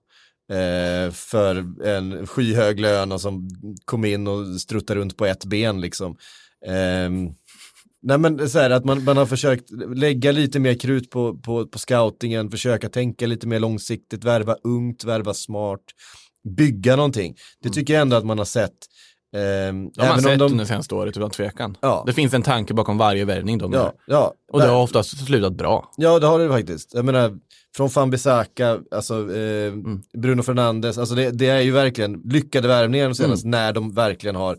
eh, 0.51 1.11
för 1.11 1.83
en 1.85 2.27
skyhög 2.27 2.79
lön 2.79 3.11
och 3.11 3.21
som 3.21 3.49
kom 3.85 4.05
in 4.05 4.27
och 4.27 4.61
struttade 4.61 4.99
runt 4.99 5.17
på 5.17 5.25
ett 5.25 5.45
ben 5.45 5.81
liksom. 5.81 6.17
Ehm, 6.65 7.29
Nej 8.01 8.17
men 8.17 8.49
så 8.49 8.59
här 8.59 8.69
att 8.69 8.85
man, 8.85 9.03
man 9.03 9.17
har 9.17 9.25
försökt 9.25 9.65
lägga 9.95 10.31
lite 10.31 10.59
mer 10.59 10.73
krut 10.73 11.09
på, 11.09 11.38
på, 11.38 11.67
på 11.67 11.79
scoutingen, 11.79 12.51
försöka 12.51 12.89
tänka 12.89 13.27
lite 13.27 13.47
mer 13.47 13.59
långsiktigt, 13.59 14.23
värva 14.23 14.55
ungt, 14.63 15.03
värva 15.03 15.33
smart, 15.33 15.81
bygga 16.57 16.95
någonting. 16.95 17.35
Det 17.63 17.69
tycker 17.69 17.93
jag 17.93 18.01
ändå 18.01 18.15
att 18.15 18.25
man 18.25 18.38
har 18.38 18.45
sett. 18.45 18.73
Ehm, 19.35 19.89
Det 19.95 20.01
har 20.01 20.09
man 20.09 20.21
sett 20.21 20.39
de, 20.39 20.51
under 20.51 20.65
senaste 20.65 20.95
året 20.95 21.17
utan 21.17 21.29
tvekan. 21.29 21.77
Ja. 21.81 22.03
Det 22.07 22.13
finns 22.13 22.33
en 22.33 22.41
tanke 22.41 22.73
bakom 22.73 22.97
varje 22.97 23.25
värvning 23.25 23.57
de 23.57 23.73
gör. 23.73 23.83
ja, 23.83 23.93
ja, 24.07 24.33
Och 24.51 24.59
det 24.62 24.67
har 24.67 24.81
oftast 24.83 25.25
slutat 25.25 25.53
bra. 25.53 25.91
Ja, 25.97 26.19
det 26.19 26.27
har 26.27 26.39
det 26.39 26.49
faktiskt. 26.49 26.93
Jag 26.93 27.05
menar, 27.05 27.38
från 27.75 27.89
Van 27.95 28.09
Bissaka, 28.09 28.79
alltså 28.91 29.35
eh, 29.35 29.49
Mm. 29.73 30.01
Bruno 30.17 30.43
Fernandes, 30.43 30.97
alltså 30.97 31.15
det, 31.15 31.31
det 31.31 31.47
är 31.47 31.62
ju 31.62 31.71
verkligen 31.71 32.21
lyckade 32.25 32.67
värvningar 32.67 33.05
de 33.09 33.15
senaste 33.15 33.47
Mm. 33.47 33.51
när 33.59 33.73
de 33.73 33.93
verkligen 33.93 34.35
har 34.35 34.57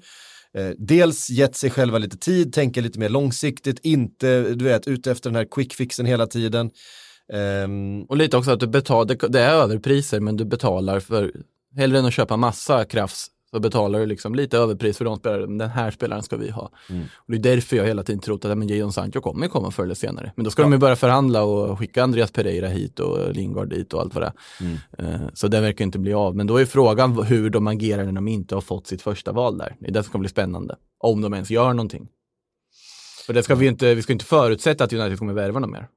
eh, 0.59 0.71
dels 0.79 1.31
gett 1.31 1.57
sig 1.57 1.71
själva 1.71 1.99
lite 1.99 2.17
tid, 2.19 2.53
tänka 2.53 2.81
lite 2.81 2.99
mer 2.99 3.09
långsiktigt, 3.09 3.79
inte, 3.83 4.55
du 4.55 4.65
vet, 4.65 4.87
ute 4.89 5.11
efter 5.11 5.31
den 5.31 5.37
här 5.37 5.47
quick 5.51 5.75
fixen 5.75 6.07
hela 6.07 6.27
tiden. 6.27 6.71
Um, 7.65 8.03
Och 8.03 8.17
lite 8.17 8.37
också 8.37 8.51
att 8.51 8.61
du 8.61 8.67
betalar, 8.67 9.05
det- 9.15 9.29
det 9.29 9.41
är 9.41 9.55
överpriser 9.55 10.21
men 10.21 10.37
du 10.37 10.45
betalar 10.45 11.01
för, 11.01 11.33
hellre 11.77 11.99
än 11.99 12.05
att 12.07 12.13
köpa 12.15 12.37
massa 12.37 12.85
krafts 12.85 13.27
så 13.55 13.61
betalar 13.61 13.99
du 13.99 14.07
liksom 14.07 14.35
lite 14.35 14.59
överpris 14.59 14.99
för 14.99 15.05
de 15.05 15.17
spelare, 15.17 15.47
men 15.47 15.59
den 15.59 15.71
här 15.71 15.91
spelaren 15.91 16.23
ska 16.23 16.37
vi 16.37 16.51
ha. 16.51 16.71
Mm. 16.91 17.03
Och 17.17 17.25
det 17.33 17.37
är 17.37 17.55
därför 17.55 17.77
jag 17.77 17.85
hela 17.85 18.03
tiden 18.03 18.21
trott 18.21 18.45
att 18.45 18.49
ja, 18.49 18.55
men 18.55 18.69
Jadon 18.69 18.93
Sancho 18.93 19.21
kommer 19.21 19.49
komma 19.49 19.71
förr 19.71 19.85
eller 19.85 19.95
senare. 19.95 20.33
Men 20.37 20.45
då 20.45 20.51
ska 20.51 20.63
de 20.63 20.73
ju 20.73 20.79
börja 20.79 20.97
förhandla 20.97 21.43
och 21.43 21.79
skicka 21.79 22.03
Andreas 22.03 22.31
Pereira 22.33 22.69
hit 22.69 23.01
och 23.01 23.35
Lingard 23.35 23.69
dit 23.69 23.93
och 23.95 24.01
allt 24.01 24.15
vad 24.15 24.23
det 24.23 24.33
Mm. 24.61 24.77
är. 24.99 25.15
Eh, 25.15 25.29
Så 25.35 25.49
det 25.49 25.61
verkar 25.61 25.85
inte 25.85 25.99
bli 25.99 26.13
av. 26.15 26.37
Men 26.37 26.47
då 26.47 26.57
är 26.57 26.65
frågan 26.65 27.23
hur 27.23 27.51
de 27.51 27.67
agerar 27.67 28.05
när 28.05 28.13
de 28.13 28.29
inte 28.29 28.55
har 28.55 28.63
fått 28.63 28.87
sitt 28.87 29.03
första 29.03 29.33
val 29.33 29.59
där. 29.59 29.77
Det 29.81 29.89
är 29.89 29.93
det 29.93 30.03
som 30.03 30.13
kommer 30.13 30.21
bli 30.23 30.29
spännande. 30.31 30.77
Om 30.99 31.21
de 31.21 31.35
ens 31.35 31.51
gör 31.51 31.73
någonting. 31.73 32.09
För 33.27 33.33
det 33.33 33.43
ska 33.43 33.55
vi 33.55 33.67
inte, 33.67 33.95
vi 33.95 34.03
ska 34.03 34.13
inte 34.13 34.25
förutsätta 34.25 34.85
att 34.85 34.93
United 34.93 35.19
kommer 35.19 35.33
värva 35.33 35.61
någon 35.61 35.71
mer. 35.71 35.89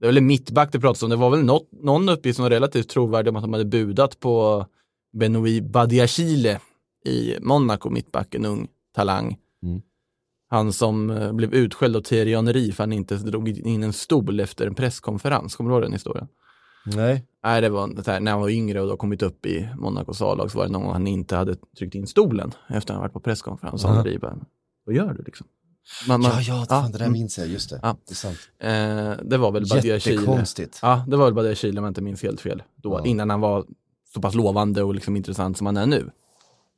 Det 0.00 0.04
är 0.04 0.08
väl 0.08 0.16
en 0.18 0.26
mittback 0.26 0.72
det 0.72 0.80
pratas 0.80 1.02
om. 1.02 1.10
Det 1.10 1.16
var 1.16 1.30
väl 1.30 1.44
något, 1.44 1.68
någon 1.72 2.08
uppgift 2.08 2.36
som 2.36 2.42
var 2.42 2.50
relativt 2.50 2.88
trovärdig 2.88 3.30
om 3.30 3.36
att 3.36 3.42
de 3.42 3.52
hade 3.52 3.64
budat 3.64 4.20
på 4.20 4.66
Benoit 5.12 5.64
Badiashile 5.64 6.60
i 7.06 7.38
Monaco, 7.40 7.90
mittbacken, 7.90 8.46
ung 8.46 8.68
talang. 8.94 9.38
Mm. 9.62 9.82
Han 10.48 10.72
som 10.72 11.10
eh, 11.10 11.32
blev 11.32 11.54
utskälld 11.54 11.96
av 11.96 12.00
Thierry 12.00 12.34
Henry 12.34 12.72
för 12.72 12.82
han 12.82 12.92
inte 12.92 13.16
drog 13.16 13.48
in 13.48 13.82
en 13.82 13.92
stol 13.92 14.40
efter 14.40 14.66
en 14.66 14.74
presskonferens. 14.74 15.56
Kommer 15.56 15.70
du 15.70 15.74
ihåg 15.76 15.82
den 15.82 15.92
historien? 15.92 16.28
nej. 16.86 17.24
Nej, 17.42 17.60
det 17.60 17.68
var 17.68 18.02
så 18.02 18.10
här, 18.10 18.20
när 18.20 18.32
han 18.32 18.40
var 18.40 18.48
yngre 18.48 18.80
och 18.80 18.88
då 18.88 18.96
kommit 18.96 19.22
upp 19.22 19.46
i 19.46 19.68
Monacos 19.76 20.22
A-lag 20.22 20.50
så 20.50 20.58
var 20.58 20.66
det 20.66 20.72
någon 20.72 20.82
gång 20.82 20.92
han 20.92 21.06
inte 21.06 21.36
hade 21.36 21.56
tryckt 21.78 21.94
in 21.94 22.06
stolen 22.06 22.52
efter 22.68 22.92
att 22.92 22.96
han 22.96 23.00
varit 23.00 23.12
på 23.12 23.20
presskonferens. 23.20 23.84
Aha. 23.84 23.94
Henry 23.94 24.18
bara, 24.18 24.38
vad 24.84 24.94
gör 24.94 25.14
du 25.14 25.22
liksom? 25.22 25.46
Man, 26.08 26.20
man, 26.20 26.30
Ja, 26.30 26.40
ja, 26.40 26.66
fan, 26.68 26.92
det 26.92 26.98
där 26.98 27.04
mm. 27.04 27.12
minns 27.12 27.38
jag, 27.38 27.48
just 27.48 27.70
det. 27.70 27.80
Ja. 27.82 27.96
Det 28.06 28.12
är 28.12 28.14
sant. 28.14 28.38
Eh, 28.58 29.26
det 29.28 29.36
var 29.36 29.52
väl 29.52 29.66
Badiashile. 29.68 30.14
Jättekonstigt. 30.14 30.78
Ja, 30.82 31.04
det 31.08 31.16
var 31.16 31.24
väl 31.24 31.34
Badiashile 31.34 31.78
om 31.78 31.84
jag 31.84 31.90
inte 31.90 32.02
minns 32.02 32.22
helt 32.22 32.40
fel. 32.40 32.62
Då, 32.76 32.92
Ja. 32.92 33.06
Innan 33.06 33.30
han 33.30 33.40
var 33.40 33.64
så 34.14 34.20
pass 34.20 34.34
lovande 34.34 34.82
och 34.82 34.94
liksom 34.94 35.16
intressant 35.16 35.58
som 35.58 35.66
han 35.66 35.76
är 35.76 35.86
nu. 35.86 36.10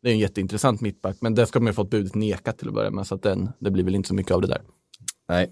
Det 0.03 0.09
är 0.09 0.13
en 0.13 0.19
jätteintressant 0.19 0.81
mittback, 0.81 1.17
men 1.21 1.35
det 1.35 1.47
ska 1.47 1.61
man 1.61 1.67
ju 1.67 1.73
fått 1.73 1.91
budet 1.91 2.15
nekat 2.15 2.59
till 2.59 2.69
att 2.69 2.75
börja 2.75 2.91
med, 2.91 3.07
så 3.07 3.15
att 3.15 3.23
den, 3.23 3.49
det 3.61 3.71
blir 3.71 3.85
väl 3.85 3.95
inte 3.95 4.09
så 4.09 4.15
mycket 4.15 4.33
av 4.33 4.41
det 4.41 4.47
där. 4.49 4.61
Nej. 5.29 5.51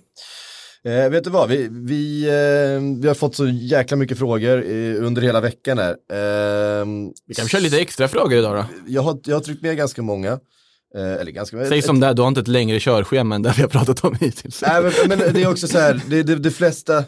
Eh, 0.85 1.11
vet 1.11 1.25
du 1.25 1.31
vad, 1.31 1.49
vi, 1.49 1.69
vi, 1.71 2.25
eh, 2.27 3.03
vi 3.03 3.09
har 3.09 3.15
fått 3.15 3.35
så 3.35 3.49
jäkla 3.49 3.97
mycket 3.97 4.19
frågor 4.19 4.65
eh, 4.71 5.07
under 5.07 5.23
hela 5.23 5.41
veckan 5.41 5.79
här. 5.79 5.91
Eh, 5.91 6.87
Vi 7.27 7.35
kan 7.35 7.49
köra 7.49 7.61
lite 7.61 7.79
extra 7.81 8.09
frågor 8.09 8.39
idag 8.39 8.57
då. 8.57 8.65
jag, 8.87 9.03
har, 9.03 9.21
jag 9.25 9.37
har 9.37 9.41
tryckt 9.41 9.63
med 9.63 9.77
ganska 9.77 10.03
många. 10.03 10.33
Eh, 10.97 11.13
eller 11.21 11.31
ganska 11.33 11.65
Säg 11.65 11.83
som 11.83 12.01
det 12.01 12.13
du 12.15 12.23
har 12.23 12.29
inte 12.29 12.41
ett 12.41 12.49
längre 12.49 12.81
körschema 12.81 13.35
än 13.35 13.43
det 13.43 13.55
vi 13.57 13.63
har 13.63 13.69
pratat 13.69 14.05
om 14.05 14.15
hittills. 14.21 14.63
Nej, 14.67 14.83
men, 14.83 15.19
men 15.19 15.35
det 15.35 15.43
är 15.43 15.51
också 15.51 15.69
så 15.69 15.79
här, 15.79 16.01
det, 16.07 16.23
det, 16.23 16.35
det 16.37 16.51
flesta, 16.51 17.05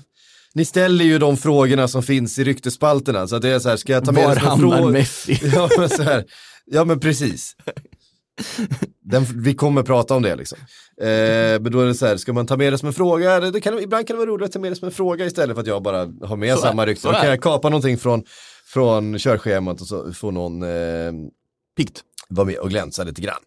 ni 0.55 0.65
ställer 0.65 1.05
ju 1.05 1.19
de 1.19 1.37
frågorna 1.37 1.89
som 1.89 2.03
finns 2.03 2.39
i 2.39 2.45
ryktespalterna. 2.45 3.27
Så 3.29 3.37
att 3.37 3.43
det 3.43 3.49
är 3.49 3.59
så 3.59 3.69
här, 3.69 3.77
ska 3.77 3.93
jag 3.93 4.05
ta 4.05 4.13
med 4.13 4.25
Var 4.25 4.37
hamnar 4.37 4.79
fråga? 4.79 4.93
Messi? 4.93 5.41
Ja 5.55 5.69
men, 5.79 5.89
så 5.89 6.03
här, 6.03 6.25
ja 6.71 6.85
men 6.85 7.01
precis. 7.01 7.57
Den, 9.01 9.25
vi 9.25 9.55
kommer 9.55 9.83
prata 9.83 10.15
om 10.15 10.23
det 10.23 10.37
liksom. 10.37 10.59
Eh, 11.01 11.61
men 11.61 11.73
då 11.73 11.81
är 11.81 11.87
det 11.87 11.95
så 11.95 12.07
här, 12.07 12.17
ska 12.17 12.33
man 12.33 12.47
ta 12.47 12.57
med 12.57 12.73
det 12.73 12.79
som 12.79 12.87
en 12.87 12.93
fråga? 12.93 13.41
Det 13.41 13.61
kan, 13.61 13.79
ibland 13.79 14.07
kan 14.07 14.17
det 14.17 14.19
vara 14.19 14.31
roligt 14.31 14.47
att 14.47 14.53
ta 14.53 14.59
med 14.59 14.73
det 14.73 14.77
som 14.77 14.87
en 14.87 14.93
fråga 14.95 15.27
istället 15.27 15.57
för 15.57 15.61
att 15.61 15.67
jag 15.67 15.83
bara 15.83 15.99
har 16.23 16.37
med 16.37 16.55
Så 16.55 16.63
samma 16.63 16.87
rykte. 16.87 17.09
Då 17.09 17.15
kan 17.15 17.29
jag 17.29 17.43
kapa 17.43 17.69
någonting 17.69 17.99
från, 17.99 18.23
från 18.65 19.19
körschemat 19.19 19.81
och 19.81 19.87
så 19.87 20.13
får 20.13 20.33
någon 20.33 20.63
eh, 20.63 21.13
Pikt. 21.77 22.03
vara 22.29 22.47
med 22.47 22.59
och 22.59 22.71
glänsa 22.71 23.05
lite 23.05 23.23
grann. 23.23 23.41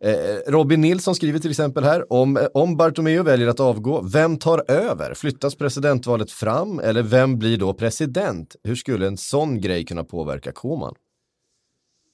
Eh, 0.00 0.50
Robin 0.52 0.80
Nilsson 0.80 1.14
skriver 1.14 1.38
till 1.38 1.50
exempel 1.50 1.84
här, 1.84 2.12
om, 2.12 2.48
om 2.54 2.76
Bartomeu 2.76 3.22
väljer 3.22 3.48
att 3.48 3.60
avgå, 3.60 4.02
vem 4.02 4.38
tar 4.38 4.70
över? 4.70 5.14
Flyttas 5.14 5.54
presidentvalet 5.54 6.30
fram 6.30 6.78
eller 6.78 7.02
vem 7.02 7.38
blir 7.38 7.56
då 7.56 7.74
president? 7.74 8.56
Hur 8.64 8.74
skulle 8.74 9.06
en 9.06 9.16
sån 9.16 9.60
grej 9.60 9.84
kunna 9.84 10.04
påverka 10.04 10.52
Koman? 10.52 10.94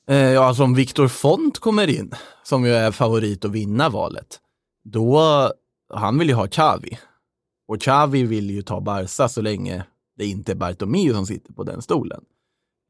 Eh, 0.09 0.17
ja, 0.17 0.45
alltså 0.45 0.63
om 0.63 0.75
Viktor 0.75 1.09
Font 1.09 1.59
kommer 1.59 1.91
in, 1.91 2.13
som 2.43 2.65
ju 2.65 2.73
är 2.73 2.91
favorit 2.91 3.45
att 3.45 3.51
vinna 3.51 3.89
valet, 3.89 4.41
då, 4.85 5.21
han 5.95 6.19
vill 6.19 6.29
ju 6.29 6.35
ha 6.35 6.49
Xavi. 6.49 6.99
Och 7.69 7.81
Xavi 7.81 8.23
vill 8.23 8.51
ju 8.51 8.63
ta 8.63 8.81
Barca 8.81 9.29
så 9.29 9.41
länge 9.41 9.85
det 10.17 10.27
inte 10.27 10.53
är 10.53 10.57
Bartomeu 10.57 11.13
som 11.13 11.27
sitter 11.27 11.53
på 11.53 11.65
den 11.65 11.83
stolen. 11.83 12.25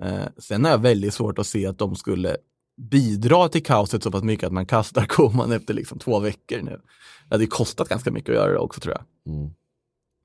Eh, 0.02 0.26
sen 0.38 0.66
är 0.66 0.70
jag 0.70 0.78
väldigt 0.78 1.14
svårt 1.14 1.38
att 1.38 1.46
se 1.46 1.66
att 1.66 1.78
de 1.78 1.96
skulle 1.96 2.36
bidra 2.76 3.48
till 3.48 3.64
kaoset 3.64 4.02
så 4.02 4.10
pass 4.10 4.22
mycket 4.22 4.46
att 4.46 4.52
man 4.52 4.66
kastar 4.66 5.04
Koman 5.08 5.52
efter 5.52 5.74
liksom 5.74 5.98
två 5.98 6.18
veckor 6.18 6.60
nu. 6.62 6.80
Det 7.28 7.34
hade 7.34 7.46
kostat 7.46 7.88
ganska 7.88 8.10
mycket 8.10 8.30
att 8.30 8.36
göra 8.36 8.52
det 8.52 8.58
också 8.58 8.80
tror 8.80 8.94
jag. 8.94 9.34
Mm. 9.34 9.50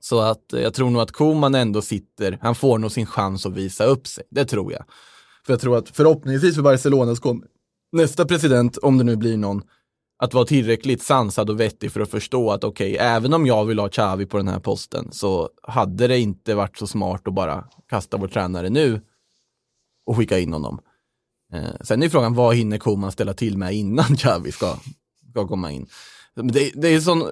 Så 0.00 0.20
att 0.20 0.52
eh, 0.52 0.60
jag 0.60 0.74
tror 0.74 0.90
nog 0.90 1.02
att 1.02 1.12
Koman 1.12 1.54
ändå 1.54 1.82
sitter, 1.82 2.38
han 2.42 2.54
får 2.54 2.78
nog 2.78 2.92
sin 2.92 3.06
chans 3.06 3.46
att 3.46 3.52
visa 3.52 3.84
upp 3.84 4.06
sig. 4.06 4.24
Det 4.30 4.44
tror 4.44 4.72
jag. 4.72 4.84
För 5.48 5.52
jag 5.52 5.60
tror 5.60 5.76
att 5.76 5.88
förhoppningsvis 5.88 6.54
för 6.54 6.62
Barcelona 6.62 7.14
så 7.14 7.22
kommer 7.22 7.46
nästa 7.92 8.24
president, 8.24 8.76
om 8.76 8.98
det 8.98 9.04
nu 9.04 9.16
blir 9.16 9.36
någon, 9.36 9.62
att 10.18 10.34
vara 10.34 10.44
tillräckligt 10.44 11.02
sansad 11.02 11.50
och 11.50 11.60
vettig 11.60 11.92
för 11.92 12.00
att 12.00 12.10
förstå 12.10 12.50
att 12.50 12.64
okej, 12.64 12.96
även 12.96 13.34
om 13.34 13.46
jag 13.46 13.64
vill 13.64 13.78
ha 13.78 13.88
Xavi 13.88 14.26
på 14.26 14.36
den 14.36 14.48
här 14.48 14.60
posten 14.60 15.08
så 15.12 15.48
hade 15.62 16.06
det 16.06 16.18
inte 16.18 16.54
varit 16.54 16.78
så 16.78 16.86
smart 16.86 17.28
att 17.28 17.34
bara 17.34 17.64
kasta 17.88 18.16
vår 18.16 18.28
tränare 18.28 18.70
nu 18.70 19.00
och 20.06 20.16
skicka 20.16 20.38
in 20.38 20.52
honom. 20.52 20.80
Eh, 21.52 21.80
sen 21.80 22.02
är 22.02 22.08
frågan, 22.08 22.34
vad 22.34 22.56
hinner 22.56 22.78
Koman 22.78 23.12
ställa 23.12 23.34
till 23.34 23.58
med 23.58 23.74
innan 23.74 24.04
Xavi 24.16 24.52
ska, 24.52 24.76
ska 25.30 25.48
komma 25.48 25.72
in? 25.72 25.86
Det, 26.34 26.72
det 26.74 26.88
är 26.88 27.00
sån 27.00 27.24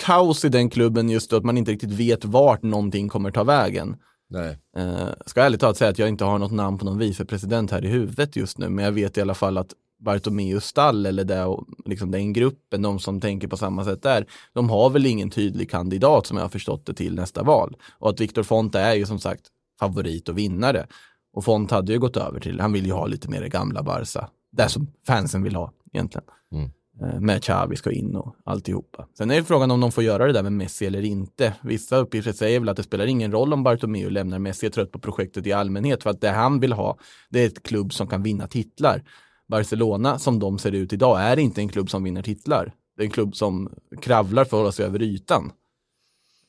kaos 0.00 0.44
i 0.44 0.48
den 0.48 0.70
klubben 0.70 1.10
just 1.10 1.30
då 1.30 1.36
att 1.36 1.44
man 1.44 1.58
inte 1.58 1.72
riktigt 1.72 1.92
vet 1.92 2.24
vart 2.24 2.62
någonting 2.62 3.08
kommer 3.08 3.30
ta 3.30 3.44
vägen. 3.44 3.96
Nej. 4.28 4.58
Eh, 4.76 5.08
ska 5.26 5.42
ärligt 5.42 5.60
talat 5.60 5.76
säga 5.76 5.90
att 5.90 5.98
jag 5.98 6.08
inte 6.08 6.24
har 6.24 6.38
något 6.38 6.52
namn 6.52 6.78
på 6.78 6.84
någon 6.84 6.98
vicepresident 6.98 7.70
här 7.70 7.84
i 7.84 7.88
huvudet 7.88 8.36
just 8.36 8.58
nu, 8.58 8.68
men 8.68 8.84
jag 8.84 8.92
vet 8.92 9.18
i 9.18 9.20
alla 9.20 9.34
fall 9.34 9.58
att 9.58 9.74
Bartomeus 9.98 10.64
stall 10.64 11.06
eller 11.06 11.24
det, 11.24 11.56
liksom 11.84 12.10
den 12.10 12.32
gruppen, 12.32 12.82
de 12.82 12.98
som 12.98 13.20
tänker 13.20 13.48
på 13.48 13.56
samma 13.56 13.84
sätt 13.84 14.02
där, 14.02 14.26
de 14.52 14.70
har 14.70 14.90
väl 14.90 15.06
ingen 15.06 15.30
tydlig 15.30 15.70
kandidat 15.70 16.26
som 16.26 16.36
jag 16.36 16.44
har 16.44 16.48
förstått 16.48 16.86
det 16.86 16.94
till 16.94 17.14
nästa 17.14 17.42
val. 17.42 17.76
Och 17.98 18.10
att 18.10 18.20
Viktor 18.20 18.42
Font 18.42 18.74
är 18.74 18.94
ju 18.94 19.06
som 19.06 19.18
sagt 19.18 19.46
favorit 19.80 20.28
och 20.28 20.38
vinnare. 20.38 20.86
Och 21.32 21.44
Font 21.44 21.70
hade 21.70 21.92
ju 21.92 21.98
gått 21.98 22.16
över 22.16 22.40
till, 22.40 22.60
han 22.60 22.72
vill 22.72 22.86
ju 22.86 22.92
ha 22.92 23.06
lite 23.06 23.30
mer 23.30 23.40
det 23.40 23.48
gamla 23.48 23.82
Barca. 23.82 24.28
Det 24.52 24.68
som 24.68 24.86
fansen 25.06 25.42
vill 25.42 25.54
ha 25.54 25.72
egentligen. 25.92 26.24
Mm. 26.52 26.70
Eh, 27.00 27.20
med 27.20 27.42
Xavi 27.42 27.76
ska 27.76 27.92
in 27.92 28.16
och 28.16 28.36
alltihopa. 28.44 29.08
Sen 29.18 29.30
är 29.30 29.36
det 29.36 29.44
frågan 29.44 29.70
om 29.70 29.80
de 29.80 29.92
får 29.92 30.04
göra 30.04 30.26
det 30.26 30.32
där 30.32 30.42
med 30.42 30.52
Messi 30.52 30.86
eller 30.86 31.02
inte. 31.02 31.54
Vissa 31.62 31.96
uppgifter 31.96 32.32
säger 32.32 32.60
väl 32.60 32.68
att 32.68 32.76
det 32.76 32.82
spelar 32.82 33.06
ingen 33.06 33.32
roll 33.32 33.52
om 33.52 33.62
Bartomeu 33.62 34.10
lämnar 34.10 34.38
Messi 34.38 34.66
är 34.66 34.70
trött 34.70 34.92
på 34.92 34.98
projektet 34.98 35.46
i 35.46 35.52
allmänhet 35.52 36.02
för 36.02 36.10
att 36.10 36.20
det 36.20 36.30
han 36.30 36.60
vill 36.60 36.72
ha 36.72 36.98
det 37.30 37.40
är 37.40 37.46
ett 37.46 37.62
klubb 37.62 37.92
som 37.92 38.06
kan 38.06 38.22
vinna 38.22 38.46
titlar. 38.46 39.02
Barcelona 39.48 40.18
som 40.18 40.38
de 40.38 40.58
ser 40.58 40.72
ut 40.72 40.92
idag 40.92 41.20
är 41.20 41.38
inte 41.38 41.60
en 41.60 41.68
klubb 41.68 41.90
som 41.90 42.04
vinner 42.04 42.22
titlar. 42.22 42.72
Det 42.96 43.02
är 43.02 43.04
en 43.04 43.10
klubb 43.10 43.36
som 43.36 43.74
kravlar 44.00 44.44
för 44.44 44.56
att 44.56 44.60
hålla 44.60 44.72
sig 44.72 44.86
över 44.86 45.02
ytan. 45.02 45.52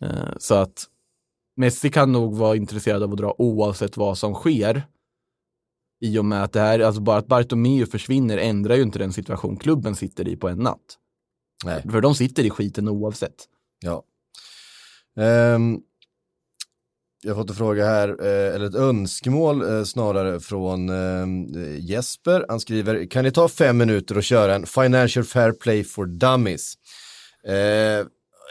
Eh, 0.02 0.10
så 0.38 0.56
att 0.56 0.86
Messi 1.56 1.90
kan 1.90 2.12
nog 2.12 2.36
vara 2.36 2.56
intresserad 2.56 3.04
av 3.04 3.12
att 3.12 3.18
dra 3.18 3.36
oavsett 3.38 3.98
vad 3.98 4.18
som 4.18 4.34
sker. 4.34 4.84
I 6.02 6.18
och 6.18 6.26
med 6.26 6.44
att 6.44 6.54
det 6.54 6.60
här, 6.60 6.80
alltså 6.80 7.02
bara 7.02 7.18
att 7.18 7.28
Bartomeu 7.28 7.86
försvinner 7.86 8.38
ändrar 8.38 8.76
ju 8.76 8.82
inte 8.82 9.00
den 9.00 9.14
situation 9.14 9.58
klubben 9.58 9.96
sitter 9.96 10.28
i 10.28 10.36
på 10.36 10.50
en 10.50 10.58
natt. 10.58 10.98
Nej. 11.66 11.82
För 11.92 12.02
de 12.02 12.16
sitter 12.16 12.44
i 12.44 12.50
skiten 12.50 12.88
oavsett. 12.88 13.46
Ja. 13.80 14.04
Ehm, 15.24 15.80
jag 17.24 17.36
har 17.36 17.42
fått 17.42 17.50
en 17.50 17.56
fråga 17.56 17.86
här, 17.86 18.10
eh, 18.10 18.56
eller 18.56 18.66
ett 18.66 18.76
önskemål 18.76 19.62
eh, 19.62 19.84
snarare 19.84 20.40
från 20.40 20.90
eh, 20.90 21.26
Jesper. 21.80 22.46
Han 22.50 22.60
skriver, 22.60 23.06
kan 23.06 23.24
ni 23.24 23.32
ta 23.32 23.48
fem 23.48 23.78
minuter 23.78 24.18
och 24.18 24.24
köra 24.24 24.56
en 24.56 24.66
Financial 24.66 25.26
Fair 25.26 25.52
Play 25.52 25.84
for 25.84 26.06
Dummies? 26.06 26.74
Eh, 27.48 28.06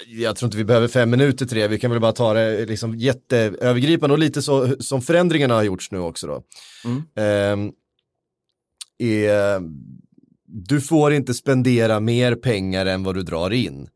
jag 0.07 0.37
tror 0.37 0.47
inte 0.47 0.57
vi 0.57 0.65
behöver 0.65 0.89
fem 0.89 1.11
minuter 1.11 1.47
till 1.47 1.57
det, 1.57 1.69
vi 1.69 1.79
kan 1.79 1.91
väl 1.91 2.01
bara 2.01 2.13
ta 2.13 2.35
det 2.35 2.67
liksom 2.67 2.95
jätteövergripande 2.95 4.13
och 4.13 4.19
lite 4.19 4.43
så 4.43 4.77
som 4.81 5.03
förändringarna 5.03 5.55
har 5.55 5.63
gjorts 5.63 5.91
nu 5.91 5.99
också 5.99 6.27
då. 6.27 6.43
Ehm, 7.23 7.73
är, 8.99 9.61
du 10.47 10.81
får 10.81 11.13
inte 11.13 11.35
spendera 11.35 12.01
mer 12.01 12.35
pengar 12.35 12.87
än 12.87 13.05
vad 13.05 13.15
du 13.15 13.23
drar 13.23 13.51
in. 13.51 13.89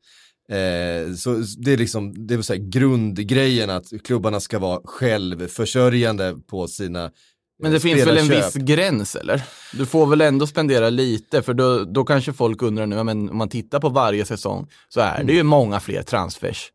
Eh, 0.48 1.14
så 1.14 1.44
det 1.58 1.72
är 1.72 1.76
liksom, 1.76 2.26
det 2.26 2.36
vill 2.36 2.44
säga 2.44 2.64
grundgrejen 2.64 3.70
att 3.70 3.86
klubbarna 4.04 4.40
ska 4.40 4.58
vara 4.58 4.80
självförsörjande 4.84 6.36
på 6.46 6.68
sina 6.68 7.04
eh, 7.04 7.10
Men 7.58 7.72
det 7.72 7.80
finns 7.80 8.06
väl 8.06 8.18
en 8.18 8.24
spelarköp. 8.24 8.56
viss 8.56 8.62
gräns 8.64 9.16
eller? 9.16 9.42
Du 9.72 9.86
får 9.86 10.06
väl 10.06 10.20
ändå 10.20 10.46
spendera 10.46 10.90
lite 10.90 11.42
för 11.42 11.54
då, 11.54 11.84
då 11.84 12.04
kanske 12.04 12.32
folk 12.32 12.62
undrar 12.62 12.86
nu, 12.86 12.96
ja, 12.96 13.04
men 13.04 13.30
om 13.30 13.36
man 13.36 13.48
tittar 13.48 13.80
på 13.80 13.88
varje 13.88 14.24
säsong 14.24 14.68
så 14.88 15.00
är 15.00 15.24
det 15.24 15.32
ju 15.32 15.42
många 15.42 15.80
fler 15.80 16.02
transfers. 16.02 16.72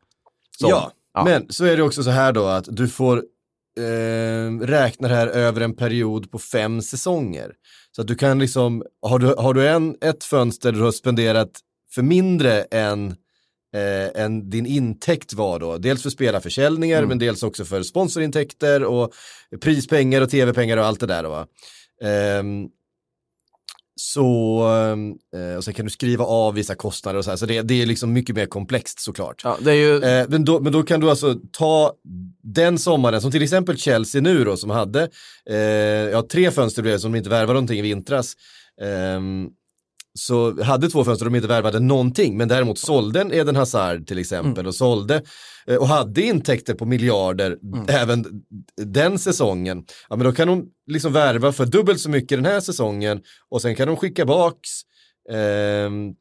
som- 0.60 0.70
Ja, 0.70 0.92
men 1.26 1.46
så 1.50 1.66
är 1.66 1.78
det 1.78 1.84
också 1.84 2.04
så 2.04 2.10
här 2.10 2.32
då 2.32 2.46
att 2.46 2.66
du 2.68 2.88
får 2.88 3.24
eh, 3.80 4.60
räkna 4.68 5.08
det 5.08 5.16
här 5.16 5.28
över 5.28 5.62
en 5.62 5.76
period 5.76 6.32
på 6.32 6.40
fem 6.40 6.82
säsonger. 6.82 7.52
Så 7.96 8.02
att 8.02 8.08
du 8.08 8.16
kan 8.16 8.40
liksom, 8.40 8.84
har 9.02 9.20
du, 9.20 9.36
har 9.38 9.54
du 9.54 9.68
en, 9.68 9.96
ett 10.02 10.24
fönster 10.24 10.72
där 10.72 10.80
du 10.80 10.86
har 10.86 10.92
spenderat 10.92 11.50
för 11.96 12.02
mindre 12.02 12.62
än, 12.62 13.16
eh, 13.74 14.24
än 14.24 14.50
din 14.50 14.66
intäkt 14.66 15.34
var 15.34 15.60
då, 15.60 15.78
dels 15.78 16.04
för 16.04 16.10
spelarförsäljningar 16.10 17.06
men 17.06 17.20
dels 17.20 17.44
också 17.44 17.66
för 17.66 17.84
sponsorintäkter 17.84 18.84
och 18.84 19.14
prispengar 19.62 20.22
och 20.22 20.30
tv-pengar 20.30 20.78
och 20.78 20.86
allt 20.86 21.00
det 21.00 21.08
där. 21.08 21.24
då, 21.24 21.30
Va? 21.30 21.48
Ehm, 22.04 22.68
så, 23.96 24.64
eh, 25.36 25.58
och 25.58 25.64
sen 25.64 25.74
kan 25.74 25.86
du 25.86 25.92
skriva 25.92 26.26
av 26.26 26.54
vissa 26.54 26.76
kostnader 26.76 27.20
och 27.20 27.26
så 27.26 27.32
här, 27.32 27.38
så 27.38 27.46
det, 27.46 27.62
det 27.62 27.82
är 27.82 27.86
liksom 27.86 28.14
mycket 28.14 28.36
mer 28.36 28.46
komplext 28.46 29.00
såklart. 29.00 29.42
Ja, 29.44 29.58
det 29.62 29.72
är 29.72 29.76
ju, 29.76 30.04
Eh, 30.04 30.26
men, 30.30 30.46
då, 30.46 30.60
men 30.60 30.74
då 30.74 30.84
kan 30.84 31.00
du 31.00 31.10
alltså 31.10 31.36
ta 31.52 31.94
den 32.44 32.80
sommaren, 32.80 33.22
som 33.22 33.32
till 33.32 33.44
exempel 33.44 33.78
Chelsea 33.78 34.22
nu 34.22 34.44
då, 34.44 34.58
som 34.58 34.70
hade, 34.70 35.10
eh, 35.50 35.58
ja 36.12 36.28
tre 36.32 36.52
fönster 36.52 36.82
blev 36.82 36.98
som 36.98 37.12
de 37.12 37.18
inte 37.18 37.30
värvade 37.30 37.54
någonting 37.54 37.80
i 37.80 37.82
vintras. 37.82 38.34
Ehm, 38.82 39.50
så 40.20 40.64
hade 40.64 40.90
två 40.90 41.04
fönster 41.04 41.26
de 41.26 41.36
inte 41.36 41.48
värvade 41.48 41.80
någonting, 41.80 42.38
men 42.38 42.48
däremot 42.48 42.80
sålde 42.80 43.22
en 43.22 43.34
Eden 43.34 43.56
Hazard 43.56 44.08
till 44.08 44.18
exempel 44.18 44.68
och 44.68 44.76
sålde 44.76 45.22
eh, 45.68 45.76
och 45.76 45.88
hade 45.88 46.22
intäkter 46.22 46.74
på 46.74 46.86
miljarder 46.86 47.58
även 47.88 48.26
den 48.76 49.20
säsongen. 49.20 49.86
Ja, 50.10 50.16
men 50.16 50.26
då 50.26 50.32
kan 50.32 50.48
de 50.48 50.66
liksom 50.88 51.14
värva 51.14 51.52
för 51.52 51.66
dubbelt 51.66 52.00
så 52.00 52.10
mycket 52.10 52.38
den 52.38 52.46
här 52.46 52.60
säsongen 52.60 53.22
och 53.50 53.62
sen 53.62 53.76
kan 53.76 53.88
de 53.88 53.98
skicka 53.98 54.26
baks 54.26 54.70
ehm, 55.32 56.14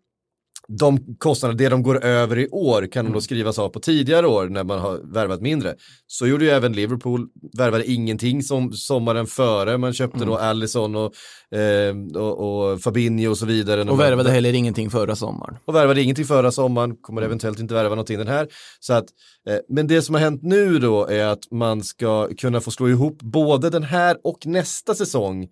de 0.68 1.16
kostnader, 1.18 1.54
det 1.54 1.68
de 1.68 1.82
går 1.82 2.04
över 2.04 2.38
i 2.38 2.48
år 2.48 2.86
kan 2.92 3.04
de 3.04 3.12
då 3.12 3.20
skrivas 3.20 3.58
av 3.58 3.68
på 3.68 3.80
tidigare 3.80 4.26
år 4.26 4.48
när 4.48 4.64
man 4.64 4.78
har 4.78 5.12
värvat 5.14 5.40
mindre. 5.40 5.74
Så 6.06 6.26
gjorde 6.26 6.44
ju 6.44 6.50
även 6.50 6.72
Liverpool, 6.72 7.28
värvade 7.58 7.90
ingenting 7.90 8.42
som 8.42 8.72
sommaren 8.72 9.26
före, 9.26 9.78
man 9.78 9.92
köpte 9.92 10.24
då 10.24 10.36
Allison 10.36 10.96
och, 10.96 11.14
eh, 11.58 11.96
och, 12.14 12.70
och 12.72 12.80
Fabinho 12.80 13.30
och 13.30 13.38
så 13.38 13.46
vidare. 13.46 13.90
och 13.90 14.00
värvade 14.00 14.30
heller 14.30 14.52
ingenting 14.52 14.90
förra 14.90 15.16
sommaren. 15.16 15.56
och 15.64 15.74
värvade 15.74 16.02
ingenting 16.02 16.24
förra 16.24 16.52
sommaren, 16.52 16.96
kommer 16.96 17.22
eventuellt 17.22 17.60
inte 17.60 17.74
värva 17.74 17.90
någonting 17.90 18.18
den 18.18 18.28
här. 18.28 18.48
Så 18.80 18.92
att, 18.92 19.06
eh, 19.48 19.56
men 19.68 19.86
det 19.86 20.02
som 20.02 20.14
har 20.14 20.22
hänt 20.22 20.42
nu 20.42 20.78
då 20.78 21.06
är 21.06 21.24
att 21.24 21.50
man 21.50 21.82
ska 21.82 22.28
kunna 22.28 22.60
få 22.60 22.70
slå 22.70 22.88
ihop 22.88 23.22
både 23.22 23.70
den 23.70 23.82
här 23.82 24.16
och 24.24 24.46
nästa 24.46 24.94
säsong 24.94 25.42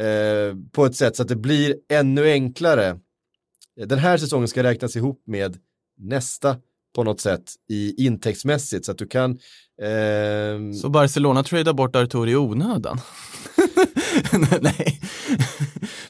eh, 0.00 0.56
på 0.72 0.84
ett 0.84 0.96
sätt 0.96 1.16
så 1.16 1.22
att 1.22 1.28
det 1.28 1.36
blir 1.36 1.74
ännu 1.92 2.30
enklare. 2.30 2.96
Den 3.86 3.98
här 3.98 4.18
säsongen 4.18 4.48
ska 4.48 4.62
räknas 4.62 4.96
ihop 4.96 5.22
med 5.26 5.56
nästa 5.98 6.56
på 6.94 7.04
något 7.04 7.20
sätt 7.20 7.42
i 7.70 8.04
intäktsmässigt 8.06 8.84
så 8.84 8.92
att 8.92 8.98
du 8.98 9.06
kan 9.06 9.38
ehm, 9.82 10.74
Så 10.74 10.88
Barcelona 10.88 11.42
tradar 11.42 11.72
bort 11.72 11.96
Artur 11.96 12.28
i 12.28 12.36
onödan? 12.36 13.00
Nej. 14.60 15.00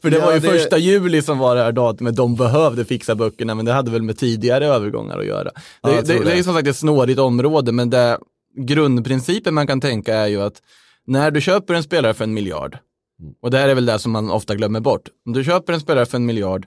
För 0.02 0.10
det 0.10 0.16
Ja, 0.16 0.24
var 0.26 0.32
ju 0.32 0.38
det- 0.40 0.48
första 0.48 0.78
juli 0.78 1.22
som 1.22 1.38
var 1.38 1.56
det 1.56 1.62
här 1.62 1.72
datumet 1.72 2.16
de 2.16 2.36
behövde 2.36 2.84
fixa 2.84 3.14
böckerna, 3.14 3.54
men 3.54 3.64
det 3.64 3.72
hade 3.72 3.90
väl 3.90 4.02
med 4.02 4.18
tidigare 4.18 4.66
övergångar 4.66 5.18
att 5.18 5.26
göra. 5.26 5.50
Ja, 5.82 5.88
Det, 5.88 5.94
jag 5.94 6.04
det, 6.06 6.12
det 6.12 6.18
är 6.18 6.24
det. 6.24 6.36
ju 6.36 6.42
som 6.44 6.54
sagt 6.54 6.68
ett 6.68 6.76
snårigt 6.76 7.18
område, 7.18 7.72
men 7.72 7.90
det, 7.90 8.18
grundprincipen 8.66 9.54
man 9.54 9.66
kan 9.66 9.80
tänka 9.80 10.14
är 10.14 10.26
ju 10.26 10.42
att 10.42 10.62
när 11.06 11.30
du 11.30 11.40
köper 11.40 11.74
en 11.74 11.82
spelare 11.82 12.14
för 12.14 12.24
en 12.24 12.34
miljard, 12.34 12.78
Mm. 13.20 13.34
och 13.42 13.50
det 13.50 13.58
här 13.58 13.68
är 13.68 13.74
väl 13.74 13.86
det 13.86 13.98
som 13.98 14.12
man 14.12 14.30
ofta 14.30 14.54
glömmer 14.54 14.80
bort, 14.80 15.08
om 15.26 15.32
du 15.32 15.44
köper 15.44 15.72
en 15.72 15.80
spelare 15.80 16.06
för 16.06 16.16
en 16.16 16.26
miljard 16.26 16.66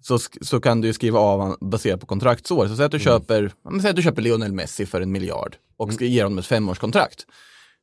så, 0.00 0.18
så 0.40 0.60
kan 0.60 0.80
du 0.80 0.92
skriva 0.92 1.18
av 1.18 1.56
baserat 1.60 2.00
på 2.00 2.06
kontraktsår. 2.06 2.68
Så 2.68 2.76
säg 2.76 2.84
att 2.84 2.92
du, 2.92 2.96
Mm. 2.96 3.04
köper, 3.04 3.52
säg 3.80 3.90
att 3.90 3.96
du 3.96 4.02
köper 4.02 4.22
Lionel 4.22 4.52
Messi 4.52 4.86
för 4.86 5.00
en 5.00 5.12
miljard 5.12 5.56
och 5.76 5.92
ska 5.92 6.04
ge 6.04 6.22
honom 6.22 6.38
ett 6.38 6.46
femårskontrakt. 6.46 7.26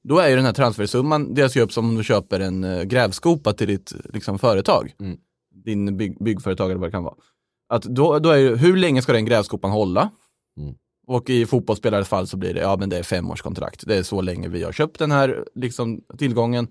Då 0.03 0.19
är 0.19 0.29
ju 0.29 0.35
den 0.35 0.45
här 0.45 0.53
transfersumman 0.53 1.33
delas 1.33 1.57
ju 1.57 1.61
upp 1.61 1.73
som 1.73 1.89
om 1.89 1.95
du 1.95 2.03
köper 2.03 2.39
en 2.39 2.63
uh, 2.63 2.83
grävskopa 2.83 3.53
till 3.53 3.67
ditt 3.67 3.93
liksom, 4.13 4.39
företag. 4.39 4.93
Mm. 4.99 5.17
Din 5.65 5.97
bygg, 5.97 6.23
byggföretag 6.23 6.71
eller 6.71 6.79
vad 6.79 6.87
det 6.87 6.91
kan 6.91 7.03
vara. 7.03 7.15
Att 7.69 7.83
då, 7.83 8.19
då 8.19 8.29
är 8.29 8.37
ju, 8.37 8.55
hur 8.55 8.77
länge 8.77 9.01
ska 9.01 9.13
den 9.13 9.25
grävskopan 9.25 9.71
hålla? 9.71 10.09
Mm. 10.59 10.75
Och 11.07 11.29
i 11.29 11.45
fotbollsspelares 11.45 12.07
fall 12.07 12.27
så 12.27 12.37
blir 12.37 12.53
det, 12.53 12.59
ja 12.59 12.77
men 12.79 12.89
det 12.89 12.97
är 12.97 13.03
femårskontrakt. 13.03 13.83
Det 13.87 13.95
är 13.97 14.03
så 14.03 14.21
länge 14.21 14.47
vi 14.47 14.63
har 14.63 14.71
köpt 14.71 14.99
den 14.99 15.11
här 15.11 15.45
liksom, 15.55 16.01
tillgången. 16.17 16.67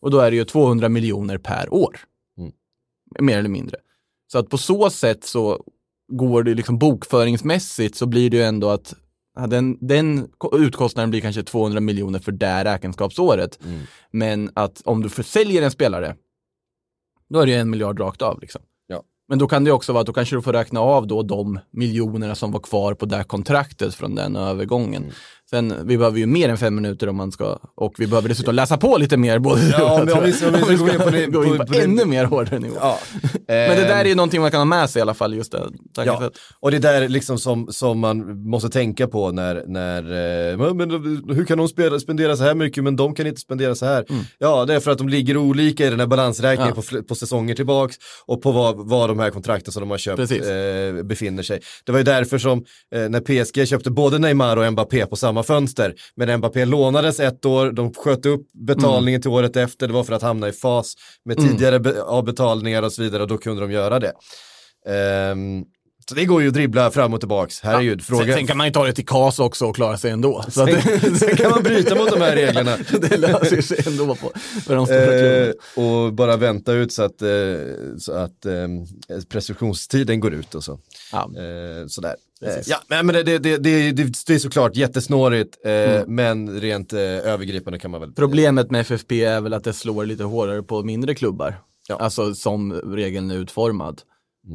Och 0.00 0.10
då 0.10 0.18
är 0.18 0.30
det 0.30 0.36
ju 0.36 0.44
200 0.44 0.88
miljoner 0.88 1.38
per 1.38 1.74
år. 1.74 1.96
Mm. 2.38 2.52
Mer 3.20 3.38
eller 3.38 3.48
mindre. 3.48 3.78
Så 4.32 4.38
att 4.38 4.48
på 4.50 4.58
så 4.58 4.90
sätt 4.90 5.24
så 5.24 5.62
går 6.12 6.42
det 6.42 6.54
liksom 6.54 6.78
bokföringsmässigt 6.78 7.96
så 7.96 8.06
blir 8.06 8.30
det 8.30 8.36
ju 8.36 8.42
ändå 8.42 8.70
att 8.70 8.94
ja, 9.36 9.46
den, 9.46 9.78
den 9.80 10.28
ko- 10.38 10.58
utkostnaden 10.58 11.10
blir 11.10 11.20
kanske 11.20 11.42
200 11.42 11.80
miljoner 11.80 12.18
för 12.18 12.32
det 12.32 12.64
räkenskapsåret. 12.64 13.58
Mm. 13.64 13.80
Men 14.10 14.50
att 14.54 14.82
om 14.84 15.02
du 15.02 15.08
försäljer 15.08 15.62
en 15.62 15.70
spelare, 15.70 16.16
då 17.28 17.40
är 17.40 17.46
det 17.46 17.52
ju 17.52 17.58
en 17.58 17.70
miljard 17.70 18.00
rakt 18.00 18.22
av. 18.22 18.40
Liksom. 18.40 18.62
Ja. 18.86 19.02
Men 19.28 19.38
då 19.38 19.48
kan 19.48 19.64
det 19.64 19.72
också 19.72 19.92
vara 19.92 20.00
att 20.00 20.06
då 20.06 20.12
kanske 20.12 20.36
du 20.36 20.42
får 20.42 20.52
räkna 20.52 20.80
av 20.80 21.06
då 21.06 21.22
de 21.22 21.58
miljonerna 21.70 22.34
som 22.34 22.52
var 22.52 22.60
kvar 22.60 22.94
på 22.94 23.06
det 23.06 23.16
här 23.16 23.24
kontraktet 23.24 23.94
från 23.94 24.14
den 24.14 24.36
övergången. 24.36 25.02
Mm. 25.02 25.14
Sen, 25.50 25.74
vi 25.84 25.98
behöver 25.98 26.18
ju 26.18 26.26
mer 26.26 26.48
än 26.48 26.56
fem 26.58 26.74
minuter 26.74 27.08
om 27.08 27.16
man 27.16 27.32
ska, 27.32 27.58
och 27.76 27.94
vi 27.98 28.06
behöver 28.06 28.28
dessutom 28.28 28.54
läsa 28.54 28.76
på 28.76 28.96
lite 28.98 29.16
mer. 29.16 29.38
Både 29.38 29.60
Ja, 29.78 30.00
om 30.00 30.06
vi- 30.06 30.12
om 30.12 30.18
vi- 30.24 30.46
om 30.46 30.68
vi 30.68 30.76
ska 30.76 30.84
gå 30.86 30.92
in 30.92 30.98
på 30.98 31.10
det- 31.10 31.26
gå 31.26 31.44
in 31.44 31.56
på- 31.58 31.66
på, 31.66 31.74
ännu 31.78 32.04
mer 32.04 32.24
hårdare 32.24 32.58
nivå. 32.58 32.74
ja. 32.80 32.98
Men 33.46 33.76
det 33.76 33.82
där 33.84 33.96
är 33.96 34.00
Ehm, 34.00 34.08
ju 34.08 34.14
någonting 34.14 34.40
man 34.40 34.50
kan 34.50 34.60
ha 34.60 34.64
med 34.64 34.90
sig 34.90 35.00
i 35.00 35.02
alla 35.02 35.14
fall, 35.14 35.34
just 35.34 35.52
det. 35.52 35.62
Ja, 36.04 36.24
att- 36.24 36.32
och 36.60 36.70
det 36.70 36.78
där 36.78 37.08
liksom 37.08 37.38
som, 37.38 37.66
som 37.70 37.98
man 37.98 38.42
måste 38.50 38.68
tänka 38.68 39.06
på 39.08 39.30
när, 39.32 39.64
när 39.66 40.02
eh, 40.52 40.74
men, 40.74 40.90
hur 41.36 41.44
kan 41.44 41.58
de 41.58 41.68
spela, 41.68 41.98
spendera 42.00 42.36
så 42.36 42.42
här 42.44 42.54
mycket 42.54 42.84
men 42.84 42.96
de 42.96 43.14
kan 43.14 43.26
inte 43.26 43.40
spendera 43.40 43.74
så 43.74 43.86
här. 43.86 44.04
Ja, 44.38 44.64
det 44.64 44.74
är 44.74 44.80
för 44.80 44.90
att 44.90 44.98
de 44.98 45.08
ligger 45.08 45.36
olika 45.36 45.86
i 45.86 45.90
den 45.90 46.00
här 46.00 46.06
balansräkningen 46.06 46.72
Mm. 46.72 46.82
Ja. 46.92 46.98
på, 47.00 47.04
på 47.04 47.14
säsonger 47.14 47.54
tillbaks 47.54 47.96
och 48.26 48.42
på 48.42 48.52
vad, 48.52 48.88
vad 48.88 49.10
de 49.10 49.18
här 49.18 49.30
kontrakten 49.30 49.72
som 49.72 49.80
de 49.80 49.90
har 49.90 49.98
köpt 49.98 50.18
eh, 50.18 51.04
befinner 51.04 51.42
sig. 51.42 51.60
Det 51.84 51.92
var 51.92 51.98
ju 51.98 52.04
därför 52.04 52.38
som 52.38 52.64
eh, 52.94 53.08
när 53.08 53.20
PSG 53.20 53.68
köpte 53.68 53.90
både 53.90 54.18
Neymar 54.18 54.56
och 54.56 54.72
Mbappé 54.72 55.06
på 55.06 55.16
samma 55.16 55.35
fönster, 55.42 55.94
men 56.16 56.38
Mbappé 56.38 56.64
lånades 56.64 57.20
ett 57.20 57.44
år, 57.44 57.70
de 57.72 57.94
sköt 57.94 58.26
upp 58.26 58.46
betalningen 58.52 59.22
till 59.22 59.30
året 59.30 59.56
efter, 59.56 59.86
det 59.86 59.92
var 59.94 60.04
för 60.04 60.12
att 60.14 60.22
hamna 60.22 60.48
i 60.48 60.52
fas 60.52 60.94
med 61.24 61.38
Mm. 61.38 61.50
tidigare 61.50 61.80
be- 61.80 62.02
avbetalningar 62.02 62.82
och 62.82 62.92
så 62.92 63.02
vidare 63.02 63.22
och 63.22 63.28
då 63.28 63.38
kunde 63.38 63.60
de 63.62 63.70
göra 63.72 63.98
det. 63.98 64.12
Ehm, 64.88 65.64
Så 66.08 66.14
det 66.14 66.24
går 66.24 66.42
ju 66.42 66.48
att 66.48 66.54
dribbla 66.54 66.90
fram 66.90 67.14
och 67.14 67.20
tillbaks. 67.20 67.60
Herregud, 67.60 68.00
Sen, 68.04 68.16
fråga. 68.16 68.34
sen 68.34 68.46
kan 68.46 68.56
man 68.56 68.66
ju 68.66 68.72
ta 68.72 68.84
det 68.86 68.92
till 68.92 69.06
KAS 69.06 69.38
också 69.38 69.66
och 69.66 69.76
klara 69.76 69.98
sig 69.98 70.10
ändå. 70.10 70.44
Så 70.48 70.60
att 70.62 70.66
det, 70.66 71.16
Sen 71.18 71.36
kan 71.36 71.50
man 71.50 71.62
bryta 71.62 71.94
mot 71.94 72.10
de 72.10 72.20
här 72.20 72.36
reglerna. 72.36 72.76
det 73.00 73.16
löser 73.16 73.60
sig 73.60 73.78
ändå 73.86 74.06
på, 74.14 74.32
på 74.66 74.74
de 74.74 74.86
stora. 74.86 75.46
Eh, 75.46 75.52
och 75.76 76.12
bara 76.12 76.36
vänta 76.36 76.72
ut 76.72 76.92
så 76.92 77.02
att, 77.02 77.22
eh, 77.22 77.28
så 77.98 78.12
att 78.12 78.46
eh, 78.46 78.52
preskriptionstiden 79.28 80.20
går 80.20 80.34
ut 80.34 80.54
och 80.54 80.64
så. 80.64 80.78
Ja. 81.12 81.18
Eh, 81.36 81.86
sådär. 81.88 82.14
Eh, 82.42 82.46
Precis. 82.54 82.68
ja, 82.88 83.02
men 83.02 83.06
det, 83.14 83.22
det, 83.22 83.38
det, 83.38 83.56
det, 83.58 83.92
det 84.26 84.34
är 84.34 84.38
såklart 84.38 84.76
jättesnårigt, 84.76 85.56
eh, 85.64 85.72
Mm. 85.72 86.14
men 86.14 86.60
rent 86.60 86.92
eh, 86.92 87.00
övergripande 87.00 87.78
kan 87.78 87.90
man 87.90 88.00
väl... 88.00 88.12
Problemet 88.12 88.70
med 88.70 88.80
FFP 88.80 89.24
är 89.24 89.40
väl 89.40 89.54
att 89.54 89.64
det 89.64 89.72
slår 89.72 90.06
lite 90.06 90.24
hårdare 90.24 90.62
på 90.62 90.82
mindre 90.82 91.14
klubbar. 91.14 91.60
Ja. 91.88 91.96
Alltså 91.96 92.34
som 92.34 92.72
regeln 92.72 93.30
är 93.30 93.34
utformad. 93.36 94.00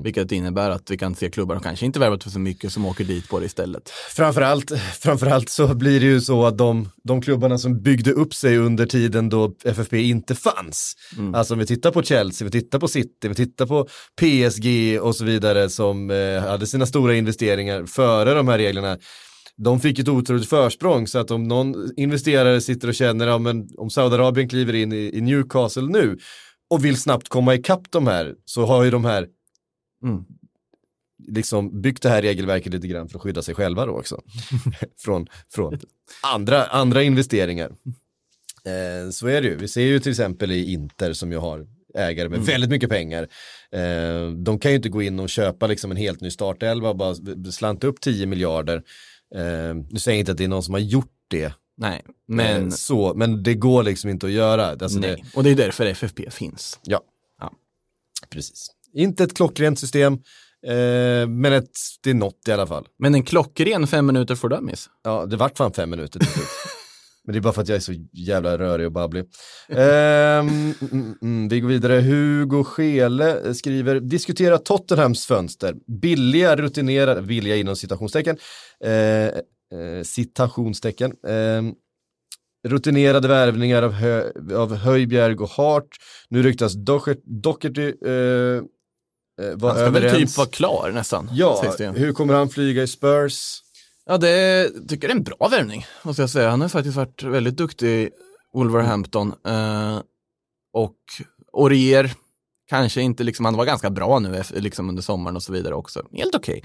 Vilket 0.04 0.32
innebär 0.32 0.70
att 0.70 0.92
vi 0.92 0.98
kan 0.98 1.16
se 1.16 1.30
klubbar 1.30 1.56
som 1.56 1.64
kanske 1.64 1.86
inte 1.86 2.00
värvat 2.00 2.24
för 2.24 2.30
så 2.30 2.40
mycket 2.40 2.74
som 2.74 2.86
åker 2.86 3.04
dit 3.04 3.30
på 3.30 3.40
det 3.40 3.46
istället. 3.46 3.90
Framförallt, 3.90 4.72
framförallt 5.00 5.50
så 5.50 5.76
blir 5.76 6.00
det 6.00 6.06
ju 6.06 6.22
så 6.22 6.46
att 6.46 6.58
de, 6.58 6.90
de 7.04 7.22
klubbarna 7.22 7.58
som 7.58 7.82
byggde 7.82 8.12
upp 8.12 8.34
sig 8.34 8.58
under 8.58 8.86
tiden 8.86 9.30
då 9.30 9.56
FFP 9.66 10.02
inte 10.02 10.36
fanns. 10.36 10.96
Mm. 11.18 11.36
Alltså 11.36 11.54
om 11.54 11.60
vi 11.60 11.66
tittar 11.66 11.92
på 11.92 12.04
Chelsea, 12.04 12.46
vi 12.46 12.52
tittar 12.52 12.80
på 12.80 12.88
City, 12.88 13.28
vi 13.28 13.36
tittar 13.36 13.66
på 13.66 13.88
PSG 14.22 15.00
och 15.02 15.16
så 15.16 15.26
vidare 15.26 15.70
som 15.70 16.12
eh, 16.12 16.42
hade 16.42 16.68
sina 16.68 16.86
stora 16.86 17.16
investeringar 17.16 17.86
före 17.86 18.34
de 18.34 18.48
här 18.48 18.58
reglerna. 18.58 18.98
De 19.58 19.80
fick 19.80 20.00
ett 20.00 20.08
otroligt 20.08 20.50
försprång 20.50 21.08
så 21.08 21.20
att 21.20 21.32
om 21.32 21.44
någon 21.44 21.76
investerare 21.98 22.62
sitter 22.62 22.88
och 22.88 22.96
känner, 22.96 23.28
ja, 23.28 23.38
men 23.38 23.68
om 23.78 23.90
Saudiarabien 23.90 24.50
kliver 24.50 24.74
in 24.74 24.94
i, 24.94 25.12
i 25.14 25.22
Newcastle 25.22 25.88
nu 25.88 26.18
och 26.70 26.86
vill 26.86 26.98
snabbt 26.98 27.30
komma 27.30 27.56
ikapp 27.56 27.82
de 27.90 28.08
här 28.08 28.34
så 28.46 28.66
har 28.66 28.84
ju 28.84 28.92
de 28.92 29.06
här 29.06 29.28
Mm. 30.04 30.26
liksom 31.28 31.82
byggt 31.82 32.04
det 32.04 32.10
här 32.10 32.22
regelverket 32.22 32.74
lite 32.74 32.88
grann 32.88 33.10
för 33.10 33.18
att 33.18 33.24
skydda 33.24 33.42
sig 33.42 33.56
själva 33.56 33.86
då 33.86 34.00
också. 34.00 34.22
från 34.98 35.28
från 35.54 35.80
andra, 36.24 36.66
andra 36.66 37.04
investeringar. 37.04 37.72
Eh, 38.66 39.10
så 39.12 39.28
är 39.28 39.42
det 39.42 39.48
ju. 39.48 39.56
Vi 39.56 39.68
ser 39.68 39.82
ju 39.82 40.00
till 40.00 40.12
exempel 40.12 40.52
i 40.52 40.74
Inter 40.74 41.14
som 41.14 41.32
ju 41.32 41.38
har 41.38 41.68
ägare 41.96 42.30
med 42.30 42.40
väldigt 42.40 42.70
mycket 42.70 42.90
pengar. 42.90 43.28
Eh, 43.72 44.32
de 44.32 44.60
kan 44.60 44.72
ju 44.72 44.76
inte 44.76 44.90
gå 44.90 45.02
in 45.02 45.20
och 45.20 45.30
köpa 45.30 45.68
liksom 45.68 45.92
en 45.92 45.98
helt 45.98 46.22
ny 46.22 46.30
startelva 46.30 46.90
och 46.90 46.96
bara 46.98 47.16
slanta 47.52 47.88
upp 47.88 48.02
10 48.02 48.26
miljarder. 48.26 48.84
Eh, 49.36 49.76
nu 49.90 50.00
säger 50.00 50.16
jag 50.16 50.20
inte 50.20 50.32
att 50.32 50.38
det 50.38 50.44
är 50.44 50.48
någon 50.48 50.64
som 50.64 50.74
har 50.74 50.82
gjort 50.82 51.14
det. 51.28 51.54
Nej, 51.78 52.02
Men, 52.28 52.62
men 52.62 52.72
så, 52.72 53.14
men 53.14 53.44
det 53.44 53.54
går 53.54 53.84
liksom 53.84 54.10
inte 54.10 54.26
att 54.26 54.32
göra. 54.32 54.66
Alltså 54.66 55.00
det, 55.00 55.08
nej. 55.08 55.26
Och 55.36 55.44
det 55.44 55.50
är 55.50 55.56
därför 55.56 55.86
FFP 55.86 56.32
finns. 56.32 56.80
Ja. 56.84 57.02
Ja. 57.40 57.54
Precis. 58.30 58.68
Inte 58.94 59.24
ett 59.24 59.34
klockrent 59.38 59.80
system, 59.80 60.14
eh, 60.68 61.28
men 61.28 61.46
ett, 61.54 61.72
det 62.04 62.10
är 62.10 62.14
något 62.14 62.48
i 62.48 62.52
alla 62.52 62.68
fall. 62.68 62.88
Men 63.00 63.16
en 63.16 63.24
klockren 63.24 63.88
fem 63.88 64.06
minuter 64.06 64.36
för 64.36 64.50
dummies. 64.50 64.90
Ja, 65.04 65.26
det 65.26 65.36
vart 65.36 65.58
fan 65.58 65.74
fem 65.74 65.90
minuter 65.90 66.20
till 66.20 66.28
slut. 66.28 66.48
Men 67.26 67.34
det 67.34 67.40
är 67.40 67.42
bara 67.42 67.54
för 67.54 67.62
att 67.62 67.68
jag 67.68 67.76
är 67.76 67.80
så 67.80 67.94
jävla 68.12 68.58
rörig 68.58 68.86
och 68.86 68.92
babblig. 68.92 69.26
Ehm, 69.70 69.78
mm, 70.48 70.74
mm, 70.92 71.16
mm, 71.22 71.50
vi 71.50 71.60
går 71.60 71.70
vidare. 71.70 72.02
Hugo 72.02 72.64
Schele 72.64 73.54
skriver, 73.54 74.00
diskutera 74.00 74.58
Tottenhams 74.58 75.26
fönster. 75.26 75.76
Billiga, 76.02 76.56
rutinerade, 76.56 77.22
vilja 77.22 77.56
inom 77.56 77.76
citationstecken. 77.76 78.38
Eh, 78.84 78.92
eh, 78.92 79.32
citationstecken. 80.04 81.14
Ehm, 81.28 81.74
rutinerade 82.68 83.28
värvningar 83.28 83.82
av, 83.84 83.92
Hö, 83.92 84.32
av 84.56 84.76
Höjbjerg 84.76 85.36
och 85.36 85.50
Hart. 85.50 85.90
Nu 86.30 86.44
ryktas 86.44 86.76
Docher- 86.76 87.22
Docherty 87.24 87.88
eh, 87.88 88.64
eh, 89.42 89.56
vara 89.56 89.72
Han 89.74 89.82
ska 89.82 89.90
väl 89.90 90.04
överens. 90.04 90.30
typ 90.32 90.38
vara 90.38 90.48
klar 90.48 90.92
nästan. 90.94 91.30
Ja, 91.32 91.64
hur 91.96 92.14
kommer 92.14 92.34
han 92.34 92.50
flyga 92.50 92.84
i 92.84 92.88
Spurs? 92.88 93.62
Ja, 94.06 94.18
det 94.18 94.70
tycker 94.88 95.08
jag 95.08 95.16
är 95.16 95.18
en 95.18 95.24
bra 95.24 95.48
värvning, 95.52 95.86
måste 96.04 96.22
jag 96.22 96.30
säga. 96.30 96.50
Han 96.50 96.62
har 96.62 96.68
faktiskt 96.70 96.96
varit 96.98 97.24
väldigt 97.24 97.58
duktig 97.58 97.88
i 97.88 98.10
Wolverhampton. 98.54 99.34
Eh, 99.48 100.00
och 100.74 100.96
Orier, 101.54 102.14
kanske 102.70 103.02
inte 103.02 103.24
liksom, 103.24 103.46
han 103.46 103.56
var 103.58 103.66
ganska 103.66 103.90
bra 103.90 104.20
nu 104.20 104.44
liksom 104.54 104.90
under 104.90 105.02
sommaren 105.04 105.36
och 105.36 105.44
så 105.44 105.54
vidare 105.54 105.74
också. 105.76 106.06
Helt 106.14 106.36
okej. 106.36 106.64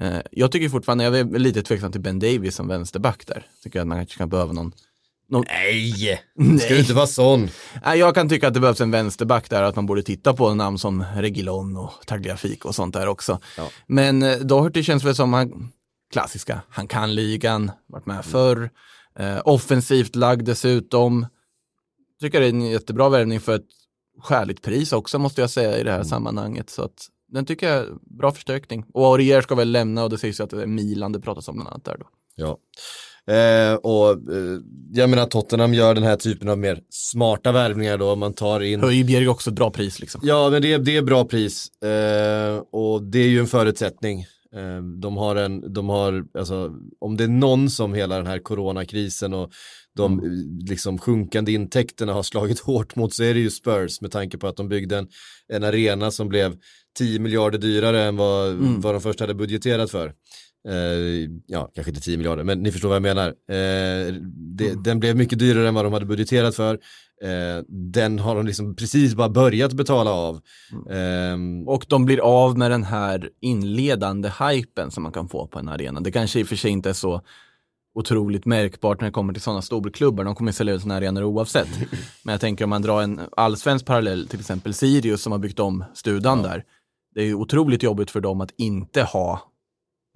Eh, 0.00 0.18
jag 0.30 0.52
tycker 0.52 0.68
fortfarande, 0.68 1.04
jag 1.04 1.16
är 1.18 1.24
lite 1.38 1.62
tveksam 1.62 1.92
till 1.92 2.00
Ben 2.00 2.18
Davis 2.18 2.54
som 2.56 2.68
vänsterback 2.68 3.26
där. 3.26 3.46
Tycker 3.62 3.80
att 3.80 3.86
man 3.86 3.98
kanske 3.98 4.18
kan 4.18 4.28
behöva 4.28 4.52
någon 4.52 4.72
Nej, 5.28 6.22
ska 6.60 6.68
du 6.68 6.78
inte 6.78 6.94
vara 6.94 7.06
sån. 7.06 7.48
Nej, 7.84 7.98
jag 7.98 8.14
kan 8.14 8.28
tycka 8.28 8.48
att 8.48 8.54
det 8.54 8.60
behövs 8.60 8.80
en 8.80 8.90
vänsterback 8.90 9.50
där, 9.50 9.62
att 9.62 9.76
man 9.76 9.86
borde 9.86 10.02
titta 10.02 10.34
på 10.34 10.54
namn 10.54 10.78
som 10.78 11.04
Regilon 11.16 11.76
och 11.76 11.92
Tagliafico 12.06 12.68
och 12.68 12.74
sånt 12.74 12.94
där 12.94 13.06
också. 13.06 13.40
Ja. 13.56 13.70
Men 13.86 14.22
eh, 14.22 14.36
Doherty 14.38 14.82
känns 14.82 15.04
väl 15.04 15.14
som 15.14 15.32
han, 15.32 15.72
klassiska, 16.12 16.60
han 16.68 16.86
kan 16.86 17.14
ligan, 17.14 17.70
varit 17.86 18.06
med 18.06 18.24
förr, 18.24 18.70
eh, 19.18 19.40
offensivt 19.44 20.16
lagd 20.16 20.46
dessutom. 20.46 21.26
Tycker 22.20 22.40
det 22.40 22.46
är 22.46 22.50
en 22.50 22.60
jättebra 22.60 23.08
värvning 23.08 23.40
för 23.40 23.54
ett 23.54 23.66
skäligt 24.20 24.62
pris 24.62 24.92
också 24.92 25.18
måste 25.18 25.40
jag 25.40 25.50
säga 25.50 25.78
i 25.78 25.82
det 25.82 25.92
här 25.92 26.02
sammanhanget. 26.02 26.70
Så 26.70 26.82
att 26.82 27.08
den 27.28 27.46
tycker 27.46 27.68
jag 27.68 27.76
är 27.76 27.88
bra 28.00 28.32
förstärkning. 28.32 28.84
Och 28.94 29.06
Aurier 29.06 29.40
ska 29.40 29.54
väl 29.54 29.72
lämna 29.72 30.04
och 30.04 30.10
det 30.10 30.18
sägs 30.18 30.40
ju 30.40 30.44
att 30.44 30.50
det 30.50 30.62
är 30.62 30.66
Milan 30.66 31.12
det 31.12 31.20
pratas 31.20 31.48
om 31.48 31.54
bland 31.54 31.68
annat 31.68 31.84
där 31.84 31.96
då. 31.98 32.06
Ja. 32.34 32.58
Eh, 33.28 33.74
och 33.74 34.10
eh, 34.10 34.60
jag 34.92 35.10
menar 35.10 35.26
Tottenham 35.26 35.74
gör 35.74 35.94
den 35.94 36.04
här 36.04 36.16
typen 36.16 36.48
av 36.48 36.58
mer 36.58 36.80
smarta 36.90 37.52
värvningar 37.52 37.98
då, 37.98 38.16
man 38.16 38.32
tar 38.32 38.60
in 38.60 38.80
Höjbjerg 38.80 39.28
också 39.28 39.50
ett 39.50 39.56
bra 39.56 39.70
pris 39.70 40.00
liksom. 40.00 40.20
Ja, 40.24 40.50
men 40.50 40.62
det, 40.62 40.78
det 40.78 40.96
är 40.96 41.02
bra 41.02 41.24
pris 41.24 41.82
eh, 41.82 42.62
och 42.72 43.02
det 43.02 43.18
är 43.18 43.28
ju 43.28 43.40
en 43.40 43.46
förutsättning. 43.46 44.20
Eh, 44.54 44.82
de 45.00 45.16
har 45.16 45.36
en, 45.36 45.72
de 45.72 45.88
har, 45.88 46.24
alltså 46.38 46.70
om 47.00 47.16
det 47.16 47.24
är 47.24 47.28
någon 47.28 47.70
som 47.70 47.94
hela 47.94 48.16
den 48.16 48.26
här 48.26 48.38
coronakrisen 48.38 49.34
och 49.34 49.50
de 49.96 50.18
eh, 50.18 50.68
liksom 50.68 50.98
sjunkande 50.98 51.52
intäkterna 51.52 52.12
har 52.12 52.22
slagit 52.22 52.60
hårt 52.60 52.96
mot 52.96 53.14
så 53.14 53.22
är 53.22 53.34
det 53.34 53.40
ju 53.40 53.50
Spurs 53.50 54.00
med 54.00 54.10
tanke 54.10 54.38
på 54.38 54.46
att 54.46 54.56
de 54.56 54.68
byggde 54.68 54.98
en, 54.98 55.08
en 55.52 55.64
arena 55.64 56.10
som 56.10 56.28
blev 56.28 56.56
10 56.98 57.18
miljarder 57.18 57.58
dyrare 57.58 58.02
än 58.04 58.16
vad, 58.16 58.54
vad 58.54 58.94
de 58.94 59.00
först 59.00 59.20
hade 59.20 59.34
budgeterat 59.34 59.90
för. 59.90 60.12
Eh, 60.68 61.30
ja, 61.46 61.70
kanske 61.74 61.90
inte 61.90 62.00
10 62.00 62.16
miljarder, 62.16 62.44
men 62.44 62.62
ni 62.62 62.72
förstår 62.72 62.88
vad 62.88 62.96
jag 62.96 63.02
menar. 63.02 63.26
Eh, 63.28 64.14
det, 64.34 64.84
Den 64.84 65.00
blev 65.00 65.16
mycket 65.16 65.38
dyrare 65.38 65.68
än 65.68 65.74
vad 65.74 65.84
de 65.84 65.92
hade 65.92 66.06
budgeterat 66.06 66.54
för. 66.54 66.74
Eh, 67.22 67.62
den 67.68 68.18
har 68.18 68.36
de 68.36 68.46
liksom 68.46 68.76
precis 68.76 69.14
bara 69.14 69.28
börjat 69.28 69.72
betala 69.72 70.10
av. 70.10 70.40
Ehm, 70.90 71.68
Och 71.68 71.84
de 71.88 72.04
blir 72.04 72.18
av 72.20 72.58
med 72.58 72.70
den 72.70 72.84
här 72.84 73.30
inledande 73.40 74.32
hypen 74.40 74.90
som 74.90 75.02
man 75.02 75.12
kan 75.12 75.28
få 75.28 75.46
på 75.46 75.58
en 75.58 75.68
arena. 75.68 76.00
Det 76.00 76.12
kanske 76.12 76.40
i 76.40 76.42
och 76.42 76.46
för 76.48 76.56
sig 76.56 76.70
inte 76.70 76.88
är 76.88 76.92
så 76.92 77.22
otroligt 77.94 78.46
märkbart 78.46 79.00
när 79.00 79.08
det 79.08 79.12
kommer 79.12 79.32
till 79.32 79.42
sådana 79.42 79.62
storklubbar. 79.62 80.24
De 80.24 80.34
kommer 80.34 80.52
sälja 80.52 80.74
ut 80.74 80.82
sådana 80.82 80.96
arenor 80.96 81.24
oavsett. 81.24 81.68
Men 82.24 82.32
jag 82.32 82.40
tänker 82.40 82.64
om 82.64 82.70
man 82.70 82.82
drar 82.82 83.02
en 83.02 83.20
allsvensk 83.36 83.86
parallell, 83.86 84.28
till 84.28 84.40
exempel 84.40 84.74
Sirius 84.74 85.22
som 85.22 85.32
har 85.32 85.38
byggt 85.38 85.60
om 85.60 85.84
studan 85.94 86.42
där. 86.42 86.64
Det 87.14 87.20
är 87.20 87.26
ju 87.26 87.34
otroligt 87.34 87.82
jobbigt 87.82 88.10
för 88.10 88.20
dem 88.20 88.40
att 88.40 88.50
inte 88.56 89.02
ha 89.02 89.47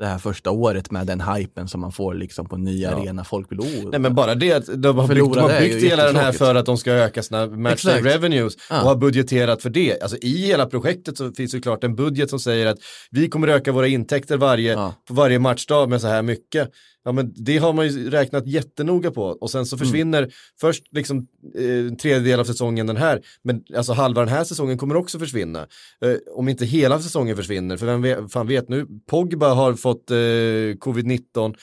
det 0.03 0.09
här 0.09 0.19
första 0.19 0.51
året 0.51 0.91
med 0.91 1.07
den 1.07 1.21
hypen 1.21 1.69
som 1.69 1.81
man 1.81 1.93
får 1.93 2.15
liksom 2.15 2.49
på 2.49 2.55
en 2.55 2.65
ny 2.65 2.85
arena. 2.85 3.25
Folk 3.25 3.53
vill, 3.53 3.61
oh, 3.61 3.91
Nej 3.91 4.01
men 4.01 4.15
bara 4.15 4.35
det 4.35 4.53
att 4.53 4.83
de 4.83 4.99
har 4.99 5.09
byggt, 5.09 5.35
de 5.35 5.41
har 5.41 5.61
byggt 5.61 5.83
hela 5.85 6.05
den 6.07 6.17
här 6.17 6.33
för 6.33 6.55
att 6.55 6.67
de 6.67 6.79
ska 6.79 6.93
öka 6.93 7.23
sina 7.23 7.47
matchday 7.47 8.01
revenues 8.03 8.55
Ja. 8.71 8.83
och 8.83 8.89
har 8.89 8.97
budgeterat 8.97 9.63
för 9.63 9.71
det. 9.71 10.03
Alltså 10.03 10.17
i 10.17 10.47
hela 10.47 10.67
projektet 10.67 11.19
så 11.19 11.33
finns 11.33 11.53
det 11.53 11.61
klart 11.61 11.85
en 11.85 11.97
budget 11.97 12.31
som 12.31 12.39
säger 12.39 12.67
att 12.67 12.79
vi 13.11 13.29
kommer 13.29 13.49
öka 13.49 13.73
våra 13.73 13.87
intäkter 13.87 14.37
varje, 14.37 14.73
Ja. 14.73 14.95
på 15.09 15.15
varje 15.15 15.39
matchdag 15.39 15.89
med 15.91 16.01
så 16.01 16.07
här 16.07 16.23
mycket. 16.23 16.69
Ja 17.05 17.13
men 17.13 17.33
det 17.37 17.59
har 17.59 17.73
man 17.73 17.89
ju 17.89 18.11
räknat 18.11 18.47
jättenoga 18.47 19.11
på 19.11 19.23
och 19.23 19.51
sen 19.51 19.67
så 19.67 19.79
försvinner 19.79 20.33
först 20.61 20.83
liksom 20.91 21.19
eh, 21.57 21.97
tredjedel 21.97 22.41
av 22.41 22.45
säsongen 22.45 22.87
den 22.87 22.97
här, 22.97 23.21
men 23.45 23.63
alltså 23.77 23.93
halva 23.93 24.21
den 24.21 24.35
här 24.35 24.45
säsongen 24.45 24.79
kommer 24.79 24.97
också 24.97 25.19
försvinna. 25.19 25.61
Eh, 26.05 26.15
om 26.35 26.49
inte 26.49 26.65
hela 26.65 27.01
säsongen 27.01 27.37
försvinner, 27.37 27.77
för 27.77 27.87
vem 27.87 28.03
vet, 28.03 28.33
fan 28.33 28.47
vet 28.47 28.69
nu, 28.69 28.87
Pogba 29.11 29.55
har 29.55 29.75
fått 29.75 30.11
eh, 30.11 30.15
covid-19, 30.15 31.55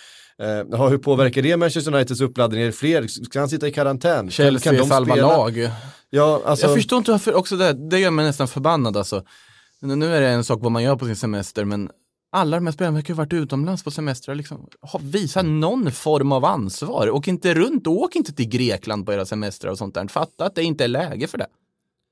Eh, 0.41 0.89
hur 0.89 0.97
påverkar 0.97 1.41
det 1.41 1.57
Manchester 1.57 1.95
Uniteds 1.95 2.21
uppladdning? 2.21 2.61
Är 2.61 2.65
det 2.65 2.71
fler? 2.71 3.07
Ska 3.07 3.39
han 3.39 3.49
sitta 3.49 3.67
i 3.67 3.71
karantän? 3.71 4.31
Chelsea 4.31 4.73
de 4.73 4.87
salva 4.87 5.13
spela? 5.13 5.27
lag. 5.27 5.69
Ja, 6.09 6.41
alltså, 6.45 6.65
Jag 6.65 6.75
förstår 6.75 6.97
inte 6.97 7.11
varför 7.11 7.33
också 7.33 7.57
det, 7.57 7.89
det 7.89 7.99
gör 7.99 8.11
mig 8.11 8.25
nästan 8.25 8.47
förbannad 8.47 8.97
alltså. 8.97 9.23
Nu 9.81 10.15
är 10.15 10.21
det 10.21 10.27
en 10.27 10.43
sak 10.43 10.59
vad 10.61 10.71
man 10.71 10.83
gör 10.83 10.95
på 10.95 11.05
sin 11.05 11.15
semester, 11.15 11.65
men 11.65 11.89
alla 12.32 12.57
de 12.57 12.65
här 12.65 12.73
spelarna 12.73 12.95
verkar 12.95 13.13
ha 13.13 13.17
varit 13.17 13.34
utomlands 13.34 13.84
på 13.84 13.91
semestrar. 13.91 14.36
Liksom. 14.36 14.67
Visa 15.01 15.41
någon 15.41 15.91
form 15.91 16.32
av 16.32 16.45
ansvar. 16.45 17.09
Åk 17.09 17.27
inte 17.27 17.53
runt, 17.53 17.88
åk 17.88 18.15
inte 18.15 18.34
till 18.34 18.49
Grekland 18.49 19.05
på 19.05 19.13
era 19.13 19.25
semestrar 19.25 19.71
och 19.71 19.77
sånt 19.77 19.93
där. 19.95 20.07
Fatta 20.07 20.45
att 20.45 20.55
det 20.55 20.63
inte 20.63 20.84
är 20.84 20.88
läge 20.88 21.27
för 21.27 21.38
det. 21.38 21.47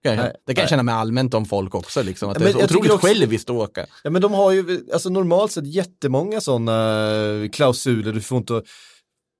Nej, 0.04 0.34
det 0.46 0.54
kan 0.54 0.62
jag 0.62 0.70
känna 0.70 0.84
mig 0.84 0.96
allmänt 0.96 1.34
om 1.34 1.46
folk 1.46 1.76
också, 1.76 2.04
liksom, 2.04 2.30
att 2.30 2.36
Ja, 2.36 2.40
det 2.40 2.54
men 2.54 2.64
är 2.64 2.68
så 2.68 2.74
otroligt 2.76 2.92
också- 2.92 3.08
själviskt 3.08 3.50
att 3.50 3.56
åka. 3.56 3.86
Ja 4.04 4.10
men 4.10 4.22
de 4.22 4.34
har 4.34 4.52
ju 4.52 4.86
alltså 4.94 5.10
normalt 5.10 5.52
sett 5.52 5.68
jättemånga 5.68 6.42
sådana 6.42 7.50
klausuler, 7.52 8.14
du 8.14 8.22
får 8.22 8.38
inte 8.38 8.62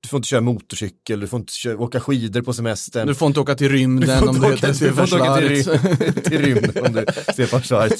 du 0.02 0.08
får 0.08 0.16
inte 0.16 0.28
köra 0.28 0.40
motorcykel, 0.40 1.20
du 1.20 1.26
får 1.26 1.40
inte 1.40 1.52
köra, 1.52 1.78
åka 1.78 2.00
skidor 2.00 2.40
på 2.42 2.52
semestern. 2.52 3.06
Du 3.06 3.14
får 3.14 3.26
inte 3.28 3.40
åka 3.40 3.54
till 3.54 3.68
rymden 3.68 4.28
om 4.28 4.40
du 4.40 4.46
heter 4.50 4.66
du 4.68 4.74
får 4.74 4.74
Stefan 4.74 5.04
inte 5.04 5.16
åka 5.16 5.36
till, 5.36 5.64
Schwarz. 5.64 6.24
till 6.28 6.38
rymden 6.42 6.84
om 6.86 6.92
du 6.92 7.04
Stefan 7.32 7.62
Schwarz. 7.62 7.94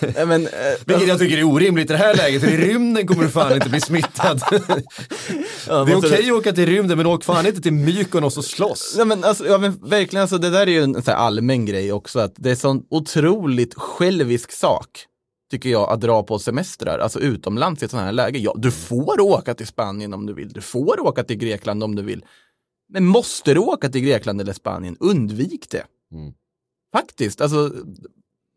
Nej, 0.16 0.26
men, 0.26 0.46
eh, 0.46 0.50
Vilket 0.86 1.08
jag 1.08 1.18
tycker 1.18 1.38
är 1.38 1.44
orimligt 1.44 1.90
i 1.90 1.92
det 1.92 1.98
här 1.98 2.14
läget, 2.14 2.42
för 2.42 2.48
i 2.50 2.56
rymden 2.56 3.06
kommer 3.06 3.22
du 3.22 3.28
fan 3.28 3.54
inte 3.54 3.68
bli 3.68 3.80
smittad. 3.80 4.40
ja, 4.50 5.84
Det 5.84 5.92
är 5.92 5.94
måste- 5.94 6.08
okej 6.14 6.30
att 6.30 6.36
åka 6.36 6.52
till 6.52 6.66
rymden, 6.66 6.96
men 6.98 7.06
åk 7.06 7.24
fan 7.24 7.46
inte 7.46 7.60
till 7.60 7.72
Mykonos 7.72 8.36
och 8.38 8.44
slåss. 8.44 8.94
Nej, 8.96 9.06
men 9.06 9.24
alltså, 9.24 9.46
ja, 9.46 9.58
men 9.58 9.78
verkligen, 9.82 10.20
alltså, 10.22 10.38
det 10.38 10.50
där 10.50 10.66
är 10.66 10.70
ju 10.70 10.82
en 10.82 11.02
så 11.02 11.10
allmän 11.12 11.66
grej 11.66 11.92
också, 11.92 12.18
att 12.18 12.32
det 12.36 12.50
är 12.50 12.54
sån 12.54 12.82
otroligt 12.90 13.74
självisk 13.74 14.52
sak, 14.52 14.88
tycker 15.54 15.70
jag, 15.70 15.92
att 15.92 16.00
dra 16.00 16.22
på 16.22 16.38
semestrar, 16.38 16.98
alltså 16.98 17.20
utomlands 17.20 17.82
i 17.82 17.84
ett 17.84 17.90
sånt 17.90 18.02
här 18.02 18.12
läge. 18.12 18.38
Ja, 18.38 18.54
du 18.56 18.70
får 18.70 19.20
åka 19.20 19.54
till 19.54 19.66
Spanien 19.66 20.14
om 20.14 20.26
du 20.26 20.34
vill, 20.34 20.52
du 20.52 20.60
får 20.60 21.00
åka 21.00 21.24
till 21.24 21.36
Grekland 21.36 21.84
om 21.84 21.94
du 21.94 22.02
vill. 22.02 22.24
Men 22.88 23.06
måste 23.06 23.54
du 23.54 23.60
åka 23.60 23.88
till 23.88 24.00
Grekland 24.00 24.40
eller 24.40 24.52
Spanien, 24.52 24.96
undvik 25.00 25.70
det. 25.70 25.84
Mm. 26.12 26.32
Faktiskt, 26.92 27.40
alltså 27.40 27.72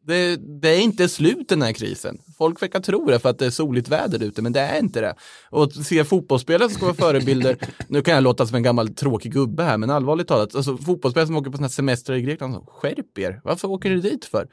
det, 0.08 0.36
det 0.62 0.70
är 0.70 0.80
inte 0.80 1.10
slut 1.10 1.50
den 1.50 1.62
här 1.62 1.74
krisen. 1.74 2.18
Folk 2.38 2.62
verkar 2.62 2.80
tro 2.80 3.06
det 3.06 3.20
för 3.20 3.30
att 3.30 3.40
det 3.40 3.46
är 3.46 3.50
soligt 3.50 3.90
väder 3.90 4.24
ute, 4.24 4.42
men 4.42 4.54
det 4.54 4.60
är 4.60 4.80
inte 4.80 5.02
det. 5.02 5.16
Och 5.50 5.64
att 5.64 5.86
se 5.86 6.04
fotbollsspelare 6.04 6.70
som 6.70 6.76
ska 6.76 6.86
vara 6.86 6.96
förebilder, 6.96 7.58
nu 7.88 8.02
kan 8.02 8.14
jag 8.14 8.24
låta 8.24 8.48
som 8.48 8.56
en 8.56 8.64
gammal 8.64 8.90
tråkig 8.90 9.34
gubbe 9.34 9.64
här, 9.64 9.78
men 9.78 9.90
allvarligt 9.90 10.28
talat, 10.28 10.56
alltså 10.56 10.78
fotbollsspelare 10.78 11.28
som 11.28 11.36
åker 11.36 11.52
på 11.52 11.58
sådana 11.58 11.68
här 11.68 11.72
semestrar 11.72 12.16
i 12.16 12.22
Grekland, 12.22 12.54
så, 12.54 12.66
skärp 12.68 13.18
er, 13.18 13.42
varför 13.44 13.68
åker 13.68 13.90
ni 13.90 14.02
dit 14.02 14.26
för? 14.26 14.48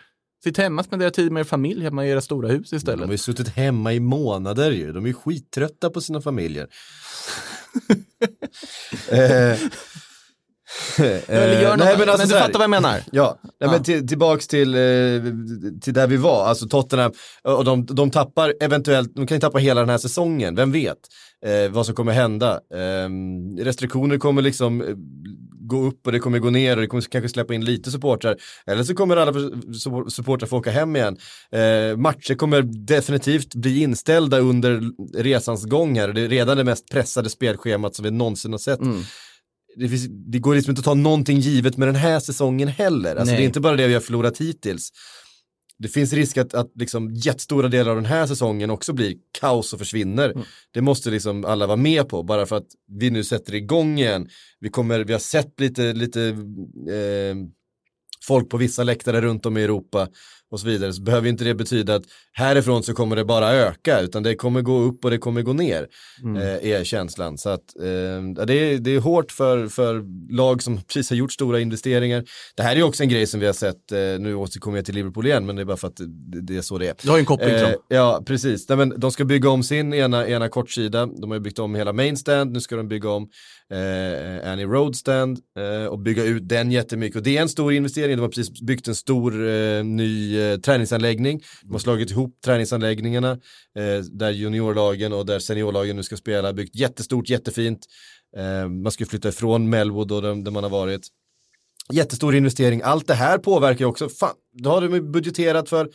Sitt 0.45 0.59
hemma, 0.59 0.83
spendera 0.83 1.11
tid 1.11 1.33
med 1.33 1.41
er 1.41 1.45
familj 1.45 1.83
hemma 1.83 2.05
i 2.07 2.11
era 2.11 2.21
stora 2.21 2.49
hus 2.49 2.71
De 2.71 2.77
istället. 2.77 3.05
har 3.07 3.13
ju 3.13 3.19
suttit 3.19 3.49
hemma 3.49 3.93
i 3.93 4.01
månader 4.01 4.71
ju, 4.71 4.93
de 4.93 5.05
är 5.05 5.09
ju 5.09 5.15
skittrötta 5.15 5.91
på 5.91 6.01
sina 6.01 6.21
familjer. 6.21 6.67
eh, 9.11 9.59
Eller 11.29 11.63
eh, 11.63 11.69
något, 11.71 11.79
nej, 11.79 11.97
men, 11.99 12.09
alltså 12.09 12.27
du 12.27 12.31
så 12.31 12.37
här- 12.37 12.43
fattar 12.47 12.59
vad 12.59 12.63
jag 12.63 12.71
menar. 12.71 13.01
Ja, 13.13 13.39
nej, 13.43 13.53
Ja. 13.59 13.71
men 13.71 13.83
till, 13.83 14.09
tillbaks 14.09 14.49
till, 14.49 14.75
eh, 14.75 14.81
till 15.81 15.95
där 15.95 16.07
vi 16.07 16.17
var, 16.17 16.47
alltså 16.47 16.69
Tottenham, 16.69 17.13
och 17.43 17.65
de, 17.65 17.87
de 17.87 18.11
tappar 18.11 18.55
eventuellt, 18.61 19.15
de 19.15 19.27
kan 19.27 19.37
ju 19.37 19.41
tappa 19.41 19.59
hela 19.59 19.81
den 19.81 19.89
här 19.91 19.99
säsongen, 19.99 20.55
vem 20.55 20.73
vet 20.73 20.99
eh, 21.47 21.71
vad 21.73 21.87
som 21.87 21.95
kommer 21.95 22.13
hända. 22.13 22.53
Eh, 22.75 23.09
restriktioner 23.65 24.19
kommer 24.19 24.43
liksom 24.43 24.81
eh, 24.81 24.87
gå 25.67 25.87
upp 25.87 26.07
och 26.07 26.13
det 26.13 26.19
kommer 26.19 26.39
gå 26.39 26.51
ner 26.51 26.77
och 26.77 26.81
det 26.83 26.87
kommer 26.87 27.03
kanske 27.03 27.29
släppa 27.29 27.55
in 27.55 27.65
lite 27.65 27.91
supportrar. 27.91 28.37
Eller 28.67 28.83
så 28.83 28.95
kommer 28.95 29.17
alla 29.17 29.33
supportrar 30.11 30.47
få 30.47 30.57
åka 30.59 30.71
hem 30.71 30.97
igen. 30.97 31.17
Eh, 31.53 31.97
matcher 31.97 32.35
kommer 32.35 32.63
definitivt 32.63 33.55
bli 33.55 33.83
inställda 33.83 34.39
under 34.39 34.83
resans 35.23 35.65
gång 35.65 35.99
här. 35.99 36.09
Det 36.09 36.21
är 36.21 36.29
redan 36.29 36.57
det 36.57 36.65
mest 36.65 36.91
pressade 36.91 37.31
spelschemat 37.31 37.95
som 37.95 38.05
vi 38.05 38.11
någonsin 38.11 38.53
har 38.53 38.59
sett 38.59 38.81
Mm. 38.81 39.03
det, 39.77 39.89
finns, 39.89 40.07
det 40.09 40.39
går 40.39 40.55
liksom 40.55 40.71
inte 40.71 40.81
att 40.81 40.85
ta 40.85 40.95
någonting 40.95 41.39
givet 41.39 41.77
med 41.77 41.89
den 41.89 41.95
här 41.95 42.21
säsongen 42.21 42.69
heller. 42.69 43.11
Alltså 43.11 43.25
Nej. 43.25 43.37
det 43.37 43.43
är 43.43 43.47
inte 43.47 43.61
bara 43.61 43.77
det 43.77 43.87
vi 43.87 43.95
har 43.95 44.01
förlorat 44.01 44.39
hittills. 44.41 44.91
Det 45.79 45.89
finns 45.89 46.13
risk 46.13 46.37
att, 46.37 46.55
att 46.55 46.71
liksom 46.75 47.11
jättestora 47.15 47.69
delar 47.69 47.91
av 47.91 47.97
den 47.97 48.05
här 48.05 48.27
säsongen 48.27 48.71
också 48.71 48.93
blir 48.93 49.17
kaos 49.41 49.73
och 49.73 49.79
försvinner. 49.79 50.31
Mm. 50.31 50.45
Det 50.73 50.81
måste 50.81 51.11
liksom 51.11 51.45
alla 51.45 51.67
vara 51.67 51.77
med 51.77 52.09
på, 52.09 52.23
bara 52.23 52.47
för 52.47 52.57
att 52.57 52.67
vi 52.89 53.11
nu 53.11 53.25
sätter 53.25 53.55
igång 53.55 53.99
igen. 53.99 54.29
Vi, 54.61 54.69
kommer, 54.69 55.05
vi 55.05 55.13
har 55.13 55.21
sett 55.21 55.61
lite, 55.61 55.93
lite 55.93 56.23
eh, 56.91 57.37
folk 58.27 58.51
på 58.51 58.57
vissa 58.57 58.85
läktare 58.85 59.21
runt 59.21 59.47
om 59.47 59.57
i 59.57 59.63
Europa 59.63 60.09
och 60.55 60.61
så 60.61 60.67
vidare. 60.67 60.93
Så 60.93 61.03
behöver 61.03 61.29
inte 61.29 61.45
det 61.45 61.55
betyda 61.55 61.95
att 61.95 62.03
härifrån 62.33 62.83
så 62.83 62.95
kommer 62.95 63.17
det 63.17 63.25
bara 63.25 63.53
öka, 63.53 64.01
utan 64.01 64.23
det 64.23 64.35
kommer 64.35 64.61
gå 64.63 64.79
upp 64.79 65.05
och 65.05 65.11
det 65.11 65.19
kommer 65.19 65.43
gå 65.43 65.53
ner 65.53 65.87
eh, 66.37 66.71
är 66.73 66.85
känslan. 66.85 67.39
Så 67.39 67.49
att 67.51 67.77
eh, 67.81 68.47
det, 68.47 68.55
är, 68.55 68.79
det 68.79 68.95
är 68.95 69.01
hårt 69.01 69.33
för, 69.33 69.69
för 69.69 70.05
lag 70.37 70.63
som 70.63 70.81
precis 70.89 71.11
har 71.11 71.17
gjort 71.17 71.33
stora 71.33 71.61
investeringar. 71.61 72.25
Det 72.57 72.63
här 72.63 72.77
är 72.77 72.83
också 72.83 73.03
en 73.03 73.09
grej 73.09 73.27
som 73.27 73.41
vi 73.41 73.47
har 73.47 73.53
sett, 73.53 73.93
eh, 73.93 73.99
nu 73.99 74.35
återkommer 74.35 74.79
jag 74.79 74.85
till 74.85 74.95
Liverpool 74.95 75.27
igen, 75.27 75.47
men 75.47 75.57
det 75.57 75.63
är 75.63 75.67
bara 75.67 75.77
för 75.77 75.89
att 75.89 75.97
det, 75.97 76.41
det 76.41 76.57
är 76.57 76.63
så 76.63 76.79
det 76.79 76.89
är. 76.89 76.95
Du 77.03 77.09
har 77.11 77.17
ju 77.17 77.21
en 77.21 77.27
koppling 77.27 77.49
till 77.49 77.65
Eh, 77.65 77.71
dem. 77.71 77.81
ja, 77.89 78.23
precis. 78.27 78.69
Nej, 78.69 78.79
men 78.79 79.01
de 79.01 79.11
ska 79.11 79.25
bygga 79.25 79.51
om 79.51 79.63
sin 79.63 79.95
ena, 79.95 80.29
ena 80.29 80.49
kortsida. 80.49 81.07
De 81.07 81.31
har 81.31 81.37
ju 81.37 81.41
byggt 81.41 81.59
om 81.59 81.75
hela 81.75 81.93
main 81.93 82.17
stand. 82.17 82.53
Nu 82.53 82.61
ska 82.61 82.77
de 82.77 82.89
bygga 82.89 83.11
om 83.11 83.29
eh, 83.73 84.53
Annie 84.53 84.65
Road 84.67 84.97
stand 84.97 85.39
eh, 85.59 85.87
och 85.87 85.99
bygga 85.99 86.25
ut 86.25 86.49
den 86.49 86.73
jättemycket. 86.73 87.17
Och 87.17 87.23
det 87.23 87.37
är 87.37 87.43
en 87.43 87.49
stor 87.49 87.73
investering. 87.73 88.17
De 88.17 88.23
har 88.23 88.29
precis 88.29 88.61
byggt 88.61 88.89
en 88.89 88.95
stor 88.95 89.49
eh, 89.49 89.85
ny 89.85 90.39
eh, 90.53 90.59
träningsanläggning. 90.59 91.43
De 91.63 91.73
har 91.73 91.79
slagit 91.79 92.11
ihop 92.11 92.41
träningsanläggningarna 92.45 93.31
eh, 93.79 93.99
där 94.11 94.31
juniorlagen 94.31 95.13
och 95.13 95.27
där 95.27 95.39
seniorlagen 95.39 95.97
nu 95.97 96.03
ska 96.03 96.17
spela. 96.17 96.53
Byggt 96.53 96.77
jättestort, 96.77 97.29
jättefint. 97.29 97.87
Eh, 98.37 98.69
man 98.69 98.93
ska 98.93 99.07
flytta 99.07 99.29
ifrån 99.29 99.71
Melwood 99.71 100.13
och 100.13 100.23
där, 100.23 100.35
där 100.35 100.51
man 100.51 100.63
har 100.63 100.71
varit. 100.71 101.09
Jättestor 101.93 102.35
investering. 102.35 102.83
Allt 102.85 103.07
det 103.07 103.15
här 103.15 103.39
påverkar 103.39 103.81
ju 103.81 103.87
också. 103.87 104.09
Fan, 104.09 104.35
då 104.53 104.71
har 104.71 104.89
de 104.89 105.01
budgeterat 105.01 105.69
för, 105.69 105.91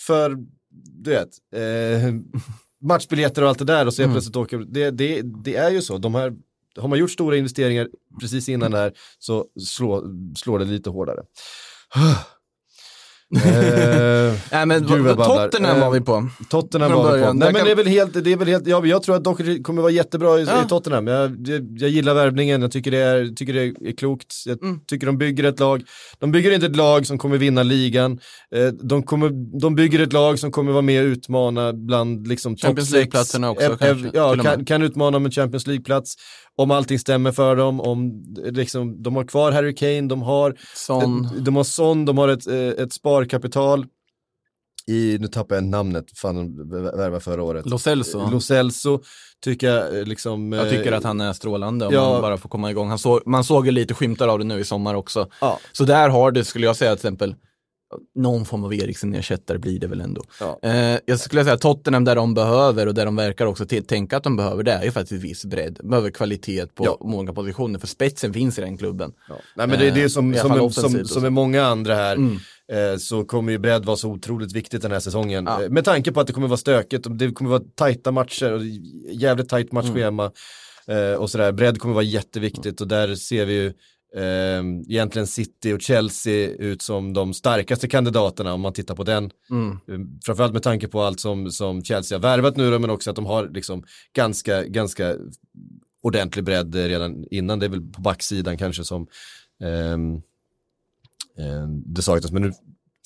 för 0.00 0.36
du 0.74 1.10
vet, 1.10 1.28
eh, 1.54 2.14
matchbiljetter 2.82 3.42
och 3.42 3.48
allt 3.48 3.58
det 3.58 3.64
där 3.64 3.86
och 3.86 3.94
så 3.94 4.02
helt 4.02 4.14
plötsligt 4.14 4.36
åker, 4.36 4.58
det, 4.58 4.90
det, 4.90 5.22
det 5.22 5.56
är 5.56 5.70
ju 5.70 5.82
så, 5.82 5.98
de 5.98 6.14
här, 6.14 6.32
har 6.76 6.88
man 6.88 6.98
gjort 6.98 7.10
stora 7.10 7.36
investeringar 7.36 7.88
precis 8.20 8.48
innan 8.48 8.70
det 8.70 8.78
här 8.78 8.92
så 9.18 9.46
slår, 9.60 10.34
slår 10.36 10.58
det 10.58 10.64
lite 10.64 10.90
hårdare. 10.90 11.22
eh, 13.36 14.34
Nej, 14.52 14.66
men 14.66 14.86
Gud. 14.86 15.16
Tottenham 15.16 15.80
var 15.80 15.90
vi 15.90 16.00
på. 16.00 16.28
Tottenham 16.48 16.90
Från 16.90 17.04
var 17.04 17.16
vi 17.16 17.22
på. 17.24 17.32
Nej 17.32 17.52
men 17.52 17.64
det 17.64 17.70
är 17.70 17.74
väl 17.76 17.86
helt, 17.86 18.24
det 18.24 18.32
är 18.32 18.36
väl 18.36 18.48
helt, 18.48 18.66
ja, 18.66 18.86
jag 18.86 19.02
tror 19.02 19.16
att 19.16 19.24
Doherty 19.24 19.62
kommer 19.62 19.82
vara 19.82 19.92
jättebra 19.92 20.40
i, 20.40 20.44
Ja. 20.44 20.64
i 20.64 20.68
Tottenham. 20.68 21.06
Jag, 21.06 21.36
jag, 21.48 21.66
jag 21.78 21.90
gillar 21.90 22.14
värvningen, 22.14 22.62
jag 22.62 22.72
tycker 22.72 22.90
det 22.90 22.98
är, 22.98 23.34
tycker 23.36 23.52
det 23.52 23.60
är 23.62 23.96
klokt. 23.96 24.34
Jag 24.46 24.62
Mm. 24.62 24.78
tycker 24.86 25.06
de 25.06 25.18
bygger 25.18 25.44
ett 25.44 25.60
lag, 25.60 25.82
de 26.18 26.30
bygger 26.32 26.52
inte 26.52 26.66
ett 26.66 26.76
lag 26.76 27.06
som 27.06 27.18
kommer 27.18 27.38
vinna 27.38 27.62
ligan. 27.62 28.18
Eh, 28.54 28.66
de, 28.66 29.02
kommer, 29.02 29.30
de 29.60 29.74
bygger 29.74 30.00
ett 30.00 30.12
lag 30.12 30.38
som 30.38 30.50
kommer 30.52 30.72
vara 30.72 30.82
med 30.82 31.02
och 31.02 31.06
utmana 31.08 31.72
bland 31.72 32.26
liksom 32.28 32.56
Champions. 32.56 32.90
League-platserna 32.92 33.50
också 33.50 33.66
Ev- 33.66 33.76
kanske, 33.78 34.10
ja, 34.14 34.36
kan, 34.36 34.64
kan 34.64 34.82
utmana 34.82 35.18
med 35.18 35.34
Champions 35.34 35.66
League-plats. 35.66 36.14
Om 36.56 36.70
allting 36.70 36.98
stämmer 36.98 37.32
för 37.32 37.56
dem, 37.56 37.80
om 37.80 38.24
liksom, 38.36 39.02
de 39.02 39.16
har 39.16 39.24
kvar 39.24 39.52
Harry 39.52 39.74
Kane, 39.74 40.08
de 40.08 40.22
har 40.22 40.54
Son. 40.74 41.28
de 41.44 41.56
har 41.56 41.64
Son, 41.64 42.04
de 42.04 42.18
har 42.18 42.28
ett, 42.28 42.46
eh, 42.46 42.84
ett 42.84 42.92
sparkapital 42.92 43.86
i, 44.86 45.18
nu 45.20 45.26
tappar 45.28 45.54
jag 45.54 45.64
namnet, 45.64 46.18
fan 46.18 46.34
de 46.34 46.70
värvade 46.70 47.20
förra 47.20 47.42
året. 47.42 47.66
Lo 47.66 47.78
Celso. 47.78 48.30
Lo 48.30 48.40
Celso 48.40 49.00
tycker 49.44 49.70
jag 49.70 49.98
eh, 49.98 50.04
liksom. 50.04 50.52
Jag 50.52 50.70
tycker 50.70 50.92
eh, 50.92 50.98
att 50.98 51.04
han 51.04 51.20
är 51.20 51.32
strålande 51.32 51.86
om 51.86 51.94
ja. 51.94 52.12
man 52.12 52.22
bara 52.22 52.36
får 52.36 52.48
komma 52.48 52.70
igång. 52.70 52.88
Han 52.88 52.98
såg, 52.98 53.22
man 53.26 53.44
såg 53.44 53.66
ju 53.66 53.72
lite 53.72 53.94
skymtar 53.94 54.28
av 54.28 54.38
det 54.38 54.44
nu 54.44 54.60
i 54.60 54.64
sommar 54.64 54.94
också. 54.94 55.28
Ja. 55.40 55.58
Så 55.72 55.84
där 55.84 56.08
har 56.08 56.30
det, 56.30 56.44
skulle 56.44 56.66
jag 56.66 56.76
säga 56.76 56.90
till 56.90 56.98
exempel, 57.06 57.34
någon 58.14 58.44
form 58.44 58.64
av 58.64 58.74
Eriksen-ersättare 58.74 59.58
blir 59.58 59.80
det 59.80 59.86
väl 59.86 60.00
ändå. 60.00 60.22
Ja. 60.40 60.58
Eh, 60.62 60.98
jag 61.06 61.20
skulle 61.20 61.44
säga 61.44 61.56
Tottenham 61.56 62.04
där 62.04 62.16
de 62.16 62.34
behöver 62.34 62.86
och 62.86 62.94
där 62.94 63.04
de 63.04 63.16
verkar 63.16 63.46
också 63.46 63.66
tänka 63.66 64.16
att 64.16 64.22
de 64.24 64.36
behöver, 64.36 64.62
det 64.62 64.72
är 64.72 64.84
ju 64.84 64.90
faktiskt 64.90 65.24
viss 65.24 65.44
bredd. 65.44 65.78
De 65.80 65.88
behöver 65.90 66.10
kvalitet 66.10 66.66
på 66.66 66.84
Ja. 66.84 66.98
många 67.00 67.32
positioner, 67.32 67.78
för 67.78 67.86
spetsen 67.86 68.32
finns 68.32 68.58
i 68.58 68.60
den 68.60 68.78
klubben. 68.78 69.12
Ja. 69.28 69.34
Nej 69.56 69.66
men 69.66 69.78
det, 69.78 69.90
det 69.90 70.02
är 70.02 70.08
som, 70.08 70.34
Eh, 70.34 70.40
som, 70.40 70.70
som, 70.70 71.04
som 71.04 71.24
är 71.24 71.30
många 71.30 71.64
andra 71.64 71.94
här. 71.94 72.16
Mm. 72.16 72.38
Eh, 72.72 72.98
så 72.98 73.24
kommer 73.24 73.52
ju 73.52 73.58
bredd 73.58 73.84
vara 73.84 73.96
så 73.96 74.10
otroligt 74.10 74.52
viktigt 74.52 74.82
den 74.82 74.92
här 74.92 75.00
säsongen. 75.00 75.44
Ja. 75.46 75.62
Eh, 75.62 75.70
med 75.70 75.84
tanke 75.84 76.12
på 76.12 76.20
att 76.20 76.26
det 76.26 76.32
kommer 76.32 76.48
vara 76.48 76.56
stökigt 76.56 77.06
och 77.06 77.12
det 77.12 77.30
kommer 77.30 77.50
vara 77.50 77.62
tajta 77.74 78.10
matcher 78.10 78.52
och 78.52 78.60
jävligt 79.12 79.48
tajt 79.48 79.72
matchschema. 79.72 80.32
Mm. 80.86 81.12
Eh, 81.12 81.18
och 81.18 81.30
sådär, 81.30 81.52
bredd 81.52 81.78
kommer 81.78 81.94
vara 81.94 82.04
jätteviktigt 82.04 82.80
och 82.80 82.88
där 82.88 83.14
ser 83.14 83.44
vi 83.46 83.54
ju 83.54 83.72
egentligen 84.88 85.26
City 85.26 85.72
och 85.72 85.80
Chelsea 85.80 86.48
ut 86.48 86.82
som 86.82 87.12
de 87.12 87.34
starkaste 87.34 87.88
kandidaterna 87.88 88.52
om 88.52 88.60
man 88.60 88.72
tittar 88.72 88.94
på 88.94 89.04
den. 89.04 89.30
Mm. 89.50 89.70
Eh, 89.70 90.18
Framförallt 90.24 90.52
med 90.52 90.62
tanke 90.62 90.88
på 90.88 91.02
allt 91.02 91.20
som, 91.20 91.50
som 91.50 91.84
Chelsea 91.84 92.18
har 92.18 92.22
värvat 92.22 92.56
nu 92.56 92.70
då, 92.70 92.78
men 92.78 92.90
också 92.90 93.10
att 93.10 93.16
de 93.16 93.26
har 93.26 93.48
liksom 93.48 93.84
ganska, 94.12 94.64
ganska 94.64 95.16
ordentlig 96.02 96.44
bredd 96.44 96.74
redan 96.74 97.24
innan. 97.30 97.58
Det 97.58 97.66
är 97.66 97.70
väl 97.70 97.92
på 97.92 98.00
backsidan 98.00 98.58
kanske 98.58 98.84
som 98.84 99.06
ehm, 99.62 100.14
eh, 101.38 101.68
det 101.68 102.02
saknas. 102.02 102.32
Men 102.32 102.42
nu 102.42 102.52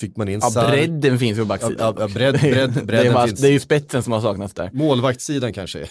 fick 0.01 0.17
man 0.17 0.29
in 0.29 0.41
Ja, 0.43 0.51
Sarr. 0.51 0.71
bredden 0.71 1.19
finns 1.19 1.39
ju 1.39 1.43
på 1.43 1.47
backsidan. 1.47 1.77
Ja, 1.79 1.95
ja, 1.99 2.07
bredd- 2.07 2.39
bredd- 2.41 2.71
det, 2.75 2.81
är 2.81 2.85
bredden 2.85 3.13
bara, 3.13 3.27
finns. 3.27 3.41
det 3.41 3.49
är 3.49 3.53
ju 3.53 3.61
spetsen 3.61 4.03
som 4.03 4.13
har 4.13 4.21
saknats 4.21 4.55
där. 4.55 4.71
Målvaktssidan 4.73 5.53
kanske. 5.53 5.87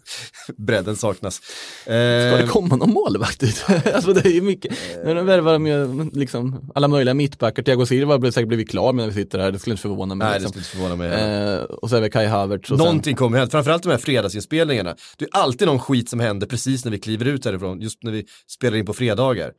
Bredden 0.56 0.96
saknas. 0.96 1.40
Ska 1.82 1.92
Eh, 1.92 2.38
det 2.38 2.46
komma 2.48 2.76
någon 2.76 2.90
målvakt 2.92 3.40
dit? 3.40 3.64
alltså 3.94 4.12
det 4.12 4.24
är 4.28 4.32
ju 4.32 4.40
mycket. 4.42 4.72
Nu 5.04 5.14
de 5.14 5.26
värvar 5.26 5.52
de 5.52 5.66
ju 5.66 6.10
liksom 6.12 6.70
alla 6.74 6.88
möjliga 6.88 7.14
mittbackar. 7.14 7.62
Thiago 7.62 7.86
Silva 7.86 8.14
har 8.18 8.30
säkert 8.30 8.48
blivit 8.48 8.70
klar 8.70 8.92
med 8.92 9.02
när 9.06 9.12
vi 9.14 9.22
sitter 9.24 9.38
här. 9.38 9.52
Det 9.52 9.58
skulle 9.58 9.72
inte 9.74 9.82
förvåna 9.82 10.14
mig. 10.14 10.28
nej, 10.28 10.38
det 10.38 10.44
liksom. 10.44 10.62
skulle 10.62 10.86
inte 10.88 10.98
förvåna 11.00 11.18
mig. 11.18 11.54
eh, 11.54 11.62
och 11.62 11.90
så 11.90 11.96
är 11.96 12.00
det 12.00 12.10
Kai 12.10 12.26
Havertz. 12.26 12.70
Och 12.70 12.78
sen, 12.78 12.86
Någonting 12.86 13.16
kommer 13.16 13.38
hända, 13.38 13.50
framförallt 13.50 13.82
de 13.82 13.88
här 13.90 13.98
fredagsinspelningarna. 13.98 14.96
Det 15.18 15.24
är 15.24 15.28
alltid 15.32 15.68
någon 15.68 15.78
skit 15.78 16.08
som 16.10 16.20
händer 16.20 16.46
precis 16.46 16.84
när 16.84 16.92
vi 16.92 16.98
kliver 16.98 17.24
ut 17.26 17.44
härifrån, 17.44 17.80
just 17.80 18.02
när 18.02 18.12
vi 18.12 18.24
spelar 18.48 18.76
in 18.76 18.86
på 18.86 18.92
fredagar. 18.92 19.50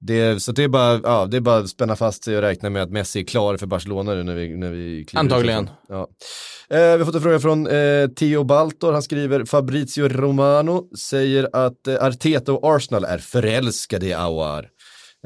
Det, 0.00 0.42
så 0.42 0.52
det 0.52 0.64
är, 0.64 0.68
bara, 0.68 1.00
ja, 1.04 1.26
det 1.26 1.36
är 1.36 1.40
bara 1.40 1.58
att 1.58 1.68
spänna 1.68 1.96
fast 1.96 2.24
sig 2.24 2.36
och 2.36 2.42
räkna 2.42 2.70
med 2.70 2.82
att 2.82 2.90
Messi 2.90 3.20
är 3.20 3.24
klar 3.24 3.56
för 3.56 3.66
Barcelona 3.66 4.14
nu 4.14 4.22
när 4.22 4.34
vi, 4.34 4.56
när 4.56 4.70
vi 4.70 5.06
Antagligen. 5.14 5.68
härifrån. 5.68 5.76
Ja. 5.88 6.76
Eh, 6.76 6.92
vi 6.92 6.98
har 6.98 7.04
fått 7.04 7.14
en 7.14 7.20
fråga 7.20 7.40
från 7.40 7.66
eh, 7.66 8.08
Theo 8.08 8.44
Baltor, 8.44 8.92
han 8.92 9.02
skriver 9.02 9.44
Fabrizio 9.44 10.08
Romano 10.08 10.96
säger 10.96 11.48
att 11.52 11.86
eh, 11.86 11.94
Arteta 11.94 12.52
och 12.52 12.76
Arsenal 12.76 13.04
är 13.04 13.18
förälskade 13.18 14.06
i 14.06 14.12
Aouar. 14.14 14.68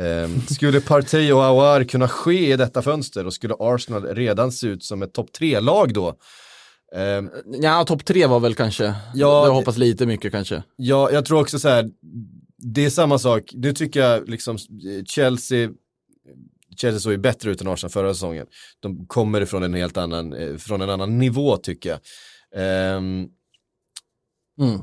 Eh, 0.01 0.43
skulle 0.55 0.81
Partey 0.81 1.33
och 1.33 1.45
Aouar 1.45 1.85
kunna 1.85 2.09
ske 2.09 2.53
i 2.53 2.57
detta 2.57 2.83
fönster 2.83 3.27
och 3.27 3.33
skulle 3.35 3.55
Arsenal 3.59 4.07
redan 4.07 4.53
se 4.53 4.67
ut 4.67 4.85
som 4.85 5.03
ett 5.03 5.15
topp 5.15 5.33
tre-lag 5.33 5.95
då? 5.95 6.09
Eh, 6.97 7.23
Ja, 7.63 7.85
topp 7.85 8.05
tre 8.05 8.27
var 8.27 8.41
väl 8.41 8.55
kanske, 8.55 8.85
Ja, 9.15 9.47
jag 9.47 9.55
hoppas 9.55 9.77
lite 9.77 10.07
mycket 10.07 10.33
kanske. 10.33 10.63
Ja, 10.77 11.11
jag 11.11 11.25
tror 11.25 11.41
också 11.41 11.59
så 11.59 11.69
här, 11.69 11.89
det 12.63 12.85
är 12.85 12.91
samma 12.91 13.19
sak, 13.19 13.51
nu 13.55 13.73
tycker 13.73 14.01
jag 14.01 14.29
liksom 14.29 14.57
eh, 14.57 15.05
Chelsea, 15.05 15.71
Chelsea 16.77 17.01
såg 17.01 17.13
ju 17.13 17.19
bättre 17.19 17.51
ut 17.51 17.61
än 17.61 17.69
Arsenal 17.69 17.91
förra 17.91 18.15
säsongen. 18.15 18.47
De 18.81 19.07
kommer 19.07 19.41
ifrån 19.41 19.63
en 19.63 19.75
helt 19.75 19.97
annan, 19.97 20.33
eh, 20.33 20.57
från 20.57 20.81
en 20.81 20.91
annan 20.91 21.19
nivå 21.19 21.57
tycker 21.57 21.91
jag. 21.91 22.01
Um, 22.97 23.29
Mm 24.61 24.81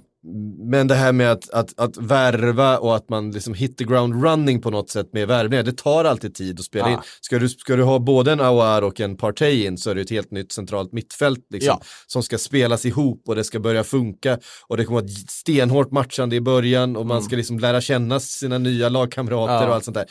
men 0.71 0.88
det 0.88 0.95
här 0.95 1.11
med 1.11 1.32
att, 1.32 1.49
att, 1.49 1.80
att 1.80 1.97
värva 1.97 2.78
och 2.78 2.95
att 2.95 3.09
man 3.09 3.32
liksom 3.32 3.53
hit 3.53 3.78
the 3.78 3.84
ground 3.84 4.23
running 4.23 4.61
på 4.61 4.69
något 4.69 4.89
sätt 4.89 5.09
med 5.13 5.28
värvningar, 5.28 5.63
det 5.63 5.78
tar 5.78 6.05
alltid 6.05 6.36
tid 6.36 6.59
att 6.59 6.65
spela 6.65 6.88
Ja. 6.89 6.93
in. 6.93 6.99
Ska 7.21 7.39
du, 7.39 7.49
ska 7.49 7.75
du 7.75 7.84
ha 7.84 7.99
både 7.99 8.32
en 8.32 8.39
Aouar 8.41 8.82
och 8.82 8.99
en 9.01 9.17
Partey 9.17 9.65
in 9.65 9.78
så 9.78 9.89
är 9.89 9.95
det 9.95 10.01
ett 10.01 10.09
helt 10.09 10.32
nytt 10.32 10.51
centralt 10.51 10.91
mittfält 10.93 11.39
liksom, 11.49 11.78
Ja. 11.82 11.86
som 12.07 12.23
ska 12.23 12.38
spelas 12.38 12.86
ihop 12.86 13.23
och 13.28 13.36
det 13.36 13.43
ska 13.43 13.59
börja 13.59 13.84
funka 13.84 14.39
och 14.67 14.78
det 14.78 14.86
kommer 14.86 15.01
vara 15.01 15.09
ett 15.11 15.32
stenhårt 15.32 15.91
matchande 15.91 16.36
i 16.36 16.41
början 16.41 16.95
och 16.95 17.05
man 17.05 17.23
ska 17.23 17.36
liksom 17.36 17.59
lära 17.59 17.82
känna 17.82 18.19
sina 18.19 18.57
nya 18.57 18.89
lagkamrater 18.89 19.53
Mm. 19.53 19.63
Ja. 19.63 19.69
och 19.69 19.75
allt 19.75 19.86
sånt 19.86 19.95
där. 19.97 20.05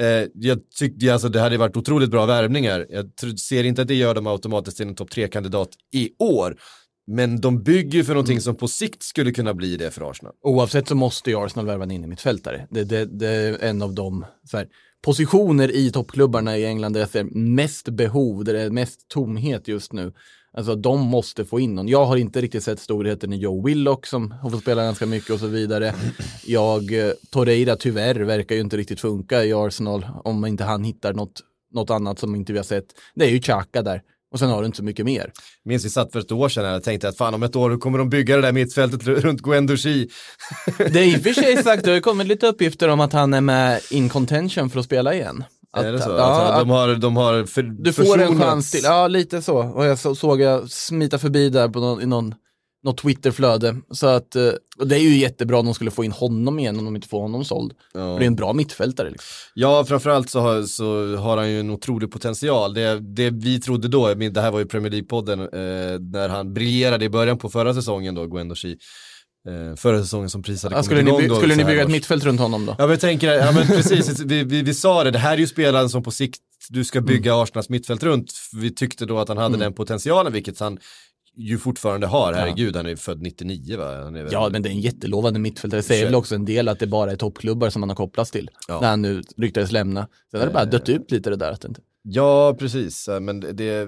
Eh, 0.00 0.26
jag 0.34 0.58
tyckte 0.78 1.12
alltså 1.12 1.28
det 1.28 1.40
hade 1.40 1.56
varit 1.56 1.76
otroligt 1.76 2.10
bra 2.10 2.26
värvningar. 2.26 2.86
Jag 2.90 3.10
ser 3.38 3.64
inte 3.64 3.82
att 3.82 3.88
det 3.88 3.94
gör 3.94 4.14
dem 4.14 4.26
automatiskt 4.26 4.76
till 4.76 4.86
en 4.88 4.94
topp 4.94 5.10
tre-kandidat 5.10 5.68
i 5.94 6.10
år. 6.18 6.56
Men 7.10 7.40
de 7.40 7.62
bygger 7.62 7.98
ju 7.98 8.04
för 8.04 8.12
Mm. 8.12 8.16
någonting 8.16 8.40
som 8.40 8.54
på 8.54 8.68
sikt 8.68 9.02
skulle 9.02 9.32
kunna 9.32 9.54
bli 9.54 9.76
det 9.76 9.90
för 9.90 10.10
Arsenal. 10.10 10.34
Oavsett 10.42 10.88
så 10.88 10.94
måste 10.94 11.30
ju 11.30 11.44
Arsenal 11.44 11.66
värva 11.66 11.84
en 11.84 11.90
innermittfältare. 11.90 12.66
Det, 12.70 12.84
det, 12.84 13.04
det 13.04 13.28
är 13.28 13.58
en 13.58 13.82
av 13.82 13.94
de 13.94 14.24
så 14.50 14.56
här, 14.56 14.66
positioner 15.04 15.70
i 15.76 15.90
toppklubbarna 15.90 16.56
i 16.58 16.66
England 16.66 16.92
där 16.92 17.00
jag 17.00 17.08
ser 17.08 17.24
mest 17.34 17.88
behov, 17.88 18.44
där 18.44 18.52
det 18.52 18.62
är 18.62 18.70
mest 18.70 19.08
tomhet 19.08 19.68
just 19.68 19.92
nu. 19.92 20.12
Alltså 20.52 20.74
de 20.74 21.00
måste 21.00 21.44
få 21.44 21.60
in 21.60 21.74
någon. 21.74 21.88
Jag 21.88 22.04
har 22.04 22.16
inte 22.16 22.40
riktigt 22.40 22.64
sett 22.64 22.80
storheten 22.80 23.32
i 23.32 23.36
Joe 23.36 23.66
Willock 23.66 24.06
som 24.06 24.30
har 24.30 24.50
fått 24.50 24.62
spela 24.62 24.82
ganska 24.84 25.06
mycket 25.06 25.30
och 25.30 25.40
så 25.40 25.46
vidare. 25.46 25.94
Jag, 26.46 26.92
eh, 27.06 27.12
Torreira 27.30 27.76
tyvärr 27.76 28.14
verkar 28.14 28.54
ju 28.54 28.60
inte 28.60 28.76
riktigt 28.76 29.00
funka 29.00 29.44
i 29.44 29.52
Arsenal 29.52 30.06
om 30.24 30.46
inte 30.46 30.64
han 30.64 30.84
hittar 30.84 31.14
något, 31.14 31.40
något 31.72 31.90
annat 31.90 32.18
som 32.18 32.34
inte 32.34 32.52
vi 32.52 32.58
har 32.58 32.64
sett. 32.64 32.86
Det 33.14 33.24
är 33.24 33.30
ju 33.30 33.40
Xhaka 33.40 33.82
där. 33.82 34.02
Och 34.32 34.38
sen 34.38 34.48
har 34.48 34.60
du 34.60 34.66
inte 34.66 34.76
så 34.76 34.84
mycket 34.84 35.04
mer. 35.04 35.32
Minns 35.64 35.84
vi 35.84 35.90
satt 35.90 36.12
för 36.12 36.20
ett 36.20 36.32
år 36.32 36.48
sedan 36.48 36.64
här 36.64 36.76
och 36.76 36.82
tänkte 36.82 37.08
att 37.08 37.16
fan 37.16 37.34
om 37.34 37.42
ett 37.42 37.56
år 37.56 37.78
kommer 37.78 37.98
de 37.98 38.08
bygga 38.08 38.36
det 38.36 38.42
där 38.42 38.52
mittfältet 38.52 39.06
runt 39.06 39.40
Guendouzi. 39.42 40.08
Det 40.78 41.00
är 41.00 41.04
i 41.04 41.16
och 41.16 41.22
för 41.22 41.32
sig 41.32 41.62
sagt, 41.62 41.84
det 41.84 41.90
har 41.92 42.00
kommit 42.00 42.26
lite 42.26 42.46
uppgifter 42.46 42.88
om 42.88 43.00
att 43.00 43.12
han 43.12 43.34
är 43.34 43.40
med 43.40 43.80
in 43.90 44.08
contention 44.08 44.70
för 44.70 44.78
att 44.78 44.84
spela 44.84 45.14
igen. 45.14 45.44
Att, 45.72 45.84
är 45.84 45.92
det 45.92 46.02
så? 46.02 46.10
Ja, 46.10 46.16
alltså, 46.16 46.58
de 46.58 46.70
har, 46.70 46.94
de 46.94 47.16
har 47.16 47.44
för, 47.44 47.62
du 47.62 47.92
får 47.92 48.02
en 48.02 48.08
försonats. 48.08 48.40
chans 48.40 48.70
till, 48.70 48.80
ja 48.84 49.08
lite 49.08 49.42
så. 49.42 49.56
Och 49.56 49.84
jag 49.84 49.98
så, 49.98 50.14
såg 50.14 50.40
jag 50.40 50.70
smita 50.70 51.18
förbi 51.18 51.48
där 51.50 51.68
på 51.68 51.80
någon, 51.80 52.02
i 52.02 52.06
någon, 52.06 52.34
något 52.84 52.98
Twitterflöde. 52.98 53.76
Så 53.90 54.06
att, 54.06 54.36
eh, 54.36 54.48
och 54.78 54.88
det 54.88 54.96
är 54.96 55.00
ju 55.00 55.16
jättebra 55.18 55.58
om 55.58 55.64
de 55.64 55.74
skulle 55.74 55.90
få 55.90 56.04
in 56.04 56.12
honom 56.12 56.58
igen 56.58 56.78
om 56.78 56.84
de 56.84 56.96
inte 56.96 57.08
får 57.08 57.20
honom 57.20 57.44
såld. 57.44 57.72
Ja. 57.94 58.00
För 58.00 58.18
det 58.18 58.24
är 58.24 58.26
en 58.26 58.36
bra 58.36 58.52
mittfältare. 58.52 59.10
Liksom. 59.10 59.26
Ja, 59.54 59.84
framförallt 59.84 60.30
så 60.30 60.40
har, 60.40 60.62
så 60.62 61.16
har 61.16 61.36
han 61.36 61.50
ju 61.50 61.60
en 61.60 61.70
otrolig 61.70 62.10
potential. 62.10 62.74
Det, 62.74 63.00
det 63.00 63.30
vi 63.30 63.60
trodde 63.60 63.88
då, 63.88 64.14
det 64.14 64.40
här 64.40 64.50
var 64.50 64.58
ju 64.58 64.66
Premier 64.66 64.92
League-podden, 64.92 65.40
eh, 65.40 66.00
när 66.00 66.28
han 66.28 66.54
briljerade 66.54 67.04
i 67.04 67.08
början 67.08 67.38
på 67.38 67.48
förra 67.50 67.74
säsongen 67.74 68.14
då, 68.14 68.26
Guendouzi. 68.26 68.76
Eh, 69.48 69.76
förra 69.76 70.00
säsongen 70.02 70.30
som 70.30 70.42
precis 70.42 70.62
hade 70.62 70.76
Ja, 70.76 70.82
skulle 70.82 71.02
ni, 71.02 71.12
by- 71.28 71.34
skulle 71.36 71.56
ni 71.56 71.64
bygga 71.64 71.82
ett 71.82 71.90
mittfält 71.90 72.24
runt 72.24 72.40
honom 72.40 72.66
då? 72.66 72.72
Ja 72.78 72.84
men 72.84 72.90
jag 72.90 73.00
tänker, 73.00 73.32
ja 73.32 73.52
men 73.52 73.66
precis, 73.66 74.20
vi, 74.20 74.44
vi, 74.44 74.62
vi 74.62 74.74
sa 74.74 75.04
det, 75.04 75.10
det 75.10 75.18
här 75.18 75.32
är 75.34 75.38
ju 75.38 75.46
spelaren 75.46 75.88
som 75.90 76.02
på 76.02 76.10
sikt 76.10 76.40
du 76.68 76.84
ska 76.84 77.00
bygga 77.00 77.32
Mm. 77.32 77.42
Arsenals 77.42 77.68
mittfält 77.68 78.02
runt. 78.02 78.32
Vi 78.52 78.74
tyckte 78.74 79.06
då 79.06 79.18
att 79.18 79.28
han 79.28 79.38
hade 79.38 79.56
den 79.58 79.72
potentialen, 79.72 80.32
vilket 80.32 80.60
han 80.60 80.78
ju 81.36 81.58
fortfarande 81.58 82.06
har, 82.06 82.32
herregud 82.32 82.76
han 82.76 82.86
är 82.86 82.96
född 82.96 83.22
99 83.22 83.76
va? 83.78 84.02
Han 84.04 84.16
är 84.16 84.22
väl- 84.22 84.32
Ja, 84.32 84.48
men 84.52 84.62
det 84.62 84.68
är 84.68 84.70
en 84.70 84.80
jättelovande 84.80 85.40
mittfältare. 85.40 85.78
Det 85.80 85.82
säger 85.86 86.04
väl 86.04 86.14
också 86.14 86.34
en 86.34 86.44
del 86.44 86.68
att 86.68 86.78
det 86.78 86.86
bara 86.86 87.12
är 87.12 87.16
toppklubbar 87.16 87.70
som 87.70 87.82
han 87.82 87.88
har 87.88 87.96
kopplats 87.96 88.30
till. 88.30 88.50
Ja. 88.68 88.80
När 88.80 88.88
han 88.88 89.02
nu 89.02 89.22
ryktades 89.36 89.72
lämna. 89.72 90.08
Sen 90.30 90.40
har 90.40 90.46
det 90.46 90.52
bara 90.52 90.64
dött 90.64 90.88
ut 90.88 91.10
lite 91.10 91.30
det 91.30 91.36
där. 91.36 91.52
Att 91.52 91.64
inte... 91.64 91.80
ja 92.02 92.56
precis, 92.58 93.08
Eh, 93.08 93.20
men 93.20 93.40
det, 93.40 93.86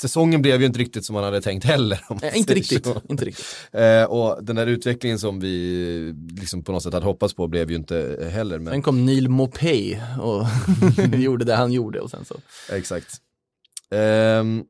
säsongen 0.00 0.42
blev 0.42 0.60
ju 0.60 0.66
inte 0.66 0.78
riktigt 0.78 1.04
som 1.04 1.14
man 1.14 1.24
hade 1.24 1.40
tänkt 1.40 1.64
heller. 1.64 2.00
Eh, 2.22 2.36
inte 2.38 2.54
riktigt, 2.54 2.84
så. 2.86 3.02
inte 3.08 3.24
riktigt. 3.24 3.46
Eh, 3.72 4.04
och 4.04 4.44
den 4.44 4.56
här 4.56 4.66
utvecklingen 4.66 5.18
som 5.18 5.40
vi 5.40 6.14
liksom 6.40 6.64
på 6.64 6.72
något 6.72 6.82
sätt 6.82 6.92
hade 6.92 7.06
hoppats 7.06 7.34
på 7.34 7.48
blev 7.48 7.70
ju 7.70 7.76
inte 7.76 8.28
heller. 8.32 8.58
Men... 8.58 8.72
Sen 8.72 8.82
kom 8.82 9.06
Neil 9.06 9.28
Mopay 9.28 9.96
och 10.20 10.46
gjorde 11.18 11.44
det 11.44 11.54
han 11.54 11.72
gjorde 11.72 12.00
och 12.00 12.10
sen 12.10 12.24
så. 12.24 12.34
Exakt. 12.72 13.08
Ehm, 13.90 14.64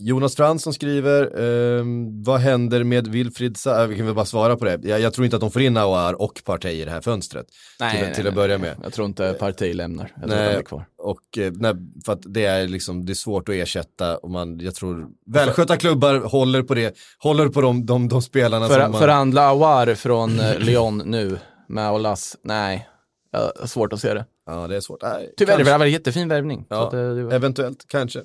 Jonas 0.00 0.36
Fransson 0.36 0.74
skriver, 0.74 1.40
ehm, 1.40 2.22
vad 2.22 2.40
händer 2.40 2.84
med 2.84 3.06
Wilfried 3.08 3.56
Sa- 3.56 3.82
äh, 3.82 3.86
Vi 3.88 3.96
kan 3.96 4.06
väl 4.06 4.14
bara 4.14 4.24
svara 4.24 4.56
på 4.56 4.64
det. 4.64 4.80
Jag, 4.82 5.00
jag 5.00 5.12
tror 5.14 5.24
inte 5.24 5.36
att 5.36 5.40
de 5.40 5.50
får 5.50 5.62
in 5.62 5.76
Aouar 5.76 6.22
och 6.22 6.42
Partey 6.44 6.72
i 6.82 6.84
det 6.84 6.90
här 6.90 7.00
fönstret. 7.00 7.46
till, 7.92 8.14
till 8.14 8.28
att 8.28 8.34
börja 8.34 8.58
med. 8.58 8.76
Jag 8.82 8.92
tror 8.92 9.06
inte 9.06 9.36
Partey 9.38 9.72
lämnar. 9.72 10.12
Jag 10.20 10.28
Nej. 10.28 10.54
är 10.54 10.62
kvar. 10.62 10.84
Och 10.98 11.38
eh, 11.38 11.52
nej, 11.54 11.74
för 12.04 12.12
att 12.12 12.22
det 12.24 12.44
är 12.44 12.68
liksom, 12.68 13.06
det 13.06 13.12
är 13.12 13.14
svårt 13.14 13.48
att 13.48 13.54
ersätta 13.54 14.16
och 14.16 14.30
man, 14.30 14.58
jag 14.60 14.74
tror, 14.74 15.08
välskötta 15.26 15.76
klubbar 15.76 16.14
håller 16.20 16.62
på 16.62 16.74
det, 16.74 16.96
håller 17.18 17.48
på 17.48 17.60
de, 17.60 17.86
de, 17.86 18.08
de 18.08 18.22
spelarna 18.22 18.68
För, 18.68 18.80
som 18.80 18.90
man... 18.92 19.00
Förhandla 19.00 19.42
Awar 19.48 19.94
från 19.94 20.40
eh, 20.40 20.58
Lyon 20.58 21.02
nu 21.06 21.38
med 21.68 21.92
Olas, 21.92 22.36
nej. 22.44 22.88
Jag 23.32 23.40
har 23.60 23.66
svårt 23.66 23.92
att 23.92 24.00
se 24.00 24.14
det. 24.14 24.24
Ja, 24.46 24.66
det 24.68 24.76
är 24.76 24.80
svårt. 24.80 25.02
Nej, 25.02 25.34
Tyvärr, 25.36 25.56
kanske. 25.56 25.72
det 25.72 25.78
var 25.78 25.86
en 25.86 25.92
jättefin 25.92 26.28
värvning. 26.28 26.66
Ja, 26.68 26.88
det, 26.92 27.14
det 27.14 27.22
var... 27.22 27.32
Eventuellt, 27.32 27.84
kanske. 27.88 28.18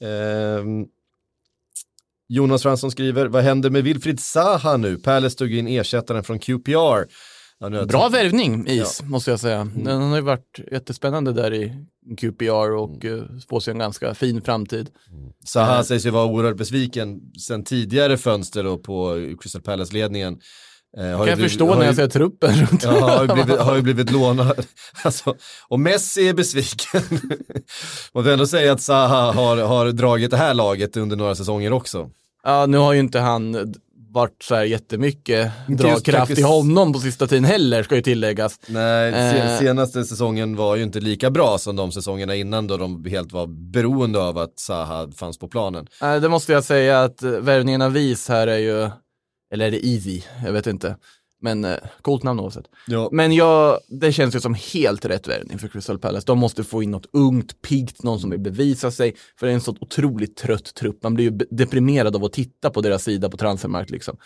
Ehm, 0.00 0.86
Jonas 2.32 2.62
Fransson 2.62 2.90
skriver, 2.90 3.26
vad 3.26 3.42
händer 3.44 3.70
med 3.70 3.84
Wilfried 3.84 4.20
Zaha 4.20 4.76
nu? 4.76 4.96
Palace 4.96 5.38
tog 5.38 5.52
in 5.54 5.68
ersättaren 5.68 6.24
från 6.24 6.38
QPR. 6.38 6.70
Ja, 6.72 7.70
jag 7.70 7.88
Bra 7.88 8.00
tagit- 8.00 8.14
värvning, 8.14 8.66
Is, 8.68 9.02
måste 9.02 9.30
jag 9.30 9.40
säga. 9.40 9.68
Den 9.76 10.02
har 10.02 10.16
ju 10.16 10.22
varit 10.22 10.58
jättespännande 10.72 11.32
där 11.32 11.54
i 11.54 11.72
QPR 12.20 12.70
och 12.76 13.04
Mm. 13.04 13.18
uh, 13.18 13.38
spås 13.38 13.68
en 13.68 13.78
ganska 13.78 14.14
fin 14.14 14.42
framtid. 14.42 14.88
Zaha 15.46 15.84
sägs 15.84 16.06
ju 16.06 16.10
vara 16.10 16.24
oerhört 16.26 16.56
besviken 16.56 17.20
sen 17.46 17.64
tidigare 17.64 18.16
fönster 18.16 18.64
då 18.64 18.78
på 18.78 19.16
Crystal 19.42 19.62
Palace-ledningen. 19.62 20.38
Eh, 20.96 21.02
Kan 21.02 21.06
ju 21.10 21.10
jag 21.12 21.24
blivit- 21.24 21.42
förstå 21.42 21.74
när 21.74 21.80
ju- 21.80 21.86
jag 21.86 21.96
ser 21.96 22.08
truppen 22.08 22.54
runt. 22.56 22.82
Ja, 22.84 22.90
har 22.90 23.22
ju 23.26 23.32
blivit, 23.34 23.60
har 23.60 23.76
ju 23.76 23.82
blivit 23.82 24.10
lånad. 24.12 24.66
Alltså, 25.04 25.34
och 25.68 25.80
Messi 25.80 26.28
är 26.28 26.34
besviken. 26.34 27.02
Man 28.14 28.24
får 28.24 28.30
ändå 28.30 28.46
säga 28.46 28.72
att 28.72 28.80
Zaha 28.82 29.32
har, 29.32 29.56
har 29.56 29.92
dragit 29.92 30.30
det 30.30 30.36
här 30.36 30.54
laget 30.54 30.96
under 30.96 31.16
några 31.16 31.34
säsonger 31.34 31.72
också. 31.72 32.10
Ja, 32.42 32.66
nu 32.66 32.76
har 32.78 32.92
ju 32.92 33.00
inte 33.00 33.18
han 33.20 33.74
varit 34.12 34.42
så 34.42 34.54
här 34.54 34.64
jättemycket 34.64 35.52
dragkraft 35.68 36.38
i 36.38 36.42
honom 36.42 36.92
på 36.92 36.98
sista 36.98 37.26
tiden 37.26 37.44
heller, 37.44 37.82
ska 37.82 37.96
ju 37.96 38.02
tilläggas. 38.02 38.60
Nej, 38.68 39.12
se, 39.12 39.38
Eh. 39.38 39.58
senaste 39.58 40.04
säsongen 40.04 40.56
var 40.56 40.76
ju 40.76 40.82
inte 40.82 41.00
lika 41.00 41.30
bra 41.30 41.58
som 41.58 41.76
de 41.76 41.92
säsongerna 41.92 42.34
innan 42.34 42.66
då 42.66 42.76
de 42.76 43.04
helt 43.04 43.32
var 43.32 43.46
beroende 43.72 44.18
av 44.22 44.38
att 44.38 44.58
Zaha 44.58 45.08
fanns 45.16 45.38
på 45.38 45.48
planen. 45.48 45.86
Nej, 46.02 46.20
det 46.20 46.28
måste 46.28 46.52
jag 46.52 46.64
säga 46.64 47.02
att 47.02 47.22
eh, 47.22 47.30
värvningen 47.30 47.82
av 47.82 47.92
Vis 47.92 48.28
här 48.28 48.46
är 48.46 48.58
ju, 48.58 48.90
eller 49.54 49.66
är 49.66 49.70
det 49.70 49.86
Easy? 49.86 50.20
Jag 50.44 50.52
vet 50.52 50.66
inte. 50.66 50.96
Men 51.40 51.64
eh, 51.64 51.76
coolt 52.02 52.22
namn 52.22 52.40
oavsett. 52.40 52.64
Ja. 52.86 53.08
Men 53.12 53.32
jag, 53.32 53.78
det 53.88 54.12
känns 54.12 54.34
ju 54.34 54.40
som 54.40 54.54
helt 54.54 55.04
rätt 55.04 55.28
värvning 55.28 55.58
för 55.58 55.68
Crystal 55.68 55.98
Palace. 55.98 56.26
De 56.26 56.38
måste 56.38 56.64
få 56.64 56.82
in 56.82 56.90
något 56.90 57.06
ungt, 57.12 57.62
piggt, 57.62 58.02
någon 58.02 58.20
som 58.20 58.30
vill 58.30 58.40
bevisa 58.40 58.90
sig. 58.90 59.16
För 59.38 59.46
det 59.46 59.52
är 59.52 59.54
en 59.54 59.60
så 59.60 59.76
otroligt 59.80 60.36
trött 60.36 60.74
trupp. 60.74 61.02
Man 61.02 61.14
blir 61.14 61.24
ju 61.24 61.38
deprimerad 61.50 62.16
av 62.16 62.24
att 62.24 62.32
titta 62.32 62.70
på 62.70 62.80
deras 62.80 63.04
sida 63.04 63.30
på 63.30 63.36
transfermarkt 63.36 63.90
liksom. 63.90 64.16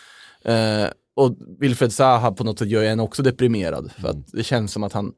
Eh, 0.45 0.87
och 1.17 1.37
Wilfred 1.59 1.93
Zaha 1.93 2.33
på 2.33 2.45
något 2.45 2.59
sätt 2.59 2.69
gör 2.69 2.85
en 2.85 3.01
också 3.01 3.23
deprimerad. 3.23 3.93
För 3.93 4.09
att 4.09 4.33
det 4.33 4.43
känns 4.43 4.73
som 4.73 4.83
att 4.83 4.93
han 4.93 5.13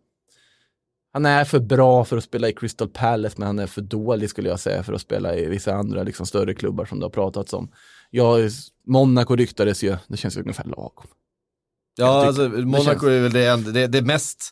han 1.16 1.26
är 1.26 1.44
för 1.44 1.60
bra 1.60 2.04
för 2.04 2.16
att 2.16 2.24
spela 2.24 2.48
i 2.48 2.52
Crystal 2.52 2.88
Palace, 2.88 3.34
men 3.38 3.46
han 3.46 3.58
är 3.58 3.66
för 3.66 3.82
dålig 3.82 4.30
skulle 4.30 4.48
jag 4.48 4.60
säga 4.60 4.82
för 4.82 4.92
att 4.92 5.00
spela 5.00 5.36
i 5.36 5.46
vissa 5.46 5.74
andra 5.74 6.02
liksom, 6.02 6.26
större 6.26 6.54
klubbar 6.54 6.84
som 6.84 7.00
det 7.00 7.04
har 7.04 7.10
pratats 7.10 7.52
om. 7.52 7.70
Jag, 8.10 8.50
Monaco 8.86 9.36
ryktades 9.36 9.82
ju, 9.84 9.96
det 10.08 10.16
känns 10.16 10.36
ju 10.36 10.40
ungefär 10.40 10.64
lagom. 10.64 11.06
Ja, 11.96 12.04
Jag 12.18 12.26
alltså 12.26 12.48
Monaco 12.48 13.06
är 13.06 13.20
väl 13.20 13.32
det, 13.32 13.72
det, 13.72 13.86
det 13.86 14.02
mest 14.02 14.50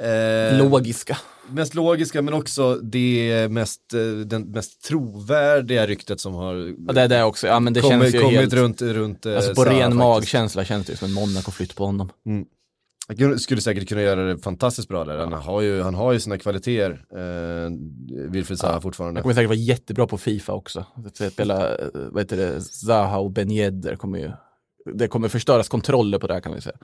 eh, 0.00 0.58
Logiska. 0.58 1.18
mest 1.50 1.74
logiska 1.74 2.22
men 2.22 2.34
också 2.34 2.74
det 2.74 3.48
mest, 3.50 3.94
eh, 3.94 4.00
den 4.26 4.42
mest 4.42 4.82
trovärdiga 4.84 5.86
ryktet 5.86 6.20
som 6.20 6.34
har 6.34 6.74
Ja, 6.86 6.92
det 6.92 7.00
är 7.00 7.08
det 7.08 7.22
också. 7.24 7.46
Ja, 7.46 7.60
men 7.60 7.72
det 7.72 7.80
kommit, 7.80 8.00
känns 8.02 8.14
ju 8.14 8.20
kommit 8.20 8.38
helt... 8.38 8.52
runt, 8.52 8.82
runt 8.82 9.26
eh, 9.26 9.36
Alltså 9.36 9.54
på 9.54 9.64
ren 9.64 9.74
faktiskt. 9.80 9.96
magkänsla 9.96 10.64
känns 10.64 10.86
det 10.86 10.96
som 10.96 11.08
en 11.08 11.14
Monaco-flytt 11.14 11.76
på 11.76 11.86
honom. 11.86 12.10
Han 13.18 13.38
skulle 13.38 13.60
säkert 13.60 13.88
kunna 13.88 14.02
göra 14.02 14.24
det 14.24 14.38
fantastiskt 14.38 14.88
bra 14.88 15.04
där. 15.04 15.18
Han 15.18 15.32
har 15.32 15.60
ju, 15.60 15.82
han 15.82 15.94
har 15.94 16.12
ju 16.12 16.20
sina 16.20 16.38
kvaliteter, 16.38 17.04
eh, 17.16 17.70
Wilfried 18.30 18.58
Zaha 18.58 18.80
fortfarande. 18.80 19.18
Han 19.18 19.22
kommer 19.22 19.34
säkert 19.34 19.48
vara 19.48 19.58
jättebra 19.58 20.06
på 20.06 20.18
Fifa 20.18 20.52
också. 20.52 20.84
Spela, 21.32 21.76
eh, 21.76 21.86
vad 21.94 22.22
heter 22.22 22.36
det, 22.36 22.60
Zaha 22.60 23.18
och 23.18 23.30
Ben 23.30 23.50
Yedder 23.50 23.96
kommer 23.96 24.18
ju, 24.18 24.30
det 24.94 25.08
kommer 25.08 25.28
förstöras 25.28 25.68
kontroller 25.68 26.18
på 26.18 26.26
det 26.26 26.34
här 26.34 26.40
kan 26.40 26.54
vi 26.54 26.60
säga. 26.60 26.76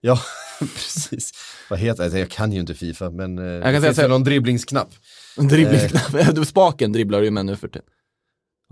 Ja, 0.00 0.20
precis. 0.58 1.32
Vad 1.70 1.78
heter 1.78 2.10
det? 2.10 2.18
Jag 2.18 2.30
kan 2.30 2.52
ju 2.52 2.60
inte 2.60 2.74
Fifa, 2.74 3.10
men 3.10 3.38
eh, 3.38 3.44
det 3.44 3.62
kan 3.62 3.72
säga 3.72 3.80
finns 3.80 3.98
väl 3.98 4.10
någon 4.10 4.24
dribblingsknapp. 4.24 4.90
Dribblingsknapp, 5.36 6.46
spaken 6.46 6.92
dribblar 6.92 7.22
ju 7.22 7.30
med 7.30 7.46
nu 7.46 7.56
för 7.56 7.68
tiden. 7.68 7.88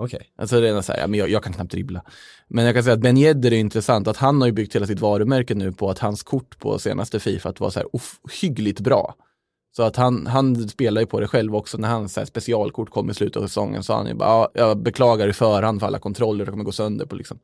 Okej. 0.00 0.32
Alltså 0.36 0.60
det 0.60 0.68
är 0.68 0.82
så 0.82 0.92
här, 0.92 1.00
ja, 1.00 1.06
men 1.06 1.20
jag, 1.20 1.30
jag 1.30 1.44
kan 1.44 1.52
knappt 1.52 1.70
dribbla. 1.70 2.02
Men 2.48 2.64
jag 2.64 2.74
kan 2.74 2.84
säga 2.84 2.94
att 2.94 3.00
Ben 3.00 3.16
Yedder 3.16 3.52
är 3.52 3.56
intressant, 3.56 4.08
att 4.08 4.16
han 4.16 4.40
har 4.40 4.48
ju 4.48 4.52
byggt 4.52 4.74
hela 4.74 4.86
sitt 4.86 5.00
varumärke 5.00 5.54
nu 5.54 5.72
på 5.72 5.90
att 5.90 5.98
hans 5.98 6.22
kort 6.22 6.58
på 6.58 6.78
senaste 6.78 7.20
Fifa 7.20 7.48
att 7.48 7.60
var 7.60 7.70
så 7.70 7.78
här 7.78 7.88
ohyggligt 7.92 8.80
bra. 8.80 9.14
Så 9.76 9.82
att 9.82 9.96
han, 9.96 10.26
han 10.26 10.68
spelar 10.68 11.00
ju 11.00 11.06
på 11.06 11.20
det 11.20 11.28
själv 11.28 11.56
också 11.56 11.78
när 11.78 11.88
hans 11.88 12.18
specialkort 12.26 12.90
kom 12.90 13.10
i 13.10 13.14
slutet 13.14 13.42
av 13.42 13.46
säsongen 13.46 13.82
så 13.82 13.92
han 13.92 14.06
ju 14.06 14.14
bara, 14.14 14.28
ja, 14.28 14.50
jag 14.54 14.82
beklagar 14.82 15.28
i 15.28 15.32
förhand 15.32 15.80
för 15.80 15.86
alla 15.86 15.98
kontroller, 15.98 16.44
det 16.44 16.50
kommer 16.50 16.64
gå 16.64 16.72
sönder 16.72 17.06
på 17.06 17.16
liksom 17.16 17.38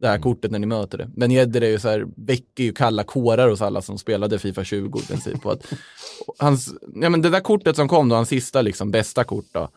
det 0.00 0.08
här 0.08 0.18
kortet 0.18 0.50
när 0.50 0.58
ni 0.58 0.66
möter 0.66 0.98
det. 0.98 1.06
Ben 1.16 1.30
Yedder 1.30 1.60
är 1.60 1.70
ju 1.70 1.78
så 1.78 1.88
här, 1.88 2.06
väcker 2.16 2.64
ju 2.64 2.72
kalla 2.72 3.04
kårar 3.04 3.48
hos 3.48 3.62
alla 3.62 3.82
som 3.82 3.98
spelade 3.98 4.38
Fifa 4.38 4.64
20 4.64 4.98
i 4.98 5.02
princip. 5.02 5.42
På 5.42 5.50
att, 5.50 5.72
hans, 6.38 6.74
ja 6.94 7.10
men 7.10 7.22
det 7.22 7.30
där 7.30 7.40
kortet 7.40 7.76
som 7.76 7.88
kom 7.88 8.08
då, 8.08 8.16
hans 8.16 8.28
sista 8.28 8.62
liksom 8.62 8.90
bästa 8.90 9.24
kort 9.24 9.46
då, 9.52 9.68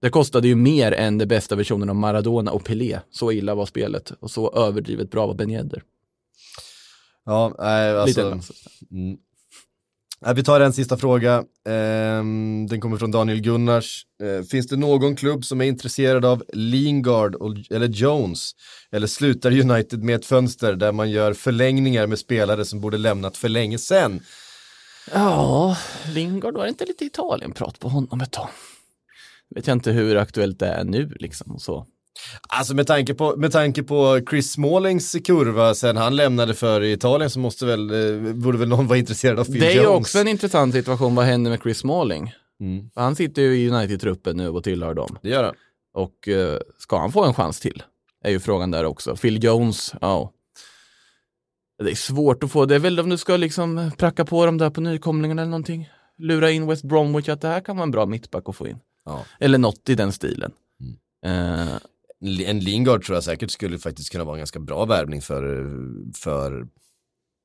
det 0.00 0.10
kostade 0.10 0.48
ju 0.48 0.54
mer 0.54 0.92
än 0.92 1.18
det 1.18 1.26
bästa 1.26 1.56
versionen 1.56 1.90
av 1.90 1.96
Maradona 1.96 2.52
och 2.52 2.64
Pelé. 2.64 3.00
Så 3.10 3.32
illa 3.32 3.54
var 3.54 3.66
spelet 3.66 4.12
och 4.20 4.30
så 4.30 4.52
överdrivet 4.52 5.10
bra 5.10 5.26
var 5.26 5.34
Ben 5.34 5.50
Yedder. 5.50 5.82
Ja, 7.24 7.54
nej, 7.58 8.06
Lite 8.06 8.26
alltså. 8.26 8.52
Mm. 8.90 9.18
Vi 10.34 10.44
tar 10.44 10.60
en 10.60 10.72
sista 10.72 10.96
fråga. 10.96 11.44
Ehm, 11.68 12.66
den 12.66 12.80
kommer 12.80 12.96
från 12.96 13.10
Daniel 13.10 13.40
Gunnars. 13.40 14.06
Eh, 14.22 14.44
finns 14.44 14.66
det 14.66 14.76
någon 14.76 15.16
klubb 15.16 15.44
som 15.44 15.60
är 15.60 15.64
intresserad 15.64 16.24
av 16.24 16.44
Lingard 16.52 17.36
eller 17.70 17.88
Jones? 17.88 18.52
Eller 18.92 19.06
slutar 19.06 19.60
United 19.60 20.02
med 20.02 20.14
ett 20.16 20.26
fönster 20.26 20.72
där 20.72 20.92
man 20.92 21.10
gör 21.10 21.32
förlängningar 21.32 22.06
med 22.06 22.18
spelare 22.18 22.64
som 22.64 22.80
borde 22.80 22.98
lämnat 22.98 23.36
för 23.36 23.48
länge 23.48 23.78
sedan? 23.78 24.20
Ja, 25.12 25.76
Lingard, 26.14 26.54
var 26.54 26.62
det 26.62 26.68
inte 26.68 26.84
lite 26.84 27.04
Italien-prat 27.04 27.78
på 27.78 27.88
honom 27.88 28.20
ett 28.20 28.32
tag? 28.32 28.48
Vet 29.54 29.66
jag 29.66 29.74
inte 29.74 29.92
hur 29.92 30.16
aktuellt 30.16 30.58
det 30.58 30.66
är 30.66 30.84
nu 30.84 31.16
liksom 31.20 31.52
och 31.52 31.62
så. 31.62 31.86
Alltså 32.48 32.74
med 32.74 32.86
tanke 32.86 33.14
på, 33.14 33.36
med 33.36 33.52
tanke 33.52 33.82
på 33.82 34.20
Chris 34.30 34.52
Smallings 34.52 35.16
kurva 35.24 35.74
sen 35.74 35.96
han 35.96 36.16
lämnade 36.16 36.54
för 36.54 36.82
Italien 36.82 37.30
så 37.30 37.38
måste 37.38 37.66
väl, 37.66 37.90
eh, 37.90 38.32
borde 38.34 38.58
väl 38.58 38.68
någon 38.68 38.86
vara 38.86 38.98
intresserad 38.98 39.38
av 39.38 39.44
Phil 39.44 39.60
Det 39.60 39.72
är 39.72 39.76
Jones. 39.76 39.88
också 40.00 40.18
en 40.18 40.28
intressant 40.28 40.74
situation, 40.74 41.14
vad 41.14 41.24
händer 41.24 41.50
med 41.50 41.60
Chris 41.62 41.78
Smalling? 41.78 42.32
Mm. 42.60 42.90
Han 42.94 43.16
sitter 43.16 43.42
ju 43.42 43.56
i 43.56 43.70
United-truppen 43.70 44.36
nu 44.36 44.48
och 44.48 44.64
tillhör 44.64 44.94
dem. 44.94 45.18
Det 45.22 45.28
gör 45.28 45.44
han. 45.44 45.54
Och 45.94 46.28
eh, 46.28 46.58
ska 46.78 46.98
han 46.98 47.12
få 47.12 47.24
en 47.24 47.34
chans 47.34 47.60
till? 47.60 47.82
Är 48.24 48.30
ju 48.30 48.40
frågan 48.40 48.70
där 48.70 48.84
också. 48.84 49.16
Phil 49.16 49.44
Jones, 49.44 49.94
ja. 50.00 50.32
Det 51.84 51.90
är 51.90 51.94
svårt 51.94 52.44
att 52.44 52.50
få, 52.50 52.64
det 52.66 52.74
är 52.74 52.78
väl 52.78 53.00
om 53.00 53.08
du 53.08 53.16
ska 53.18 53.36
liksom 53.36 53.90
pracka 53.98 54.24
på 54.24 54.46
dem 54.46 54.58
där 54.58 54.70
på 54.70 54.80
nykomlingarna 54.80 55.42
eller 55.42 55.50
någonting. 55.50 55.88
Lura 56.18 56.50
in 56.50 56.66
West 56.66 56.84
Bromwich 56.84 57.28
att 57.28 57.40
det 57.40 57.48
här 57.48 57.60
kan 57.60 57.76
vara 57.76 57.82
en 57.84 57.90
bra 57.90 58.06
mittback 58.06 58.48
att 58.48 58.56
få 58.56 58.68
in. 58.68 58.78
Ja. 59.04 59.24
Eller 59.40 59.58
något 59.58 59.88
i 59.88 59.94
den 59.94 60.12
stilen. 60.12 60.52
Mm. 60.80 61.60
Eh, 61.60 61.74
En 62.46 62.60
Lingard 62.60 63.04
tror 63.04 63.16
jag 63.16 63.24
säkert 63.24 63.50
skulle 63.50 63.78
faktiskt 63.78 64.10
kunna 64.12 64.24
vara 64.24 64.34
en 64.36 64.40
ganska 64.40 64.58
bra 64.60 64.84
värvning 64.84 65.22
för, 65.22 65.42
för 66.16 66.66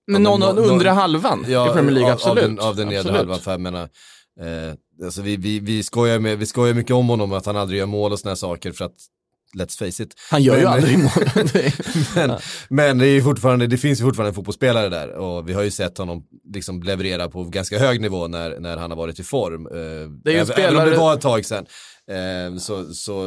men 0.08 0.24
någon 0.24 0.44
av 0.44 0.56
nå- 0.56 0.62
den 0.62 0.70
undre 0.72 0.90
halvan 0.90 1.46
i 1.70 1.74
Premier 1.74 1.92
League, 1.92 2.08
av, 2.12 2.14
absolut. 2.14 2.44
Av 2.44 2.50
den, 2.50 2.60
av 2.60 2.76
den 2.76 2.88
nedre 2.88 3.12
halvan, 3.12 3.40
för 3.40 3.52
jag 3.52 3.62
menar, 3.62 3.82
eh, 4.42 4.74
alltså 5.06 5.22
vi, 5.22 5.38
vi, 5.38 5.60
vi, 5.60 5.84
skojar 5.84 6.20
med, 6.20 6.38
vi 6.38 6.46
skojar 6.46 6.74
mycket 6.74 6.96
om 6.96 7.10
honom, 7.10 7.34
att 7.34 7.46
han 7.46 7.58
aldrig 7.58 7.80
gör 7.80 7.86
mål 7.86 8.12
och 8.12 8.20
sådana 8.20 8.36
saker, 8.36 8.72
för 8.72 8.86
att, 8.86 8.96
let's 9.58 9.78
face 9.78 10.04
it. 10.04 10.14
Han 10.32 10.44
gör 10.44 10.56
ju 10.58 10.64
Men- 10.64 10.74
aldrig 10.74 11.00
mål. 11.00 11.12
Men, 12.16 12.32
men 12.70 12.98
det, 12.98 13.06
är 13.08 13.14
ju 13.14 13.22
fortfarande, 13.24 13.68
det 13.68 13.78
finns 13.78 14.00
ju 14.00 14.04
fortfarande 14.04 14.30
en 14.30 14.36
fotbollsspelare 14.36 14.90
där 14.90 15.10
och 15.12 15.50
vi 15.50 15.54
har 15.54 15.64
ju 15.64 15.72
sett 15.72 15.98
honom 15.98 16.24
liksom 16.54 16.84
leverera 16.84 17.30
på 17.30 17.44
ganska 17.44 17.80
hög 17.80 18.02
nivå 18.02 18.28
när, 18.28 18.60
när 18.60 18.78
han 18.78 18.92
har 18.92 18.98
varit 18.98 19.20
i 19.20 19.24
form. 19.24 19.68
Eh, 19.68 19.74
Det 20.24 20.30
är 20.30 20.34
ju 20.34 20.40
en 20.40 20.46
även, 20.52 20.64
även 20.64 20.76
om 20.76 20.82
spelare- 20.82 20.90
det 20.90 20.98
var 20.98 21.14
ett 21.14 21.22
tag 21.22 21.46
sedan. 21.46 21.66
Eh, 22.08 22.58
så, 22.58 22.94
så 22.94 23.26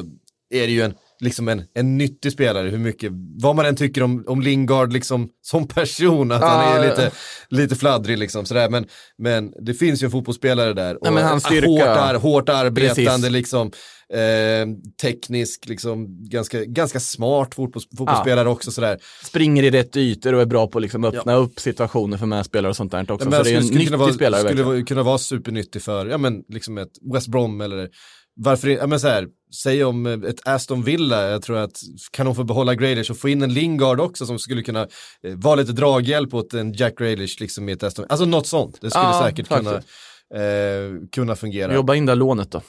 är 0.51 0.67
det 0.67 0.73
ju 0.73 0.83
en, 0.83 0.95
liksom 1.21 1.49
en, 1.49 1.63
en 1.75 1.99
nyttig 1.99 2.33
spelare, 2.33 2.69
hur 2.69 2.79
mycket, 2.79 3.13
vad 3.43 3.57
man 3.57 3.67
än 3.67 3.77
tycker 3.77 4.03
om, 4.03 4.25
om 4.27 4.41
Lingard 4.43 4.93
liksom 4.93 5.29
som 5.43 5.69
person, 5.69 6.33
att 6.33 6.43
han 6.43 6.65
Ja, 6.65 6.73
är 6.79 6.85
ja. 6.85 6.91
lite, 6.91 7.11
lite 7.49 7.77
fladdrig 7.77 8.19
liksom 8.19 8.45
sådär, 8.47 8.71
men, 8.71 8.87
men 9.19 9.53
det 9.67 9.75
finns 9.75 10.03
ju 10.03 10.05
en 10.05 10.11
fotbollsspelare 10.11 10.73
där. 10.73 10.99
Nej, 11.03 11.13
men 11.13 11.25
hans 11.25 11.45
styrka- 11.45 11.67
hårt, 11.67 11.81
ar, 11.83 12.15
hårt 12.15 12.49
arbetande 12.49 12.95
Precis. 12.95 13.31
liksom, 13.31 13.71
eh, 14.13 14.67
teknisk, 15.03 15.69
liksom, 15.69 16.07
ganska, 16.29 16.65
ganska 16.65 17.01
smart 17.01 17.55
fotbolls, 17.55 17.87
fotbollsspelare 17.99 18.49
också 18.49 18.71
sådär. 18.71 18.99
Springer 19.25 19.63
i 19.63 19.71
rätt 19.71 19.97
ytor 19.97 20.33
och 20.35 20.43
är 20.43 20.47
bra 20.47 20.67
på 20.67 20.79
att 20.79 20.83
liksom 20.83 21.05
öppna 21.05 21.35
upp 21.35 21.61
situationer 21.61 22.17
för 22.17 22.27
medspelare 22.27 22.71
och 22.71 22.77
sånt 22.77 22.93
där 22.93 23.13
också. 23.13 23.15
Ja, 23.15 23.19
så 23.19 23.31
men 23.31 23.45
det 23.45 23.51
är 23.51 23.57
en 23.57 23.65
skulle, 23.65 23.79
nyttig 23.81 23.97
vara, 23.99 24.13
spelare 24.13 24.41
skulle 24.41 24.63
verkligen. 24.63 24.87
kunna 24.87 25.03
vara 25.03 25.19
supernyttig 25.19 25.83
för, 25.83 26.07
ja 26.07 26.19
men 26.19 26.43
liksom 26.49 26.79
ett 26.79 26.93
West 27.15 27.29
Brom 27.29 27.61
eller 27.61 27.89
varför, 28.37 28.69
ja 28.69 28.87
men 28.87 29.01
så 29.01 29.09
här, 29.09 29.29
säg 29.63 29.85
om 29.85 30.07
eh, 30.07 30.13
ett 30.13 30.49
Aston 30.49 30.83
Villa, 30.83 31.31
jag 31.31 31.43
tror 31.43 31.57
att 31.57 31.81
kan 32.11 32.27
de 32.27 32.35
få 32.35 32.45
behålla 32.45 32.75
Grealish 32.75 33.11
och 33.11 33.19
få 33.19 33.29
in 33.29 33.43
en 33.43 33.55
Lingard 33.55 34.01
också 34.01 34.27
som 34.27 34.39
skulle 34.39 34.63
kunna 34.63 34.89
eh, 35.23 35.35
vara 35.37 35.55
lite 35.55 35.73
draghjälp 35.73 36.35
åt 36.35 36.55
en 36.55 36.73
Jack 36.73 36.99
Grealish 36.99 37.41
liksom 37.41 37.69
i 37.69 37.73
ett 37.73 37.83
Aston, 37.83 38.07
alltså 38.09 38.25
något 38.25 38.47
sånt, 38.47 38.81
det 38.81 38.91
skulle 38.91 39.05
Ja, 39.05 39.23
säkert 39.25 39.49
kunna, 39.49 39.75
eh, 39.75 41.09
kunna 41.13 41.37
fungera. 41.37 41.75
Jobba 41.75 41.95
in 41.95 42.07
det 42.07 42.15
lånet 42.15 42.51
då. 42.51 42.63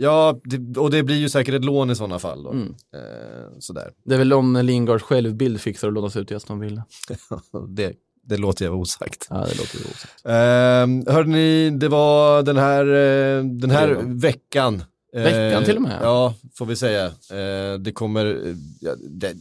Ja, 0.00 0.40
det, 0.44 0.80
och 0.80 0.90
det 0.90 1.02
blir 1.02 1.16
ju 1.16 1.28
säkert 1.28 1.54
ett 1.54 1.64
lån 1.64 1.90
i 1.90 1.94
sådana 1.96 2.18
fall 2.18 2.42
då. 2.42 2.50
Mm. 2.50 2.74
Eh, 2.94 3.58
sådär, 3.58 3.90
Det 4.04 4.14
är 4.14 4.18
väl 4.18 4.32
om 4.32 4.56
Lingards 4.56 5.04
självbild 5.04 5.60
fixar 5.60 5.88
att 5.88 5.94
lånas 5.94 6.16
ut 6.16 6.30
i 6.30 6.34
Aston 6.34 6.60
Villa. 6.60 6.84
det, 7.68 7.94
det 8.28 8.36
låter 8.36 8.64
jag 8.64 8.74
osagt. 8.74 9.26
Ja, 9.30 9.36
det 9.36 9.58
låter 9.58 9.78
osagt. 9.78 10.26
Uh, 10.26 11.12
hörde 11.14 11.28
ni, 11.28 11.70
det 11.70 11.88
var 11.88 12.42
den 12.42 12.56
här, 12.56 12.84
eh, 12.86 13.44
den 13.44 13.70
här 13.70 13.88
Det 13.88 13.94
var- 13.94 14.20
veckan. 14.20 14.82
eh, 15.16 15.22
Veckan 15.22 15.64
till 15.64 15.76
och 15.76 15.82
med? 15.82 15.98
Ja, 16.02 16.34
får 16.58 16.66
vi 16.66 16.76
säga. 16.76 17.04
Eh, 17.06 17.78
det 17.80 17.92
kommer, 17.92 18.26
eh, 18.26 18.54
ja, 18.80 18.94
det, 19.10 19.34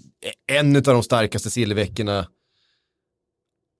en 0.51 0.75
av 0.75 0.81
de 0.81 1.03
starkaste 1.03 1.49
sillveckorna, 1.49 2.27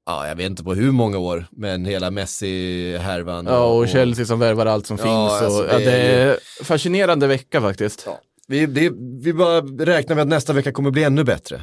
ja 0.06 0.28
jag 0.28 0.36
vet 0.36 0.46
inte 0.46 0.64
på 0.64 0.74
hur 0.74 0.92
många 0.92 1.18
år, 1.18 1.46
men 1.52 1.86
hela 1.86 2.12
Messi-härvan. 2.12 3.46
Ja, 3.46 3.66
och 3.66 3.88
Chelsea 3.88 4.26
som 4.26 4.40
värvar 4.40 4.66
allt 4.66 4.88
som 4.88 4.98
Ja, 4.98 5.04
finns. 5.04 5.42
Och, 5.42 5.46
alltså, 5.60 5.74
ja, 5.74 5.80
det 5.80 5.86
det 5.86 5.92
är 6.02 6.28
är 6.28 6.64
fascinerande 6.64 7.28
vecka 7.28 7.62
faktiskt. 7.62 8.04
Ja. 8.06 8.20
Vi, 8.48 8.66
det, 8.66 8.92
vi 9.24 9.34
bara 9.34 9.62
räknar 9.62 10.16
med 10.16 10.22
att 10.22 10.28
nästa 10.28 10.54
vecka 10.54 10.72
kommer 10.72 10.92
bli 10.92 11.04
ännu 11.04 11.24
bättre. 11.24 11.62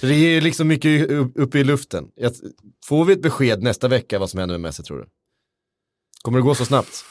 Så 0.00 0.06
det 0.06 0.14
är 0.14 0.40
liksom 0.40 0.68
mycket 0.68 1.10
upp- 1.10 1.32
uppe 1.38 1.58
i 1.58 1.64
luften. 1.64 2.08
Får 2.86 3.04
vi 3.04 3.12
ett 3.12 3.22
besked 3.22 3.62
nästa 3.62 3.88
vecka 3.88 4.18
vad 4.18 4.30
som 4.30 4.40
händer 4.40 4.54
med 4.54 4.60
Messi 4.60 4.82
tror 4.82 4.98
du? 4.98 5.06
Kommer 6.22 6.38
det 6.38 6.42
gå 6.42 6.54
så 6.54 6.64
snabbt? 6.64 7.04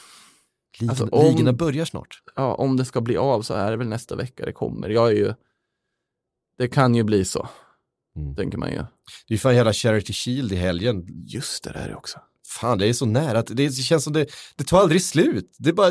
Alltså, 0.88 1.04
om- 1.08 1.26
ligorna 1.26 1.52
börjar 1.52 1.84
snart. 1.84 2.22
Ja, 2.36 2.54
om 2.54 2.76
det 2.76 2.84
ska 2.84 3.00
bli 3.00 3.16
av 3.16 3.42
så 3.42 3.54
är 3.54 3.70
det 3.70 3.76
väl 3.76 3.88
nästa 3.88 4.16
vecka 4.16 4.44
det 4.46 4.52
kommer. 4.52 4.88
Jag 4.88 5.08
är 5.10 5.14
ju, 5.16 5.34
det 6.58 6.68
kan 6.68 6.94
ju 6.94 7.02
bli 7.02 7.24
så, 7.24 7.48
Mm. 8.16 8.36
tänker 8.36 8.58
man 8.58 8.70
ju. 8.70 8.76
Det 8.76 8.82
är 9.28 9.32
ju 9.32 9.38
fan 9.38 9.54
hela 9.54 9.72
Charity 9.72 10.12
Shield 10.12 10.52
i 10.52 10.56
helgen. 10.56 11.06
Just 11.26 11.64
det, 11.64 11.72
det 11.72 11.78
är 11.78 11.88
det 11.88 11.94
också. 11.94 12.18
Fan, 12.46 12.78
det 12.78 12.86
är 12.88 12.92
så 12.92 13.06
nära. 13.06 13.38
att 13.38 13.46
Det 13.56 13.70
känns 13.72 14.04
som 14.04 14.12
det, 14.12 14.26
det 14.56 14.64
tar 14.64 14.78
aldrig 14.80 15.02
slut. 15.02 15.54
Det 15.58 15.68
är 15.68 15.74
bara... 15.74 15.90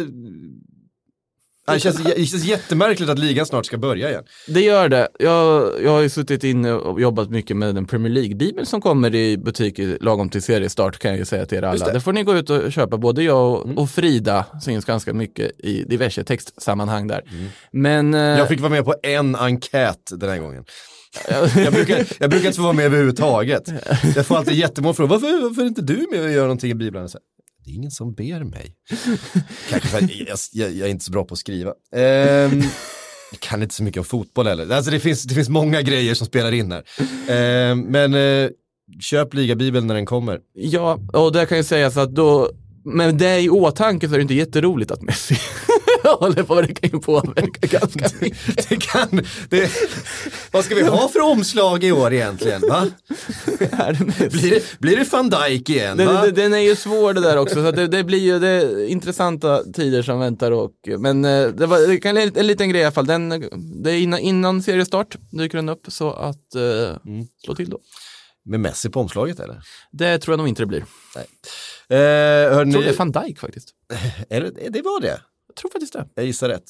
Det 1.74 1.80
känns, 1.80 2.04
det 2.04 2.26
känns 2.26 2.44
jättemärkligt 2.44 3.10
att 3.10 3.20
ligan 3.20 3.46
snart 3.46 3.66
ska 3.66 3.78
börja 3.78 4.10
igen. 4.10 4.24
Det 4.48 4.62
gör 4.62 4.90
det. 4.90 5.08
Jag, 5.20 5.72
jag 5.84 5.92
har 5.92 6.02
ju 6.02 6.10
suttit 6.10 6.44
inne 6.44 6.74
och 6.74 7.02
jobbat 7.02 7.30
mycket 7.30 7.58
med 7.58 7.76
den 7.76 7.86
Premier 7.86 8.12
League-bibeln 8.14 8.66
som 8.66 8.82
kommer 8.82 9.16
i 9.16 9.38
butiker 9.38 9.98
lagom 10.02 10.30
till 10.30 10.42
seriestart 10.42 11.00
kan 11.00 11.12
jag 11.12 11.18
ju 11.18 11.26
säga 11.26 11.46
till 11.46 11.58
er 11.58 11.62
alla. 11.64 11.78
det. 11.78 11.84
Mm. 11.84 11.94
Det. 11.94 12.02
får 12.02 12.14
ni 12.14 12.24
gå 12.24 12.36
ut 12.36 12.50
och 12.50 12.72
köpa. 12.72 12.98
Både 12.98 13.24
jag 13.24 13.52
och, 13.54 13.78
och 13.78 13.90
Frida 13.90 14.46
syns 14.64 14.86
ganska 14.86 15.14
mycket 15.14 15.52
i 15.60 15.84
diverse 15.84 16.24
textsammanhang 16.24 17.08
där. 17.08 17.22
Men... 17.72 18.14
eh, 18.14 18.22
Mm. 18.22 18.40
Jag 18.40 18.48
fick 18.48 18.60
vara 18.60 18.70
med 18.70 18.86
på 18.86 18.96
en 19.04 19.36
enkät 19.36 19.98
den 20.12 20.30
här 20.30 20.38
gången. 20.38 20.64
Jag 21.56 21.74
brukar, 21.74 22.06
jag 22.20 22.30
brukar 22.30 22.48
inte 22.48 22.58
få 22.58 22.64
vara 22.64 22.74
med 22.74 22.86
överhuvudtaget. 22.86 23.64
Jag 24.16 24.26
får 24.26 24.38
alltid 24.38 24.54
jättemånga 24.54 24.94
frågor, 24.94 25.10
varför, 25.10 25.42
varför 25.42 25.62
är 25.62 25.66
inte 25.66 25.82
du 25.82 26.08
med 26.12 26.22
och 26.24 26.32
gör 26.32 26.42
någonting 26.42 26.72
i 26.72 26.76
Bibeln? 26.76 27.10
Så 27.10 27.18
det 27.64 27.72
är 27.72 27.76
ingen 27.76 27.92
som 27.92 28.14
ber 28.14 28.44
mig. 28.44 28.76
Kanske 29.70 29.88
för 29.90 30.02
jag, 30.02 30.38
jag, 30.52 30.72
jag 30.72 30.88
är 30.88 30.92
inte 30.92 31.06
så 31.06 31.12
bra 31.12 31.24
på 31.24 31.34
att 31.34 31.40
skriva. 31.40 31.70
Um, 31.70 32.64
jag 33.32 33.40
kan 33.40 33.62
inte 33.62 33.76
så 33.76 33.84
mycket 33.84 34.00
om 34.00 34.06
fotboll 34.06 34.48
heller. 34.48 34.76
Alltså 34.76 34.92
det 34.92 35.00
finns, 35.00 35.24
det 35.24 35.36
finns 35.36 35.50
många 35.50 35.82
grejer 35.82 36.14
som 36.14 36.28
spelar 36.28 36.52
in 36.52 36.72
här. 36.72 36.84
Ehm, 37.28 37.80
men 37.80 38.14
eh, 38.14 38.50
köp 39.00 39.34
ligabibeln 39.34 39.88
när 39.88 39.96
den 39.96 40.06
kommer. 40.06 40.40
Ja, 40.54 41.00
och 41.14 41.32
där 41.32 41.46
kan 41.46 41.58
ju 41.58 41.64
sägas 41.64 41.98
att 41.98 42.16
då, 42.16 42.52
men 42.86 43.18
det 43.18 43.40
i 43.40 43.50
åtanke 43.50 44.08
så 44.08 44.14
är 44.14 44.18
det 44.18 44.22
inte 44.22 44.34
jätteroligt 44.34 44.92
att 44.92 45.02
Messi 45.02 45.36
håller 46.20 46.44
på, 46.44 46.62
det 46.62 46.74
kan 46.74 46.90
ju 46.90 47.00
påverka 47.00 47.68
ganska 47.78 48.16
mycket. 48.20 48.70
Det 48.70 48.76
kan, 48.76 49.22
det, 49.50 49.72
vad 50.52 50.66
ska 50.66 50.76
vi 50.76 50.84
ha 50.84 51.08
för 51.10 51.22
omslag 51.22 51.84
i 51.84 51.92
år 51.92 52.14
egentligen? 52.14 52.62
Va? 52.70 52.88
Blir, 54.32 54.50
det, 54.52 54.80
blir 54.80 54.98
det 54.98 55.12
van 55.12 55.30
Dijk 55.30 55.70
igen? 55.70 55.98
Den, 55.98 56.08
Va? 56.08 56.26
den, 56.26 56.36
den 56.36 56.54
är 56.54 56.58
ju 56.58 56.76
svår 56.76 57.14
det 57.14 57.22
där 57.22 57.38
också, 57.38 57.56
så 57.56 57.68
att 57.68 57.76
det, 57.76 57.88
det 57.88 58.04
blir 58.04 58.20
ju 58.20 58.40
det 58.40 58.88
intressanta 58.90 59.64
tider 59.64 60.02
som 60.02 60.20
väntar. 60.20 60.52
Och, 60.52 60.72
men 61.00 61.26
eh, 61.26 61.48
det 61.48 61.66
var 61.66 61.88
det 61.88 61.98
kan, 61.98 62.18
en 62.18 62.48
liten 62.48 62.70
grej 62.70 62.82
i 62.82 62.84
alla 62.86 62.92
fall, 62.92 63.06
den, 63.06 63.30
det 63.84 63.92
är 63.92 63.98
innan, 63.98 64.20
innan 64.20 64.64
seriestart 64.64 65.16
dyker 65.32 65.58
den 65.58 65.70
upp, 65.70 65.86
så 65.88 66.12
att 66.12 66.56
eh, 66.56 66.96
slå 67.46 67.56
till 67.56 67.70
då. 67.70 67.80
Med 68.46 68.60
Messi 68.60 68.90
på 68.90 69.00
omslaget 69.00 69.40
eller? 69.40 69.62
Det 69.92 70.20
tror 70.20 70.34
jag 70.34 70.38
nog 70.38 70.48
inte 70.48 70.62
det 70.62 70.66
blir. 70.66 70.86
Eh, 71.90 71.98
hörni, 71.98 72.72
Jag 72.72 72.72
tror 72.72 72.82
det 72.84 72.90
är 72.90 72.98
van 72.98 73.12
Dijk 73.12 73.40
faktiskt. 73.40 73.70
är 74.30 74.42
det, 74.42 74.70
det 74.70 74.82
var 74.82 75.02
det. 75.02 75.22
Jag 75.52 75.56
tror 75.56 75.72
faktiskt 75.72 75.94
det. 75.94 76.08
Jag 76.16 76.26
gissar 76.26 76.50
rätt. 76.50 76.70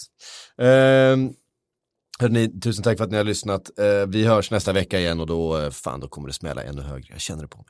Eh, 0.57 1.31
hörni, 2.19 2.59
tusen 2.59 2.83
tack 2.83 2.97
för 2.97 3.03
att 3.03 3.11
ni 3.11 3.17
har 3.17 3.23
lyssnat. 3.23 3.79
Eh, 3.79 4.05
vi 4.07 4.25
hörs 4.25 4.51
nästa 4.51 4.73
vecka 4.73 4.99
igen 4.99 5.19
och 5.19 5.27
då, 5.27 5.57
eh, 5.57 5.69
fan, 5.69 5.99
då 5.99 6.07
kommer 6.07 6.27
det 6.27 6.33
smälla 6.33 6.63
ännu 6.63 6.81
högre. 6.81 7.07
Jag 7.09 7.21
känner 7.21 7.41
det 7.41 7.47
på 7.47 7.57
mig. 7.57 7.65